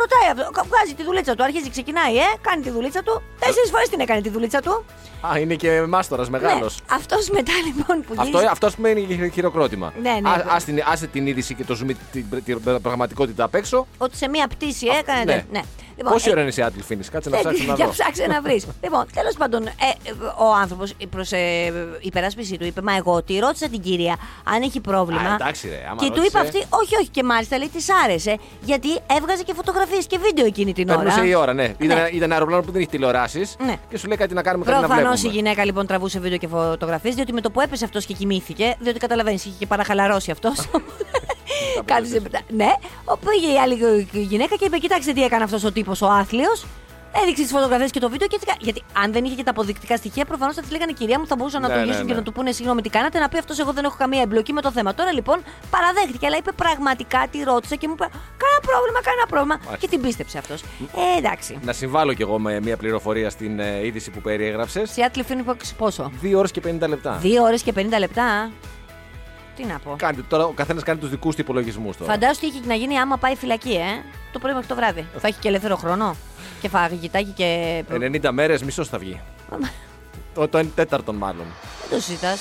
Ρωτάει 0.01 0.27
αυτό, 0.31 0.51
κα- 0.51 0.63
βγάζει 0.71 0.93
τη 0.93 1.03
δουλίτσα 1.03 1.35
του, 1.35 1.43
αρχίζει, 1.43 1.69
ξεκινάει, 1.69 2.15
ε, 2.17 2.27
κάνει 2.41 2.61
τη 2.63 2.69
δουλίτσα 2.69 3.03
του. 3.03 3.21
Τέσσερις 3.39 3.69
φορές 3.69 3.89
την 3.89 3.99
έκανε 3.99 4.21
τη 4.21 4.29
δουλίτσα 4.29 4.59
του. 4.61 4.85
Α, 5.27 5.39
είναι 5.39 5.55
και 5.55 5.81
μάστορας 5.87 6.29
μεγάλος. 6.29 6.75
Ναι, 6.89 6.95
αυτός 6.95 7.29
μετά 7.29 7.51
λοιπόν 7.65 8.01
που 8.01 8.13
Αυτό, 8.17 8.23
γύρισε. 8.23 8.47
αυτός 8.51 8.69
ας 8.69 8.75
πούμε 8.75 8.89
είναι 8.89 9.01
και 9.15 9.27
χειροκρότημα. 9.27 9.93
Ναι, 10.01 10.09
ναι, 10.21 10.29
Α, 10.29 10.37
ναι. 10.37 10.43
ας 10.47 10.63
την, 10.63 10.81
άσε 10.85 11.07
την 11.07 11.27
είδηση 11.27 11.53
και 11.53 11.63
το 11.63 11.77
zoom, 11.83 11.91
την, 12.11 12.25
την 12.45 12.61
πραγματικότητα 12.81 13.43
απ' 13.43 13.55
έξω. 13.55 13.87
Ότι 13.97 14.17
σε 14.17 14.27
μία 14.29 14.47
πτήση 14.47 14.87
Α, 14.89 14.97
έκανε. 14.97 15.23
ναι. 15.23 15.43
Ναι. 15.51 15.61
Ναι. 15.97 16.03
Λοιπόν, 16.03 16.11
Πόση 16.13 16.29
ε, 16.29 16.31
ώρα 16.31 16.41
είναι 16.41 16.51
σε 16.51 16.61
Άτλη 16.63 16.81
Φίνη, 16.81 17.03
κάτσε 17.03 17.29
να 17.29 17.37
ε, 17.37 17.39
ψάξει 17.39 17.65
να 17.65 17.73
Για 17.73 17.85
δω. 17.85 17.91
ψάξε 17.91 18.25
να 18.27 18.41
βρεις. 18.41 18.65
λοιπόν, 18.83 19.05
τέλος 19.13 19.33
πάντων, 19.37 19.65
ε, 19.67 19.71
ε, 20.03 20.11
ο 20.37 20.53
άνθρωπος 20.61 20.93
προς 21.09 21.31
ε, 21.31 21.73
υπεράσπιση 21.99 22.57
του 22.57 22.65
είπε: 22.65 22.81
Μα 22.81 22.95
εγώ 22.95 23.23
τη 23.23 23.39
ρώτησα 23.39 23.67
την 23.69 23.81
κυρία 23.81 24.15
αν 24.43 24.61
έχει 24.61 24.79
πρόβλημα. 24.79 25.29
Α, 25.29 25.33
εντάξει, 25.33 25.67
ρε, 25.69 25.81
άμα 25.89 25.95
και 26.01 26.05
του 26.09 26.15
ρώτησε. 26.15 26.27
είπε 26.27 26.39
αυτή: 26.39 26.57
Όχι, 26.69 26.95
όχι, 26.95 27.07
και 27.07 27.23
μάλιστα 27.23 27.57
λέει: 27.57 27.67
Της 27.69 27.87
άρεσε. 28.03 28.37
Γιατί 28.61 28.89
έβγαζε 29.17 29.43
και 29.43 29.53
φωτογραφίες 29.53 30.05
και 30.07 30.17
βίντεο 30.17 30.45
εκείνη 30.45 30.73
την 30.73 30.89
ώρα. 30.89 30.97
Περνούσε 30.99 31.27
η 31.27 31.33
ώρα, 31.33 31.53
ναι. 31.53 31.63
Ήταν, 31.77 31.97
Ναι. 31.97 32.07
ήταν 32.07 32.21
ένα 32.21 32.33
αεροπλάνο 32.33 32.61
που 32.63 32.71
δεν 32.71 32.81
έχει 32.81 32.89
τηλεοράσεις 32.89 33.55
Ναι. 33.65 33.75
και 33.89 33.97
σου 33.97 34.07
λέει 34.07 34.17
κάτι 34.17 34.33
να 34.33 34.41
κάνουμε, 34.41 34.65
κάτι 34.65 34.81
να 34.81 34.87
Προφανώς 34.87 35.19
βλέπουμε. 35.19 35.33
η 35.33 35.35
γυναίκα 35.41 35.65
λοιπόν 35.65 35.85
τραβούσε 35.87 36.19
βίντεο 36.19 36.37
και 36.37 36.47
φωτογραφίες, 36.47 37.15
διότι 37.15 37.33
με 37.33 37.41
το 37.41 37.51
που 37.51 37.61
έπεσε 37.61 37.85
αυτός 37.85 38.05
και 38.05 38.13
κοιμήθηκε, 38.13 38.75
διότι 38.79 38.99
καταλαβαίνεις, 38.99 39.45
είχε 39.45 39.55
και 39.59 39.65
παραχαλαρώσει 39.65 40.31
αυτός. 40.31 40.55
Κάθισε 41.85 42.19
μετά. 42.21 42.39
Ναι, 42.49 42.71
όπου 43.05 43.25
πήγε 43.29 43.53
η 43.53 43.57
άλλη 43.59 44.07
γυναίκα 44.11 44.55
και 44.55 44.65
είπε: 44.65 44.77
Κοιτάξτε 44.77 45.13
τι 45.13 45.23
έκανε 45.23 45.43
αυτός 45.43 45.63
ο 45.63 45.71
τύπος 45.71 45.86
ο 46.01 46.07
άθλιος. 46.07 46.65
Έδειξε 47.21 47.41
τις 47.41 47.51
φωτογραφίες 47.51 47.91
και 47.91 47.99
το 47.99 48.09
βίντεο 48.09 48.27
και 48.27 48.35
έτσι. 48.35 48.47
κα- 48.47 48.57
Γιατί 48.59 48.83
αν 49.03 49.11
δεν 49.11 49.23
είχε 49.25 49.35
και 49.35 49.43
τα 49.43 49.51
αποδεικτικά 49.51 49.97
στοιχεία, 49.97 50.25
προφανώς 50.25 50.55
θα 50.55 50.61
της 50.61 50.71
λέγανε 50.71 50.91
κυρία 50.91 51.19
μου, 51.19 51.27
θα 51.27 51.35
μπορούσαν 51.35 51.61
να 51.61 51.67
Ναι, 51.67 51.73
το 51.73 51.79
ναι, 51.79 51.85
λύσουν 51.85 52.05
και 52.05 52.11
ναι. 52.11 52.17
να 52.17 52.23
του 52.23 52.31
πούνε 52.31 52.51
συγγνώμη 52.51 52.81
τι 52.81 52.89
κάνατε. 52.89 53.19
Να 53.19 53.29
πει 53.29 53.37
αυτός: 53.37 53.59
Εγώ 53.59 53.71
δεν 53.73 53.83
έχω 53.83 53.95
καμία 53.97 54.21
εμπλοκή 54.21 54.53
με 54.53 54.61
το 54.61 54.71
θέμα. 54.71 54.93
Τώρα 54.93 55.11
λοιπόν 55.13 55.37
παραδέχτηκε, 55.69 56.25
αλλά 56.25 56.37
είπε 56.37 56.51
πραγματικά 56.51 57.27
τη 57.31 57.43
ρώτησε 57.43 57.75
και 57.75 57.87
μου 57.87 57.93
είπε: 57.93 58.07
Κάνα 58.11 58.59
πρόβλημα, 58.69 58.99
κάνα 59.01 59.25
πρόβλημα. 59.29 59.77
Και 59.79 59.87
την 59.87 60.01
πίστεψε 60.01 60.37
αυτός. 60.37 60.61
Ε, 60.61 61.17
εντάξει. 61.17 61.57
Να 61.63 61.73
συμβάλλω 61.73 62.13
κι 62.13 62.21
εγώ 62.21 62.39
με 62.39 62.59
μια 62.61 62.77
πληροφορία 62.77 63.29
στην 63.29 63.59
ε, 63.59 63.85
είδηση 63.85 64.11
που 64.11 64.21
περιέγραψες. 64.21 64.91
Σε 64.91 65.01
Άτλη 65.03 65.23
Phoenix 65.29 65.55
πόσο; 65.77 66.11
2 66.23 66.33
ώρες 66.35 66.51
και 66.51 66.61
50 66.67 66.87
λεπτά. 66.87 67.11
Δύο 67.21 67.43
ώρες 67.43 67.61
και 67.61 67.73
50 67.75 67.83
λεπτά. 67.99 68.51
Τι 69.57 69.65
να 69.65 69.79
πω. 69.79 69.95
Κάντε, 69.97 70.21
τώρα 70.21 70.45
ο 70.45 70.51
καθένας 70.51 70.83
κάνει 70.83 70.99
τους 70.99 71.09
δικούς 71.09 71.35
του 71.35 71.41
υπολογισμούς 71.41 71.97
τώρα. 71.97 72.11
Φαντάζομαι 72.11 72.37
τι 72.39 72.57
έχει 72.57 72.67
να 72.67 72.73
γίνει 72.73 72.99
άμα 72.99 73.17
πάει 73.17 73.35
φυλακή, 73.35 73.73
ε. 73.73 74.03
Το 74.31 74.39
πρωί 74.39 74.53
μέχρι 74.53 74.67
το 74.67 74.75
βράδυ. 74.75 75.07
Θα 75.17 75.27
έχει 75.27 75.39
και 75.39 75.47
ελεύθερο 75.47 75.75
χρόνο. 75.75 76.15
Και 76.61 76.69
φαγητάκι 76.69 77.31
και. 77.31 77.83
90 77.89 78.29
μέρες, 78.31 78.63
μισός 78.63 78.87
θα 78.87 78.97
βγει. 78.97 79.21
το, 80.33 80.47
το 80.47 80.59
1 80.59 80.65
τέταρτον 80.75 81.15
μάλλον. 81.15 81.45
Δεν 81.89 81.97
το 81.97 82.03
συζητά. 82.03 82.35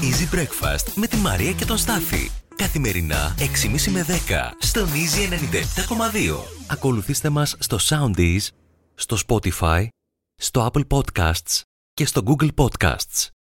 Easy 0.00 0.34
Breakfast 0.34 0.92
με 0.94 1.06
τη 1.06 1.16
Μαρία 1.16 1.52
και 1.52 1.64
τον 1.64 1.76
Στάφη. 1.76 2.30
Καθημερινά 2.56 3.34
6.30 3.38 3.90
με 3.90 4.06
10 4.08 4.12
στον 4.58 4.88
Easy 4.88 5.32
97.2. 5.32 6.36
Ακολουθήστε 6.66 7.28
μας 7.28 7.56
στο 7.58 7.78
Soundees, 7.88 8.48
στο 8.94 9.16
Spotify, 9.26 9.86
στο 10.34 10.70
Apple 10.72 10.82
Podcasts 10.88 11.60
και 11.94 12.06
στο 12.06 12.22
Google 12.26 12.48
Podcasts. 12.56 13.28